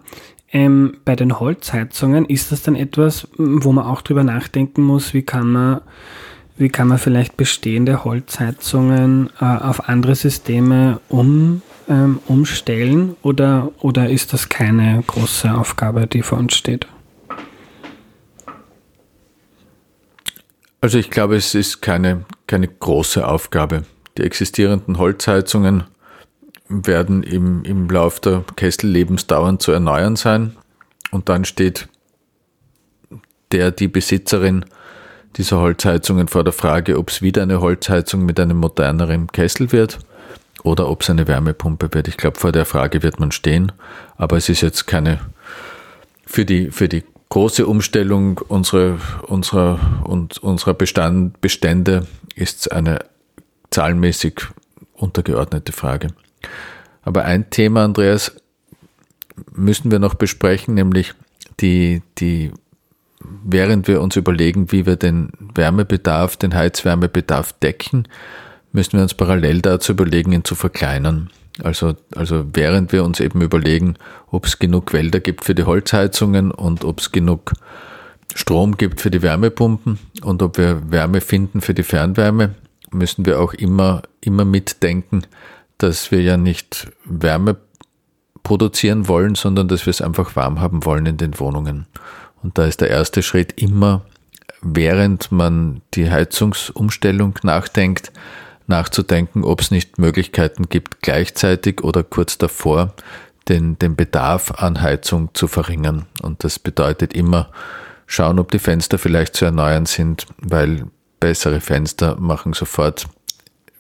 Ähm, 0.53 0.99
bei 1.05 1.17
den 1.17 1.39
Holzheizungen 1.39 2.25
ist 2.25 2.53
das 2.53 2.63
dann 2.63 2.77
etwas, 2.77 3.29
wo 3.37 3.73
man 3.73 3.85
auch 3.85 4.03
drüber 4.03 4.25
nachdenken 4.25 4.83
muss, 4.83 5.13
wie 5.13 5.23
kann 5.23 5.51
man, 5.51 5.81
wie 6.57 6.69
kann 6.69 6.89
man 6.89 6.99
vielleicht 6.99 7.37
bestehende 7.37 8.05
Holzheizungen 8.05 9.31
äh, 9.41 9.45
auf 9.45 9.89
andere 9.89 10.15
Systeme 10.15 11.01
um, 11.09 11.63
ähm, 11.89 12.21
umstellen 12.27 13.17
oder, 13.23 13.71
oder 13.81 14.09
ist 14.09 14.33
das 14.33 14.49
keine 14.49 15.03
große 15.07 15.53
Aufgabe, 15.53 16.07
die 16.07 16.23
vor 16.23 16.39
uns 16.39 16.55
steht? 16.55 16.87
Also 20.81 20.99
ich 20.99 21.11
glaube, 21.11 21.37
es 21.37 21.55
ist 21.55 21.81
keine, 21.83 22.25
keine 22.47 22.69
große 22.69 23.27
Aufgabe. 23.27 23.85
Die 24.19 24.23
existierenden 24.23 24.99
Holzheizungen 24.99 25.85
werden 26.69 27.23
im, 27.23 27.65
im 27.65 27.89
Lauf 27.89 28.21
der 28.21 28.45
Kessellebensdauer 28.57 29.59
zu 29.59 29.73
erneuern 29.73 30.17
sein. 30.17 30.57
Und 31.11 31.29
dann 31.29 31.45
steht 31.45 31.89
der, 33.53 33.71
die 33.71 33.89
Besitzerin 33.89 34.65
dieser 35.37 35.61
Holzheizungen 35.61 36.29
vor 36.29 36.45
der 36.45 36.53
Frage, 36.53 36.99
ob 36.99 37.11
es 37.11 37.23
wieder 37.23 37.43
eine 37.43 37.61
Holzheizung 37.61 38.25
mit 38.25 38.41
einem 38.41 38.57
moderneren 38.57 39.29
Kessel 39.29 39.73
wird 39.73 39.99
oder 40.63 40.89
ob 40.89 41.03
es 41.03 41.11
eine 41.11 41.29
Wärmepumpe 41.29 41.93
wird. 41.93 42.09
Ich 42.09 42.17
glaube, 42.17 42.39
vor 42.39 42.53
der 42.53 42.65
Frage 42.65 43.03
wird 43.03 43.21
man 43.21 43.33
stehen, 43.33 43.73
aber 44.17 44.37
es 44.37 44.49
ist 44.49 44.63
jetzt 44.63 44.87
keine 44.87 45.21
für 46.27 46.45
die, 46.45 46.71
für 46.71 46.89
die 46.89 47.05
große 47.29 47.67
Umstellung 47.67 48.39
unserer, 48.39 48.99
unserer, 49.27 50.05
und 50.05 50.39
unserer 50.39 50.75
Bestand, 50.75 51.41
Bestände 51.41 52.07
ist 52.35 52.71
eine 52.73 53.01
zahlenmäßig 53.71 54.43
untergeordnete 54.95 55.73
Frage. 55.73 56.09
Aber 57.03 57.25
ein 57.25 57.51
Thema, 57.51 57.85
Andreas, 57.85 58.37
müssen 59.53 59.91
wir 59.91 59.99
noch 59.99 60.15
besprechen, 60.15 60.75
nämlich 60.75 61.15
die, 61.61 62.03
die, 62.19 62.53
während 63.21 63.89
wir 63.89 64.01
uns 64.01 64.17
überlegen, 64.17 64.73
wie 64.73 64.87
wir 64.87 64.97
den 64.97 65.31
Wärmebedarf, 65.55 66.37
den 66.37 66.55
Heizwärmebedarf 66.55 67.53
decken, 67.55 68.09
müssen 68.73 68.95
wir 68.95 69.03
uns 69.03 69.15
parallel 69.15 69.63
dazu 69.63 69.93
überlegen, 69.93 70.33
ihn 70.33 70.45
zu 70.45 70.55
verkleinern. 70.55 71.31
Also, 71.63 71.95
also 72.15 72.45
während 72.53 72.93
wir 72.93 73.05
uns 73.05 73.21
eben 73.21 73.41
überlegen, 73.41 73.97
ob 74.31 74.47
es 74.47 74.59
genug 74.59 74.93
Wälder 74.93 75.21
gibt 75.21 75.45
für 75.45 75.55
die 75.55 75.65
Holzheizungen 75.65 76.51
und 76.51 76.85
ob 76.85 77.01
es 77.01 77.13
genug 77.13 77.53
Strom 78.35 78.77
gibt 78.77 79.01
für 79.01 79.11
die 79.11 79.23
Wärmepumpen 79.23 79.99
und 80.23 80.43
ob 80.43 80.59
wir 80.59 80.91
Wärme 80.91 81.21
finden 81.21 81.63
für 81.63 81.73
die 81.73 81.83
Fernwärme, 81.83 82.55
müssen 82.91 83.25
wir 83.25 83.41
auch 83.41 83.55
immer, 83.55 84.03
immer 84.21 84.45
mitdenken, 84.45 85.23
dass 85.79 86.11
wir 86.11 86.21
ja 86.21 86.37
nicht 86.37 86.89
Wärme 87.05 87.57
produzieren 88.43 89.09
wollen, 89.09 89.35
sondern 89.35 89.69
dass 89.69 89.87
wir 89.87 89.91
es 89.91 90.03
einfach 90.03 90.37
warm 90.37 90.61
haben 90.61 90.85
wollen 90.85 91.07
in 91.07 91.17
den 91.17 91.39
Wohnungen. 91.41 91.87
Und 92.43 92.59
da 92.59 92.67
ist 92.67 92.81
der 92.81 92.91
erste 92.91 93.23
Schritt 93.23 93.61
immer, 93.61 94.03
während 94.63 95.33
man 95.33 95.83
die 95.95 96.11
Heizungsumstellung 96.11 97.39
nachdenkt, 97.43 98.13
nachzudenken, 98.69 99.45
ob 99.45 99.61
es 99.61 99.71
nicht 99.71 99.99
Möglichkeiten 99.99 100.69
gibt, 100.69 101.03
gleichzeitig 101.03 101.83
oder 101.83 102.03
kurz 102.03 102.39
davor 102.39 102.95
den, 103.49 103.79
den 103.79 103.97
Bedarf 103.97 104.51
an 104.53 104.81
Heizung 104.81 105.31
zu 105.35 105.47
verringern. 105.47 106.07
Und 106.23 106.43
das 106.45 106.59
bedeutet 106.59 107.15
immer 107.15 107.51
schauen, 108.07 108.39
ob 108.39 108.51
die 108.51 108.59
Fenster 108.59 108.99
vielleicht 108.99 109.37
zu 109.37 109.45
erneuern 109.45 109.87
sind, 109.87 110.27
weil 110.39 110.87
bessere 111.21 111.61
Fenster 111.61 112.17
machen 112.17 112.53
sofort 112.53 113.07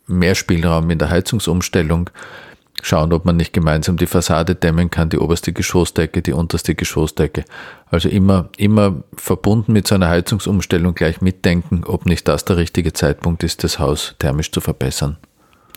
mehr 0.06 0.34
Spielraum 0.34 0.90
in 0.90 0.98
der 0.98 1.10
Heizungsumstellung. 1.10 2.10
Schauen, 2.82 3.12
ob 3.12 3.24
man 3.24 3.36
nicht 3.36 3.52
gemeinsam 3.52 3.96
die 3.96 4.06
Fassade 4.06 4.54
dämmen 4.54 4.90
kann, 4.90 5.08
die 5.08 5.18
oberste 5.18 5.52
Geschossdecke, 5.52 6.22
die 6.22 6.32
unterste 6.32 6.74
Geschossdecke. 6.74 7.44
Also 7.90 8.08
immer, 8.08 8.48
immer 8.56 9.02
verbunden 9.14 9.72
mit 9.72 9.88
so 9.88 9.94
einer 9.94 10.08
Heizungsumstellung 10.08 10.94
gleich 10.94 11.20
mitdenken, 11.20 11.84
ob 11.84 12.06
nicht 12.06 12.28
das 12.28 12.44
der 12.44 12.56
richtige 12.56 12.92
Zeitpunkt 12.92 13.42
ist, 13.42 13.64
das 13.64 13.78
Haus 13.78 14.14
thermisch 14.18 14.52
zu 14.52 14.60
verbessern 14.60 15.16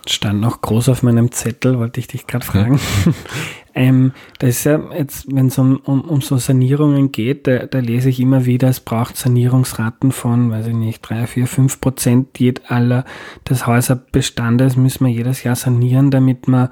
stand 0.06 0.40
noch 0.40 0.60
groß 0.60 0.88
auf 0.88 1.02
meinem 1.02 1.32
Zettel, 1.32 1.78
wollte 1.78 2.00
ich 2.00 2.06
dich 2.06 2.26
gerade 2.26 2.44
fragen. 2.44 2.80
ähm, 3.74 4.12
da 4.38 4.46
ist 4.46 4.64
ja 4.64 4.80
jetzt, 4.96 5.26
wenn 5.32 5.48
es 5.48 5.58
um, 5.58 5.76
um, 5.84 6.02
um 6.02 6.20
so 6.20 6.36
Sanierungen 6.36 7.12
geht, 7.12 7.46
da, 7.46 7.66
da, 7.66 7.78
lese 7.78 8.08
ich 8.08 8.20
immer 8.20 8.46
wieder, 8.46 8.68
es 8.68 8.80
braucht 8.80 9.16
Sanierungsraten 9.16 10.12
von, 10.12 10.50
weiß 10.50 10.68
ich 10.68 10.74
nicht, 10.74 11.00
drei, 11.02 11.26
vier, 11.26 11.46
fünf 11.46 11.80
Prozent 11.80 12.28
aller 12.68 13.04
des 13.48 13.66
Häuserbestandes 13.66 14.76
müssen 14.76 15.06
wir 15.06 15.12
jedes 15.12 15.42
Jahr 15.42 15.56
sanieren, 15.56 16.10
damit 16.10 16.48
wir 16.48 16.70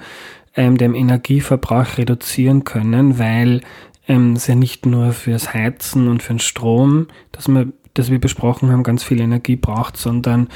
ähm, 0.57 0.77
den 0.77 0.95
Energieverbrauch 0.95 1.99
reduzieren 1.99 2.65
können, 2.65 3.19
weil 3.19 3.61
ähm, 4.09 4.33
es 4.33 4.47
ja 4.47 4.55
nicht 4.55 4.87
nur 4.87 5.13
fürs 5.13 5.53
Heizen 5.53 6.09
und 6.09 6.23
für 6.23 6.35
den 6.35 6.41
Strom, 6.41 7.09
dass 7.31 7.47
man 7.47 7.75
das 7.99 8.11
wir 8.11 8.21
besprochen 8.21 8.71
haben, 8.71 8.83
ganz 8.83 9.03
viel 9.03 9.21
Energie 9.21 9.57
braucht, 9.57 9.97
sondern 9.97 10.49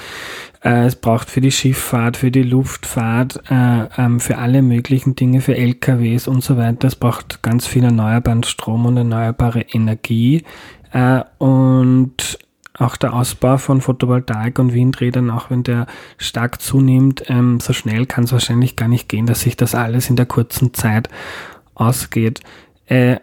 äh, 0.63 0.87
es 0.87 0.97
braucht 0.97 1.31
für 1.31 1.41
die 1.41 1.51
Schifffahrt, 1.51 2.17
für 2.17 2.31
die 2.31 2.43
Luftfahrt, 2.43 3.43
äh, 3.51 3.87
ähm, 3.99 4.21
für 4.21 4.39
alle 4.39 4.63
möglichen 4.63 5.17
Dinge, 5.17 5.41
für 5.41 5.57
LKWs 5.57 6.29
und 6.29 6.43
so 6.43 6.57
weiter. 6.57 6.89
Es 6.89 6.97
braucht 6.97 7.43
ganz 7.43 7.67
viel 7.67 7.85
erneuerbaren 7.85 8.43
Strom 8.45 8.87
und 8.87 8.97
erneuerbare 8.97 9.63
Energie. 9.63 10.45
Äh, 10.93 11.23
und 11.39 12.39
auch 12.79 12.97
der 12.97 13.13
Ausbau 13.13 13.59
von 13.59 13.81
Photovoltaik 13.81 14.59
und 14.59 14.73
Windrädern, 14.73 15.31
auch 15.31 15.51
wenn 15.51 15.63
der 15.63 15.87
stark 16.17 16.63
zunimmt, 16.63 17.25
ähm, 17.29 17.61
so 17.61 17.73
schnell 17.73 18.07
kann 18.07 18.25
es 18.25 18.33
wahrscheinlich 18.33 18.77
gar 18.77 18.89
nicht 18.89 19.09
gehen, 19.09 19.27
dass 19.27 19.43
sich 19.43 19.57
das 19.57 19.75
alles 19.75 20.09
in 20.09 20.17
der 20.17 20.27
kurzen 20.27 20.73
Zeit 20.73 21.09
ausgeht. 21.75 22.41
Äh, 22.87 23.17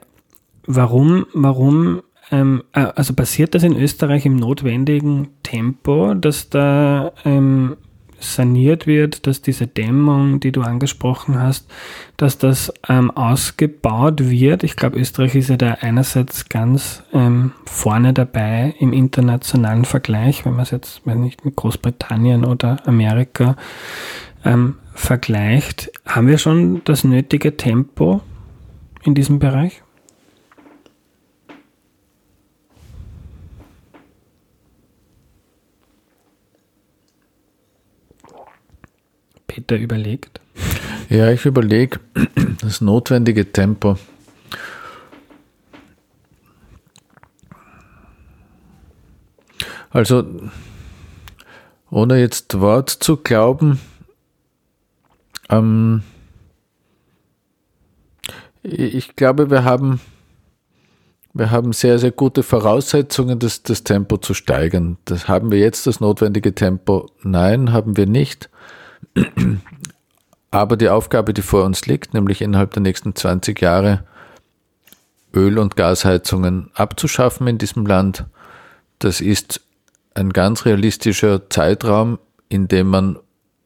warum, 0.65 1.25
warum 1.33 2.01
ähm, 2.31 2.63
äh, 2.73 2.87
also 2.95 3.13
passiert 3.13 3.55
das 3.55 3.63
in 3.63 3.75
Österreich 3.75 4.25
im 4.25 4.35
notwendigen 4.35 5.29
Tempo, 5.43 6.13
dass 6.13 6.49
da 6.49 7.11
ähm, 7.25 7.77
saniert 8.19 8.85
wird, 8.87 9.27
dass 9.27 9.41
diese 9.41 9.67
Dämmung, 9.67 10.39
die 10.39 10.51
du 10.51 10.61
angesprochen 10.61 11.39
hast, 11.39 11.69
dass 12.17 12.37
das 12.37 12.73
ähm, 12.87 13.11
ausgebaut 13.11 14.29
wird. 14.29 14.63
Ich 14.63 14.75
glaube, 14.75 14.99
Österreich 14.99 15.35
ist 15.35 15.49
ja 15.49 15.57
da 15.57 15.77
einerseits 15.81 16.49
ganz 16.49 17.03
ähm, 17.13 17.53
vorne 17.65 18.13
dabei 18.13 18.75
im 18.79 18.93
internationalen 18.93 19.85
Vergleich, 19.85 20.45
wenn 20.45 20.53
man 20.53 20.63
es 20.63 20.71
jetzt 20.71 21.01
wenn 21.05 21.21
nicht 21.21 21.45
mit 21.45 21.55
Großbritannien 21.55 22.45
oder 22.45 22.85
Amerika 22.85 23.55
ähm, 24.43 24.75
vergleicht. 24.93 25.91
Haben 26.05 26.27
wir 26.27 26.37
schon 26.37 26.81
das 26.83 27.03
nötige 27.03 27.57
Tempo 27.57 28.21
in 29.03 29.15
diesem 29.15 29.39
Bereich? 29.39 29.81
Peter 39.69 39.81
überlegt? 39.81 40.41
Ja, 41.09 41.31
ich 41.31 41.45
überlege 41.45 41.99
das 42.61 42.81
notwendige 42.81 43.51
Tempo. 43.51 43.97
Also, 49.91 50.23
ohne 51.91 52.19
jetzt 52.19 52.59
Wort 52.59 52.89
zu 52.89 53.17
glauben, 53.17 53.79
ähm, 55.49 56.01
ich 58.63 59.15
glaube, 59.15 59.51
wir 59.51 59.63
haben, 59.63 59.99
wir 61.33 61.51
haben 61.51 61.73
sehr, 61.73 61.99
sehr 61.99 62.11
gute 62.11 62.41
Voraussetzungen, 62.41 63.37
das, 63.37 63.61
das 63.61 63.83
Tempo 63.83 64.17
zu 64.17 64.33
steigern. 64.33 64.97
Das 65.05 65.27
haben 65.27 65.51
wir 65.51 65.59
jetzt 65.59 65.85
das 65.85 65.99
notwendige 65.99 66.55
Tempo? 66.55 67.11
Nein, 67.21 67.71
haben 67.71 67.97
wir 67.97 68.07
nicht. 68.07 68.49
Aber 70.51 70.77
die 70.77 70.89
Aufgabe, 70.89 71.33
die 71.33 71.41
vor 71.41 71.63
uns 71.63 71.85
liegt, 71.85 72.13
nämlich 72.13 72.41
innerhalb 72.41 72.73
der 72.73 72.81
nächsten 72.81 73.15
20 73.15 73.59
Jahre 73.61 74.03
Öl- 75.33 75.59
und 75.59 75.75
Gasheizungen 75.75 76.71
abzuschaffen 76.73 77.47
in 77.47 77.57
diesem 77.57 77.85
Land, 77.85 78.25
das 78.97 79.21
ist 79.21 79.61
ein 80.15 80.31
ganz 80.31 80.65
realistischer 80.65 81.49
Zeitraum, 81.49 82.17
in 82.49 82.67
dem 82.67 82.87
man 82.87 83.19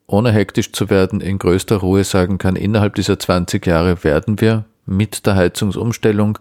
ohne 0.07 0.31
hektisch 0.31 0.73
zu 0.73 0.89
werden 0.89 1.21
in 1.21 1.39
größter 1.39 1.77
Ruhe 1.77 2.03
sagen 2.03 2.37
kann, 2.37 2.55
innerhalb 2.55 2.95
dieser 2.95 3.17
20 3.17 3.65
Jahre 3.65 4.03
werden 4.03 4.41
wir 4.41 4.65
mit 4.85 5.25
der 5.25 5.35
Heizungsumstellung 5.35 6.37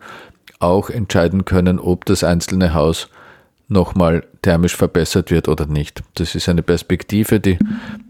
auch 0.59 0.91
entscheiden 0.91 1.45
können, 1.45 1.79
ob 1.79 2.05
das 2.05 2.25
einzelne 2.25 2.75
Haus 2.75 3.09
nochmal 3.73 4.25
thermisch 4.43 4.77
verbessert 4.77 5.31
wird 5.31 5.49
oder 5.49 5.67
nicht. 5.67 6.03
Das 6.15 6.35
ist 6.35 6.49
eine 6.49 6.63
Perspektive, 6.63 7.41
die, 7.41 7.59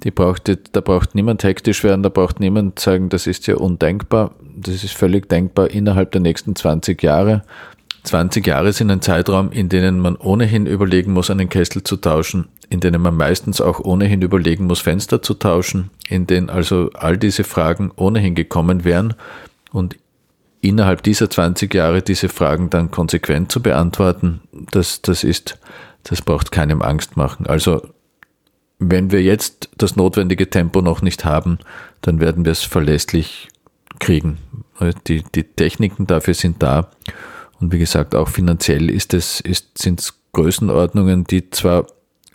die 0.02 0.10
braucht, 0.10 0.58
da 0.72 0.80
braucht 0.80 1.14
niemand 1.14 1.44
hektisch 1.44 1.84
werden, 1.84 2.02
da 2.02 2.08
braucht 2.08 2.40
niemand 2.40 2.78
sagen, 2.78 3.08
das 3.08 3.26
ist 3.26 3.46
ja 3.46 3.56
undenkbar. 3.56 4.32
Das 4.56 4.84
ist 4.84 4.94
völlig 4.94 5.28
denkbar 5.28 5.70
innerhalb 5.70 6.12
der 6.12 6.20
nächsten 6.20 6.54
20 6.54 7.02
Jahre. 7.02 7.42
20 8.04 8.46
Jahre 8.46 8.72
sind 8.72 8.90
ein 8.90 9.00
Zeitraum, 9.00 9.52
in 9.52 9.68
denen 9.68 10.00
man 10.00 10.16
ohnehin 10.16 10.66
überlegen 10.66 11.12
muss, 11.12 11.30
einen 11.30 11.48
Kessel 11.48 11.84
zu 11.84 11.96
tauschen, 11.96 12.48
in 12.68 12.80
denen 12.80 13.00
man 13.00 13.16
meistens 13.16 13.60
auch 13.60 13.78
ohnehin 13.78 14.22
überlegen 14.22 14.66
muss, 14.66 14.80
Fenster 14.80 15.22
zu 15.22 15.34
tauschen, 15.34 15.90
in 16.08 16.26
denen 16.26 16.50
also 16.50 16.90
all 16.94 17.16
diese 17.16 17.44
Fragen 17.44 17.92
ohnehin 17.94 18.34
gekommen 18.34 18.84
wären. 18.84 19.14
Und 19.72 19.96
innerhalb 20.62 21.02
dieser 21.02 21.28
20 21.28 21.74
Jahre 21.74 22.00
diese 22.00 22.30
Fragen 22.30 22.70
dann 22.70 22.90
konsequent 22.90 23.52
zu 23.52 23.60
beantworten, 23.60 24.40
das, 24.70 25.02
das 25.02 25.24
ist, 25.24 25.58
das 26.04 26.22
braucht 26.22 26.52
keinem 26.52 26.80
Angst 26.80 27.16
machen. 27.18 27.46
Also, 27.46 27.82
wenn 28.78 29.10
wir 29.10 29.22
jetzt 29.22 29.68
das 29.76 29.96
notwendige 29.96 30.48
Tempo 30.48 30.80
noch 30.80 31.02
nicht 31.02 31.24
haben, 31.24 31.58
dann 32.00 32.20
werden 32.20 32.44
wir 32.44 32.52
es 32.52 32.62
verlässlich 32.62 33.48
kriegen. 33.98 34.38
Die, 35.06 35.22
die 35.34 35.44
Techniken 35.44 36.06
dafür 36.06 36.34
sind 36.34 36.62
da. 36.62 36.90
Und 37.60 37.72
wie 37.72 37.78
gesagt, 37.78 38.14
auch 38.14 38.28
finanziell 38.28 38.90
ist 38.90 39.14
es, 39.14 39.40
ist, 39.40 39.78
sind 39.78 40.00
es 40.00 40.14
Größenordnungen, 40.32 41.24
die 41.24 41.50
zwar 41.50 41.86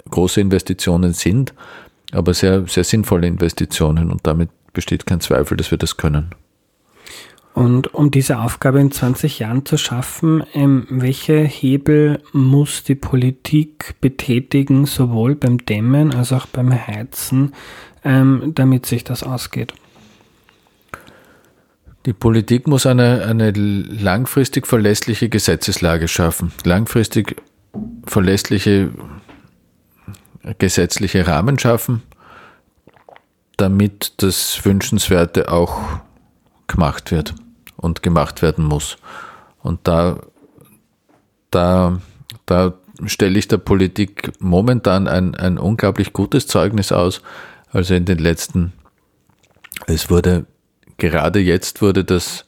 große 0.09 0.39
Investitionen 0.39 1.13
sind, 1.13 1.53
aber 2.11 2.33
sehr, 2.33 2.65
sehr 2.67 2.85
sinnvolle 2.85 3.27
Investitionen. 3.27 4.11
Und 4.11 4.25
damit 4.25 4.49
besteht 4.71 5.05
kein 5.05 5.19
Zweifel, 5.19 5.57
dass 5.57 5.71
wir 5.71 5.77
das 5.77 5.97
können. 5.97 6.33
Und 7.57 7.95
um 7.95 8.11
diese 8.11 8.37
Aufgabe 8.37 8.79
in 8.79 8.91
20 8.91 9.39
Jahren 9.39 9.65
zu 9.65 9.79
schaffen, 9.79 10.43
ähm, 10.53 10.85
welche 10.91 11.39
Hebel 11.39 12.21
muss 12.31 12.83
die 12.83 12.93
Politik 12.93 13.95
betätigen, 13.99 14.85
sowohl 14.85 15.33
beim 15.33 15.65
Dämmen 15.65 16.13
als 16.13 16.31
auch 16.31 16.45
beim 16.45 16.71
Heizen, 16.71 17.55
ähm, 18.03 18.51
damit 18.53 18.85
sich 18.85 19.03
das 19.03 19.23
ausgeht? 19.23 19.73
Die 22.05 22.13
Politik 22.13 22.67
muss 22.67 22.85
eine, 22.85 23.25
eine 23.25 23.49
langfristig 23.49 24.67
verlässliche 24.67 25.27
Gesetzeslage 25.27 26.07
schaffen, 26.07 26.51
langfristig 26.63 27.41
verlässliche 28.05 28.91
gesetzliche 30.59 31.25
Rahmen 31.25 31.57
schaffen, 31.57 32.03
damit 33.57 34.13
das 34.17 34.63
Wünschenswerte 34.63 35.51
auch 35.51 35.81
gemacht 36.67 37.09
wird 37.11 37.33
und 37.77 38.03
gemacht 38.03 38.41
werden 38.41 38.65
muss. 38.65 38.97
Und 39.61 39.87
da, 39.87 40.19
da, 41.51 42.01
da 42.45 42.73
stelle 43.05 43.39
ich 43.39 43.47
der 43.47 43.57
Politik 43.57 44.31
momentan 44.39 45.07
ein, 45.07 45.35
ein 45.35 45.57
unglaublich 45.57 46.13
gutes 46.13 46.47
Zeugnis 46.47 46.91
aus. 46.91 47.21
Also 47.71 47.93
in 47.93 48.05
den 48.05 48.17
letzten, 48.17 48.73
es 49.85 50.09
wurde, 50.09 50.45
gerade 50.97 51.39
jetzt 51.39 51.81
wurde 51.81 52.03
das 52.03 52.45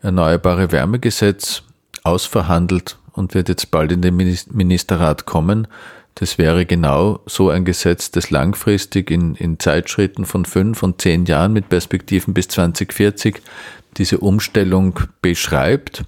Erneuerbare 0.00 0.72
Wärmegesetz 0.72 1.62
ausverhandelt 2.02 2.98
und 3.12 3.34
wird 3.34 3.48
jetzt 3.48 3.70
bald 3.70 3.92
in 3.92 4.02
den 4.02 4.16
Ministerrat 4.16 5.26
kommen. 5.26 5.68
Das 6.14 6.36
wäre 6.38 6.66
genau 6.66 7.20
so 7.26 7.48
ein 7.50 7.64
Gesetz, 7.64 8.10
das 8.10 8.30
langfristig 8.30 9.10
in, 9.10 9.34
in 9.34 9.58
Zeitschritten 9.58 10.26
von 10.26 10.44
fünf 10.44 10.82
und 10.82 11.00
zehn 11.00 11.24
Jahren 11.24 11.52
mit 11.52 11.68
Perspektiven 11.68 12.34
bis 12.34 12.48
2040 12.48 13.40
diese 13.96 14.18
Umstellung 14.18 15.00
beschreibt. 15.20 16.04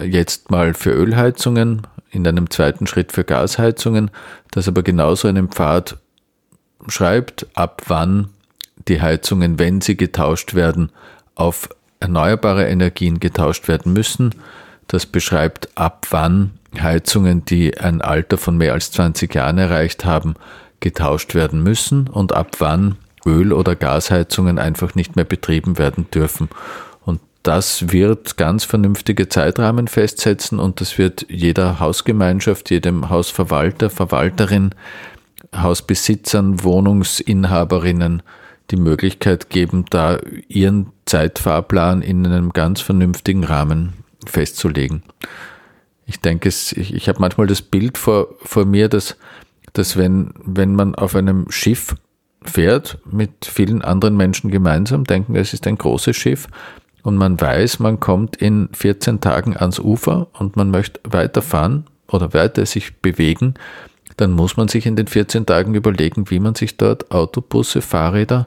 Jetzt 0.00 0.50
mal 0.50 0.74
für 0.74 0.90
Ölheizungen, 0.90 1.86
in 2.10 2.26
einem 2.26 2.50
zweiten 2.50 2.86
Schritt 2.86 3.12
für 3.12 3.24
Gasheizungen, 3.24 4.10
das 4.50 4.68
aber 4.68 4.82
genauso 4.82 5.28
einen 5.28 5.48
Pfad 5.48 5.98
schreibt, 6.88 7.46
ab 7.54 7.82
wann 7.86 8.28
die 8.88 9.00
Heizungen, 9.00 9.58
wenn 9.58 9.80
sie 9.80 9.96
getauscht 9.96 10.54
werden, 10.54 10.90
auf 11.34 11.68
erneuerbare 12.00 12.66
Energien 12.68 13.20
getauscht 13.20 13.68
werden 13.68 13.92
müssen. 13.92 14.34
Das 14.88 15.06
beschreibt, 15.06 15.68
ab 15.76 16.06
wann 16.10 16.52
Heizungen, 16.78 17.44
die 17.44 17.78
ein 17.78 18.02
Alter 18.02 18.36
von 18.36 18.56
mehr 18.56 18.74
als 18.74 18.90
20 18.92 19.34
Jahren 19.34 19.58
erreicht 19.58 20.04
haben, 20.04 20.34
getauscht 20.80 21.34
werden 21.34 21.62
müssen 21.62 22.08
und 22.08 22.32
ab 22.32 22.56
wann 22.58 22.96
Öl- 23.26 23.52
oder 23.52 23.76
Gasheizungen 23.76 24.58
einfach 24.58 24.94
nicht 24.94 25.16
mehr 25.16 25.24
betrieben 25.24 25.78
werden 25.78 26.06
dürfen. 26.12 26.48
Und 27.04 27.20
das 27.42 27.92
wird 27.92 28.36
ganz 28.36 28.64
vernünftige 28.64 29.28
Zeitrahmen 29.28 29.88
festsetzen 29.88 30.58
und 30.58 30.80
das 30.80 30.98
wird 30.98 31.26
jeder 31.28 31.80
Hausgemeinschaft, 31.80 32.70
jedem 32.70 33.08
Hausverwalter, 33.10 33.90
Verwalterin, 33.90 34.74
Hausbesitzern, 35.54 36.62
Wohnungsinhaberinnen 36.62 38.22
die 38.70 38.76
Möglichkeit 38.76 39.50
geben, 39.50 39.84
da 39.90 40.18
ihren 40.48 40.90
Zeitfahrplan 41.06 42.02
in 42.02 42.26
einem 42.26 42.52
ganz 42.52 42.80
vernünftigen 42.80 43.44
Rahmen 43.44 43.92
festzulegen. 44.26 45.02
Ich 46.06 46.20
denke, 46.20 46.48
ich, 46.48 46.94
ich 46.94 47.08
habe 47.08 47.20
manchmal 47.20 47.46
das 47.46 47.62
Bild 47.62 47.98
vor, 47.98 48.28
vor 48.42 48.64
mir, 48.64 48.88
dass, 48.88 49.16
dass 49.72 49.96
wenn, 49.96 50.32
wenn 50.42 50.74
man 50.74 50.94
auf 50.94 51.14
einem 51.14 51.50
Schiff 51.50 51.94
fährt 52.44 52.98
mit 53.10 53.44
vielen 53.44 53.82
anderen 53.82 54.16
Menschen 54.16 54.50
gemeinsam, 54.50 55.04
denken, 55.04 55.36
es 55.36 55.52
ist 55.52 55.66
ein 55.66 55.78
großes 55.78 56.16
Schiff 56.16 56.46
und 57.02 57.16
man 57.16 57.40
weiß, 57.40 57.80
man 57.80 58.00
kommt 58.00 58.36
in 58.36 58.68
14 58.72 59.20
Tagen 59.20 59.56
ans 59.56 59.78
Ufer 59.78 60.28
und 60.38 60.56
man 60.56 60.70
möchte 60.70 61.00
weiterfahren 61.04 61.84
oder 62.08 62.32
weiter 62.34 62.64
sich 62.66 62.96
bewegen, 62.96 63.54
dann 64.16 64.32
muss 64.32 64.56
man 64.56 64.68
sich 64.68 64.86
in 64.86 64.96
den 64.96 65.06
14 65.06 65.46
Tagen 65.46 65.74
überlegen, 65.74 66.30
wie 66.30 66.38
man 66.38 66.54
sich 66.54 66.76
dort 66.76 67.10
Autobusse, 67.10 67.82
Fahrräder 67.82 68.46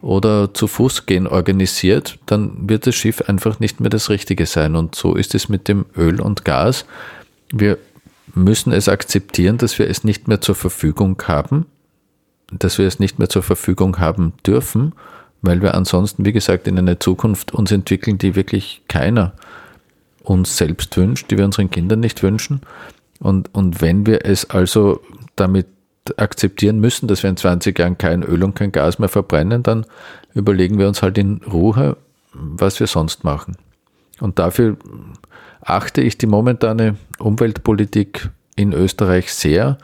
oder 0.00 0.54
zu 0.54 0.66
Fuß 0.66 1.06
gehen 1.06 1.26
organisiert, 1.26 2.18
dann 2.26 2.68
wird 2.68 2.86
das 2.86 2.94
Schiff 2.94 3.22
einfach 3.22 3.58
nicht 3.58 3.80
mehr 3.80 3.90
das 3.90 4.10
Richtige 4.10 4.46
sein. 4.46 4.76
Und 4.76 4.94
so 4.94 5.14
ist 5.14 5.34
es 5.34 5.48
mit 5.48 5.66
dem 5.66 5.86
Öl 5.96 6.20
und 6.20 6.44
Gas. 6.44 6.84
Wir 7.52 7.78
müssen 8.34 8.72
es 8.72 8.88
akzeptieren, 8.88 9.58
dass 9.58 9.78
wir 9.78 9.88
es 9.88 10.04
nicht 10.04 10.28
mehr 10.28 10.40
zur 10.40 10.54
Verfügung 10.54 11.20
haben, 11.26 11.66
dass 12.52 12.78
wir 12.78 12.86
es 12.86 12.98
nicht 12.98 13.18
mehr 13.18 13.28
zur 13.28 13.42
Verfügung 13.42 13.98
haben 13.98 14.32
dürfen, 14.46 14.92
weil 15.42 15.62
wir 15.62 15.74
ansonsten, 15.74 16.24
wie 16.24 16.32
gesagt, 16.32 16.66
in 16.66 16.78
eine 16.78 16.98
Zukunft 16.98 17.52
uns 17.54 17.70
entwickeln, 17.70 18.18
die 18.18 18.34
wirklich 18.34 18.82
keiner 18.88 19.32
uns 20.22 20.56
selbst 20.56 20.96
wünscht, 20.96 21.30
die 21.30 21.38
wir 21.38 21.44
unseren 21.44 21.70
Kindern 21.70 22.00
nicht 22.00 22.22
wünschen. 22.22 22.60
Und, 23.20 23.54
und 23.54 23.80
wenn 23.80 24.06
wir 24.06 24.24
es 24.24 24.50
also 24.50 25.00
damit 25.36 25.66
akzeptieren 26.16 26.80
müssen, 26.80 27.08
dass 27.08 27.22
wir 27.22 27.30
in 27.30 27.36
20 27.36 27.78
Jahren 27.78 27.98
kein 27.98 28.22
Öl 28.22 28.42
und 28.42 28.54
kein 28.54 28.72
Gas 28.72 28.98
mehr 28.98 29.08
verbrennen, 29.08 29.62
dann 29.62 29.84
überlegen 30.34 30.78
wir 30.78 30.88
uns 30.88 31.02
halt 31.02 31.18
in 31.18 31.40
Ruhe, 31.50 31.96
was 32.32 32.80
wir 32.80 32.86
sonst 32.86 33.24
machen. 33.24 33.56
Und 34.20 34.38
dafür 34.38 34.76
achte 35.60 36.00
ich 36.00 36.18
die 36.18 36.26
momentane 36.26 36.96
Umweltpolitik 37.18 38.30
in 38.56 38.72
Österreich 38.72 39.32
sehr, 39.32 39.78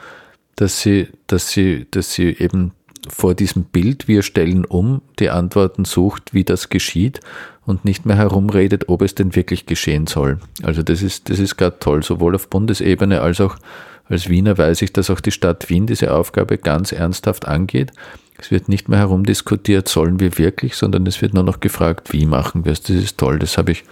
dass 0.57 0.81
sie, 0.81 1.09
dass 1.27 1.51
sie, 1.51 1.87
dass 1.91 2.13
sie 2.13 2.37
eben 2.39 2.73
vor 3.09 3.35
diesem 3.35 3.65
Bild, 3.65 4.09
wir 4.09 4.23
stellen 4.23 4.65
um, 4.65 5.03
die 5.19 5.31
Antworten 5.31 5.85
sucht, 5.85 6.33
wie 6.33 6.45
das 6.45 6.71
geschieht 6.71 7.21
und 7.67 7.85
nicht 7.85 8.07
mehr 8.07 8.17
herumredet, 8.17 8.89
ob 8.89 9.03
es 9.03 9.15
denn 9.15 9.35
wirklich 9.35 9.67
geschehen 9.67 10.07
soll. 10.07 10.39
Also 10.63 10.83
das 10.83 11.03
ist, 11.03 11.29
das 11.29 11.39
ist 11.39 11.57
gerade 11.57 11.79
toll, 11.81 12.03
sowohl 12.03 12.35
auf 12.35 12.49
Bundesebene 12.49 13.21
als 13.21 13.41
auch 13.41 13.57
als 14.09 14.29
Wiener 14.29 14.59
weiß 14.59 14.83
ich, 14.83 14.93
dass 14.93 15.11
auch 15.11 15.21
die 15.21 15.31
Stadt 15.31 15.71
Wien 15.71 15.87
diese 15.87 16.13
Aufgabe 16.13 16.59
ganz 16.59 16.93
ernsthaft 16.93 17.49
angeht. 17.49 17.91
Es 18.37 18.51
wird 18.51 18.69
nicht 18.69 18.89
mehr 18.89 18.99
herumdiskutiert, 18.99 19.89
sollen 19.89 20.21
wir 20.21 20.37
wirklich, 20.39 20.75
sondern 20.77 21.07
es 21.07 21.23
wird 21.23 21.35
nur 21.35 21.45
noch 21.45 21.61
gefragt, 21.61 22.13
wie 22.13 22.27
machen 22.27 22.65
wir 22.65 22.73
es. 22.73 22.83
Das 22.83 22.97
ist 22.97 23.17
toll. 23.17 23.39
Das 23.39 23.57
habe 23.57 23.73
ich, 23.73 23.85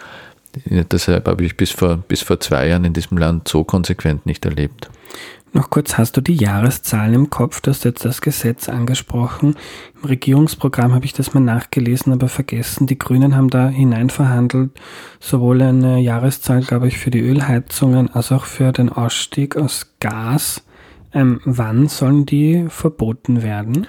deshalb 0.67 1.29
habe 1.29 1.45
ich 1.45 1.57
bis 1.57 1.71
vor, 1.71 1.97
bis 2.09 2.23
vor 2.23 2.41
zwei 2.41 2.69
Jahren 2.69 2.85
in 2.85 2.93
diesem 2.93 3.17
Land 3.17 3.49
so 3.49 3.65
konsequent 3.65 4.27
nicht 4.27 4.45
erlebt. 4.45 4.91
Noch 5.55 5.69
kurz, 5.69 5.99
hast 5.99 6.17
du 6.17 6.23
die 6.23 6.35
Jahreszahlen 6.35 7.13
im 7.13 7.31
Kopf? 7.31 7.61
Du 7.61 7.71
hast 7.71 7.85
jetzt 7.85 8.07
das 8.07 8.23
Gesetz 8.23 8.71
angesprochen. 8.71 9.57
Im 10.03 10.09
Regierungsprogramm 10.09 10.95
habe 10.95 11.05
ich 11.05 11.13
das 11.13 11.35
mal 11.35 11.41
nachgelesen, 11.41 12.11
aber 12.15 12.29
vergessen. 12.29 12.87
Die 12.87 12.99
Grünen 12.99 13.37
haben 13.37 13.51
da 13.51 13.69
hineinverhandelt, 13.69 14.71
sowohl 15.21 15.61
eine 15.61 16.01
Jahreszahl, 16.01 16.63
glaube 16.63 16.89
ich, 16.89 16.97
für 16.97 17.11
die 17.11 17.21
Ölheizungen 17.21 18.09
als 18.09 18.33
auch 18.33 18.47
für 18.47 18.73
den 18.73 18.89
Ausstieg 18.89 19.57
aus 19.57 19.93
Gas. 20.01 20.65
Ähm, 21.13 21.43
wann 21.45 21.89
sollen 21.89 22.25
die 22.25 22.65
verboten 22.69 23.43
werden? 23.43 23.87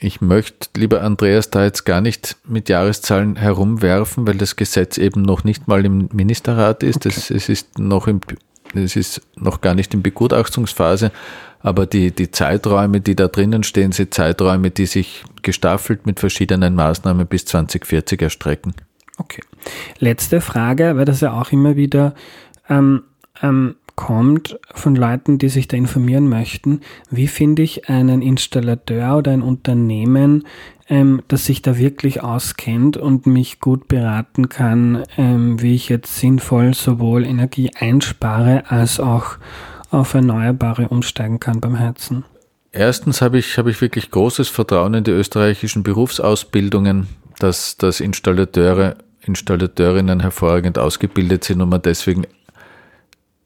Ich 0.00 0.20
möchte, 0.20 0.68
lieber 0.76 1.02
Andreas, 1.02 1.50
da 1.50 1.64
jetzt 1.64 1.84
gar 1.84 2.00
nicht 2.00 2.36
mit 2.44 2.68
Jahreszahlen 2.68 3.36
herumwerfen, 3.36 4.26
weil 4.26 4.36
das 4.36 4.56
Gesetz 4.56 4.98
eben 4.98 5.22
noch 5.22 5.44
nicht 5.44 5.68
mal 5.68 5.84
im 5.84 6.08
Ministerrat 6.12 6.82
ist. 6.82 7.06
Okay. 7.06 7.14
Es, 7.16 7.30
es 7.30 7.48
ist 7.48 7.78
noch 7.78 8.08
im 8.08 8.20
es 8.74 8.96
ist 8.96 9.22
noch 9.36 9.60
gar 9.60 9.74
nicht 9.74 9.94
in 9.94 10.02
Begutachtungsphase, 10.02 11.10
aber 11.60 11.86
die, 11.86 12.12
die 12.12 12.30
Zeiträume, 12.30 13.00
die 13.00 13.16
da 13.16 13.28
drinnen 13.28 13.62
stehen, 13.62 13.92
sind 13.92 14.14
Zeiträume, 14.14 14.70
die 14.70 14.86
sich 14.86 15.24
gestaffelt 15.42 16.06
mit 16.06 16.20
verschiedenen 16.20 16.74
Maßnahmen 16.74 17.26
bis 17.26 17.46
2040 17.46 18.22
erstrecken. 18.22 18.74
Okay. 19.18 19.42
Letzte 19.98 20.40
Frage, 20.40 20.96
weil 20.96 21.04
das 21.04 21.20
ja 21.20 21.32
auch 21.32 21.50
immer 21.50 21.74
wieder 21.74 22.14
ähm, 22.68 23.02
ähm, 23.42 23.74
kommt 23.98 24.60
von 24.74 24.94
Leuten, 24.94 25.38
die 25.38 25.48
sich 25.48 25.66
da 25.66 25.76
informieren 25.76 26.28
möchten. 26.28 26.82
Wie 27.10 27.26
finde 27.26 27.62
ich 27.62 27.88
einen 27.88 28.22
Installateur 28.22 29.16
oder 29.16 29.32
ein 29.32 29.42
Unternehmen, 29.42 30.44
ähm, 30.88 31.20
das 31.26 31.46
sich 31.46 31.62
da 31.62 31.76
wirklich 31.76 32.22
auskennt 32.22 32.96
und 32.96 33.26
mich 33.26 33.58
gut 33.58 33.88
beraten 33.88 34.48
kann, 34.48 35.02
ähm, 35.16 35.60
wie 35.60 35.74
ich 35.74 35.88
jetzt 35.88 36.16
sinnvoll 36.16 36.74
sowohl 36.74 37.26
Energie 37.26 37.72
einspare 37.74 38.70
als 38.70 39.00
auch 39.00 39.38
auf 39.90 40.14
Erneuerbare 40.14 40.86
umsteigen 40.86 41.40
kann 41.40 41.58
beim 41.58 41.80
Heizen? 41.80 42.24
Erstens 42.70 43.20
habe 43.20 43.40
ich, 43.40 43.58
habe 43.58 43.72
ich 43.72 43.80
wirklich 43.80 44.12
großes 44.12 44.46
Vertrauen 44.46 44.94
in 44.94 45.02
die 45.02 45.10
österreichischen 45.10 45.82
Berufsausbildungen, 45.82 47.08
dass, 47.40 47.76
dass 47.76 47.98
Installateure, 47.98 48.94
Installateurinnen 49.22 50.20
hervorragend 50.20 50.78
ausgebildet 50.78 51.42
sind 51.42 51.60
und 51.60 51.70
man 51.70 51.82
deswegen 51.82 52.28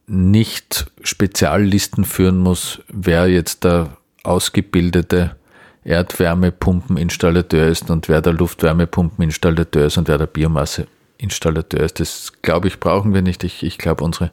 nicht 0.06 0.90
Speziallisten 1.02 2.04
führen 2.04 2.38
muss, 2.38 2.80
wer 2.88 3.28
jetzt 3.28 3.64
der 3.64 3.96
ausgebildete 4.24 5.36
Erdwärmepumpeninstallateur 5.84 7.68
ist 7.68 7.90
und 7.90 8.08
wer 8.08 8.20
der 8.20 8.32
Luftwärmepumpeninstallateur 8.32 9.86
ist 9.86 9.98
und 9.98 10.08
wer 10.08 10.18
der 10.18 10.26
Biomasseinstallateur 10.26 11.80
ist. 11.80 12.00
Das 12.00 12.32
glaube 12.42 12.68
ich, 12.68 12.78
brauchen 12.78 13.14
wir 13.14 13.22
nicht. 13.22 13.42
Ich, 13.42 13.62
ich 13.62 13.78
glaube, 13.78 14.04
unsere, 14.04 14.30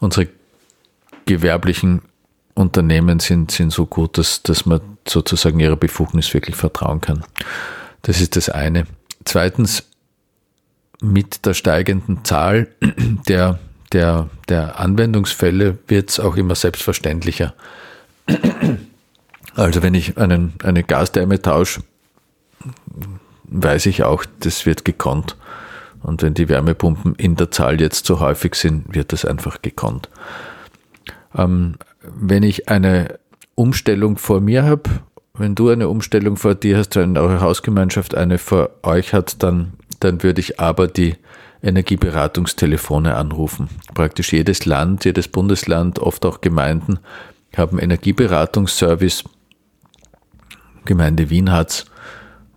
unsere 0.00 0.28
gewerblichen 1.26 2.02
Unternehmen 2.54 3.20
sind, 3.20 3.50
sind 3.50 3.72
so 3.72 3.86
gut, 3.86 4.16
dass, 4.16 4.42
dass 4.42 4.64
man 4.64 4.80
sozusagen 5.06 5.60
ihrer 5.60 5.76
Befugnis 5.76 6.32
wirklich 6.32 6.56
vertrauen 6.56 7.00
kann. 7.00 7.24
Das 8.02 8.20
ist 8.20 8.36
das 8.36 8.48
eine. 8.48 8.86
Zweitens, 9.24 9.84
mit 11.02 11.44
der 11.44 11.54
steigenden 11.54 12.24
Zahl 12.24 12.68
der, 13.28 13.58
der, 13.94 14.28
der 14.48 14.78
Anwendungsfälle 14.78 15.78
wird 15.86 16.10
es 16.10 16.20
auch 16.20 16.36
immer 16.36 16.54
selbstverständlicher, 16.54 17.54
also 19.54 19.82
wenn 19.82 19.94
ich 19.94 20.18
einen, 20.18 20.54
eine 20.62 20.82
Gastherme 20.82 21.40
tausche, 21.40 21.82
weiß 23.44 23.86
ich 23.86 24.02
auch, 24.02 24.24
das 24.40 24.66
wird 24.66 24.84
gekonnt. 24.84 25.36
Und 26.02 26.22
wenn 26.22 26.34
die 26.34 26.48
Wärmepumpen 26.48 27.14
in 27.14 27.36
der 27.36 27.50
Zahl 27.50 27.80
jetzt 27.80 28.04
so 28.04 28.20
häufig 28.20 28.56
sind, 28.56 28.94
wird 28.94 29.12
das 29.12 29.24
einfach 29.24 29.62
gekonnt. 29.62 30.08
Ähm, 31.34 31.76
wenn 32.02 32.42
ich 32.42 32.68
eine 32.68 33.18
Umstellung 33.54 34.18
vor 34.18 34.40
mir 34.40 34.64
habe, 34.64 34.90
wenn 35.34 35.54
du 35.54 35.70
eine 35.70 35.88
Umstellung 35.88 36.36
vor 36.36 36.54
dir 36.54 36.76
hast, 36.78 36.96
wenn 36.96 37.16
eure 37.16 37.40
Hausgemeinschaft 37.40 38.14
eine 38.14 38.38
vor 38.38 38.70
euch 38.82 39.14
hat, 39.14 39.42
dann, 39.42 39.72
dann 40.00 40.22
würde 40.22 40.40
ich 40.40 40.60
aber 40.60 40.88
die 40.88 41.16
Energieberatungstelefone 41.64 43.16
anrufen. 43.16 43.68
Praktisch 43.94 44.32
jedes 44.32 44.66
Land, 44.66 45.04
jedes 45.04 45.28
Bundesland, 45.28 45.98
oft 45.98 46.24
auch 46.26 46.40
Gemeinden 46.40 46.98
haben 47.56 47.78
Energieberatungsservice 47.78 49.24
Gemeinde 50.84 51.30
Wien 51.30 51.50
hat, 51.50 51.86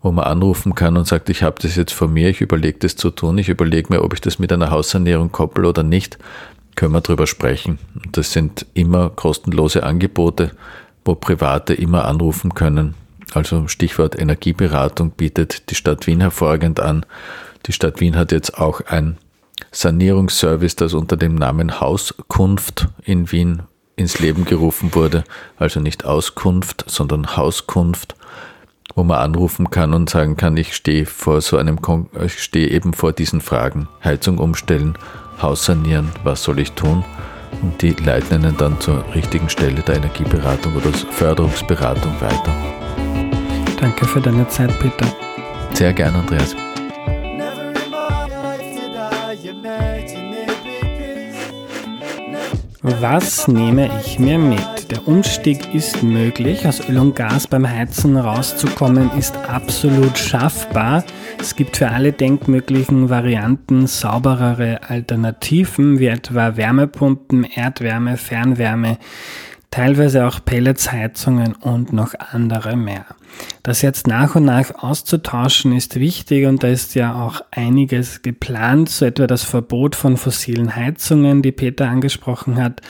wo 0.01 0.11
man 0.11 0.25
anrufen 0.25 0.75
kann 0.75 0.97
und 0.97 1.07
sagt, 1.07 1.29
ich 1.29 1.43
habe 1.43 1.61
das 1.61 1.75
jetzt 1.75 1.93
vor 1.93 2.07
mir, 2.07 2.29
ich 2.29 2.41
überlege 2.41 2.79
das 2.79 2.95
zu 2.95 3.09
tun, 3.09 3.37
ich 3.37 3.49
überlege 3.49 3.93
mir, 3.93 4.03
ob 4.03 4.13
ich 4.13 4.21
das 4.21 4.39
mit 4.39 4.51
einer 4.51 4.71
Haussanierung 4.71 5.31
koppel 5.31 5.65
oder 5.65 5.83
nicht, 5.83 6.17
können 6.75 6.93
wir 6.93 7.01
drüber 7.01 7.25
sprechen. 7.25 7.79
Das 8.11 8.31
sind 8.33 8.65
immer 8.73 9.09
kostenlose 9.09 9.83
Angebote, 9.83 10.51
wo 11.05 11.15
Private 11.15 11.73
immer 11.73 12.05
anrufen 12.05 12.53
können 12.53 12.95
Also 13.33 13.67
Stichwort 13.67 14.19
Energieberatung 14.19 15.11
bietet 15.11 15.69
die 15.69 15.75
Stadt 15.75 16.05
Wien 16.07 16.21
hervorragend 16.21 16.79
an. 16.79 17.05
Die 17.65 17.73
Stadt 17.73 17.99
Wien 17.99 18.15
hat 18.15 18.31
jetzt 18.31 18.57
auch 18.57 18.81
ein 18.81 19.17
Sanierungsservice, 19.71 20.75
das 20.75 20.93
unter 20.93 21.17
dem 21.17 21.35
Namen 21.35 21.79
Hauskunft 21.79 22.87
in 23.03 23.31
Wien 23.31 23.63
ins 23.95 24.19
Leben 24.19 24.45
gerufen 24.45 24.93
wurde. 24.95 25.23
Also 25.57 25.79
nicht 25.79 26.05
Auskunft, 26.05 26.85
sondern 26.87 27.35
Hauskunft, 27.35 28.15
wo 28.95 29.03
man 29.03 29.17
anrufen 29.17 29.69
kann 29.69 29.93
und 29.93 30.09
sagen 30.09 30.37
kann, 30.37 30.55
ich 30.55 30.75
stehe 30.75 31.05
vor 31.05 31.41
so 31.41 31.57
einem, 31.57 31.79
ich 32.23 32.41
stehe 32.41 32.69
eben 32.69 32.93
vor 32.93 33.11
diesen 33.11 33.41
Fragen. 33.41 33.87
Heizung 34.03 34.37
umstellen, 34.37 34.97
Haus 35.41 35.65
sanieren, 35.65 36.11
was 36.23 36.43
soll 36.43 36.59
ich 36.59 36.71
tun? 36.71 37.03
Und 37.61 37.81
die 37.81 37.91
leiten 37.91 38.45
einen 38.45 38.57
dann 38.57 38.79
zur 38.79 39.03
richtigen 39.13 39.49
Stelle 39.49 39.81
der 39.81 39.95
Energieberatung 39.97 40.75
oder 40.75 40.91
Förderungsberatung 40.93 42.13
weiter. 42.21 42.55
Danke 43.79 44.05
für 44.05 44.21
deine 44.21 44.47
Zeit, 44.47 44.77
Peter. 44.79 45.07
Sehr 45.73 45.93
gerne, 45.93 46.19
Andreas. 46.19 46.55
Was 53.01 53.49
nehme 53.49 53.89
ich 53.99 54.17
mir 54.17 54.37
mit? 54.37 54.91
Der 54.91 55.05
Umstieg 55.09 55.75
ist 55.75 56.03
möglich. 56.03 56.65
Aus 56.65 56.87
Öl 56.87 56.97
und 56.99 57.17
Gas 57.17 57.45
beim 57.45 57.69
Heizen 57.69 58.15
rauszukommen 58.15 59.11
ist 59.19 59.35
absolut 59.35 60.17
schaffbar. 60.17 61.03
Es 61.37 61.57
gibt 61.57 61.75
für 61.75 61.89
alle 61.89 62.13
denkmöglichen 62.13 63.09
Varianten 63.09 63.87
sauberere 63.87 64.79
Alternativen, 64.87 65.99
wie 65.99 66.07
etwa 66.07 66.55
Wärmepumpen, 66.55 67.43
Erdwärme, 67.43 68.15
Fernwärme 68.15 68.97
teilweise 69.71 70.25
auch 70.25 70.39
Pelletsheizungen 70.43 71.53
und 71.53 71.93
noch 71.93 72.13
andere 72.31 72.75
mehr. 72.75 73.05
Das 73.63 73.81
jetzt 73.81 74.07
nach 74.07 74.35
und 74.35 74.45
nach 74.45 74.71
auszutauschen 74.75 75.75
ist 75.75 75.99
wichtig 75.99 76.45
und 76.45 76.63
da 76.63 76.69
ist 76.69 76.95
ja 76.95 77.21
auch 77.21 77.41
einiges 77.51 78.21
geplant, 78.21 78.89
so 78.89 79.05
etwa 79.05 79.27
das 79.27 79.43
Verbot 79.43 79.95
von 79.95 80.17
fossilen 80.17 80.75
Heizungen, 80.75 81.41
die 81.41 81.51
Peter 81.51 81.89
angesprochen 81.89 82.55
hat, 82.55 82.81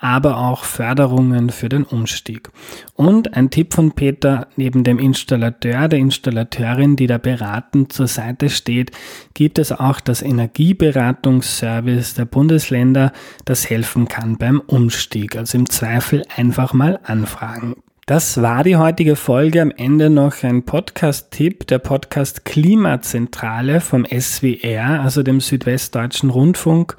aber 0.00 0.38
auch 0.38 0.64
Förderungen 0.64 1.50
für 1.50 1.68
den 1.68 1.84
Umstieg. 1.84 2.50
Und 2.94 3.34
ein 3.34 3.50
Tipp 3.50 3.74
von 3.74 3.92
Peter, 3.92 4.48
neben 4.56 4.82
dem 4.82 4.98
Installateur, 4.98 5.88
der 5.88 5.98
Installateurin, 5.98 6.96
die 6.96 7.06
da 7.06 7.18
beratend 7.18 7.92
zur 7.92 8.06
Seite 8.06 8.48
steht, 8.48 8.92
gibt 9.34 9.58
es 9.58 9.72
auch 9.72 10.00
das 10.00 10.22
Energieberatungsservice 10.22 12.14
der 12.14 12.24
Bundesländer, 12.24 13.12
das 13.44 13.68
helfen 13.68 14.08
kann 14.08 14.38
beim 14.38 14.60
Umstieg. 14.60 15.36
Also 15.36 15.58
im 15.58 15.68
Zweifel 15.68 16.24
einfach 16.34 16.72
mal 16.72 16.98
anfragen. 17.04 17.76
Das 18.10 18.42
war 18.42 18.64
die 18.64 18.74
heutige 18.74 19.14
Folge. 19.14 19.62
Am 19.62 19.70
Ende 19.70 20.10
noch 20.10 20.42
ein 20.42 20.64
Podcast-Tipp. 20.64 21.68
Der 21.68 21.78
Podcast 21.78 22.44
Klimazentrale 22.44 23.80
vom 23.80 24.04
SWR, 24.04 25.00
also 25.00 25.22
dem 25.22 25.40
Südwestdeutschen 25.40 26.30
Rundfunk, 26.30 26.96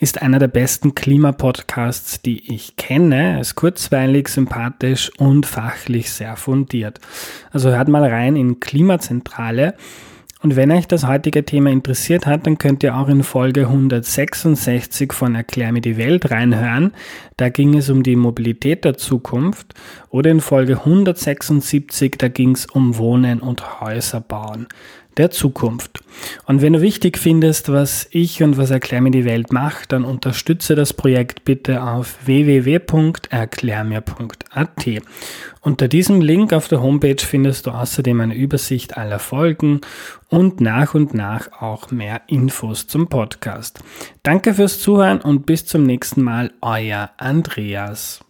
ist 0.00 0.22
einer 0.22 0.38
der 0.38 0.48
besten 0.48 0.94
Klimapodcasts, 0.94 2.22
die 2.22 2.54
ich 2.54 2.76
kenne. 2.76 3.34
Er 3.34 3.40
ist 3.42 3.54
kurzweilig, 3.54 4.28
sympathisch 4.28 5.12
und 5.18 5.44
fachlich 5.44 6.10
sehr 6.10 6.36
fundiert. 6.36 7.00
Also 7.50 7.68
hört 7.68 7.88
mal 7.88 8.08
rein 8.08 8.34
in 8.34 8.58
Klimazentrale. 8.58 9.74
Und 10.46 10.54
wenn 10.54 10.70
euch 10.70 10.86
das 10.86 11.04
heutige 11.04 11.44
Thema 11.44 11.70
interessiert 11.70 12.24
hat, 12.24 12.46
dann 12.46 12.56
könnt 12.56 12.84
ihr 12.84 12.96
auch 12.96 13.08
in 13.08 13.24
Folge 13.24 13.62
166 13.62 15.12
von 15.12 15.34
Erklär 15.34 15.72
mir 15.72 15.80
die 15.80 15.96
Welt 15.96 16.30
reinhören. 16.30 16.92
Da 17.36 17.48
ging 17.48 17.76
es 17.76 17.90
um 17.90 18.04
die 18.04 18.14
Mobilität 18.14 18.84
der 18.84 18.96
Zukunft. 18.96 19.74
Oder 20.08 20.30
in 20.30 20.40
Folge 20.40 20.74
176, 20.74 22.14
da 22.18 22.28
ging 22.28 22.52
es 22.52 22.64
um 22.64 22.96
Wohnen 22.96 23.40
und 23.40 23.80
Häuser 23.80 24.20
bauen 24.20 24.68
der 25.16 25.30
Zukunft. 25.30 26.00
Und 26.46 26.62
wenn 26.62 26.74
du 26.74 26.80
wichtig 26.80 27.18
findest, 27.18 27.70
was 27.70 28.06
ich 28.10 28.42
und 28.42 28.56
was 28.56 28.70
Erklär 28.70 29.00
mir 29.00 29.10
die 29.10 29.24
Welt 29.24 29.52
macht, 29.52 29.92
dann 29.92 30.04
unterstütze 30.04 30.74
das 30.74 30.92
Projekt 30.92 31.44
bitte 31.44 31.82
auf 31.82 32.18
www.erklärmir.at. 32.24 34.86
Unter 35.60 35.88
diesem 35.88 36.20
Link 36.20 36.52
auf 36.52 36.68
der 36.68 36.82
Homepage 36.82 37.16
findest 37.18 37.66
du 37.66 37.72
außerdem 37.72 38.20
eine 38.20 38.34
Übersicht 38.34 38.96
aller 38.96 39.18
Folgen 39.18 39.80
und 40.28 40.60
nach 40.60 40.94
und 40.94 41.14
nach 41.14 41.50
auch 41.60 41.90
mehr 41.90 42.22
Infos 42.28 42.86
zum 42.86 43.08
Podcast. 43.08 43.80
Danke 44.22 44.54
fürs 44.54 44.78
Zuhören 44.80 45.20
und 45.20 45.46
bis 45.46 45.66
zum 45.66 45.82
nächsten 45.82 46.22
Mal, 46.22 46.52
euer 46.60 47.10
Andreas. 47.16 48.25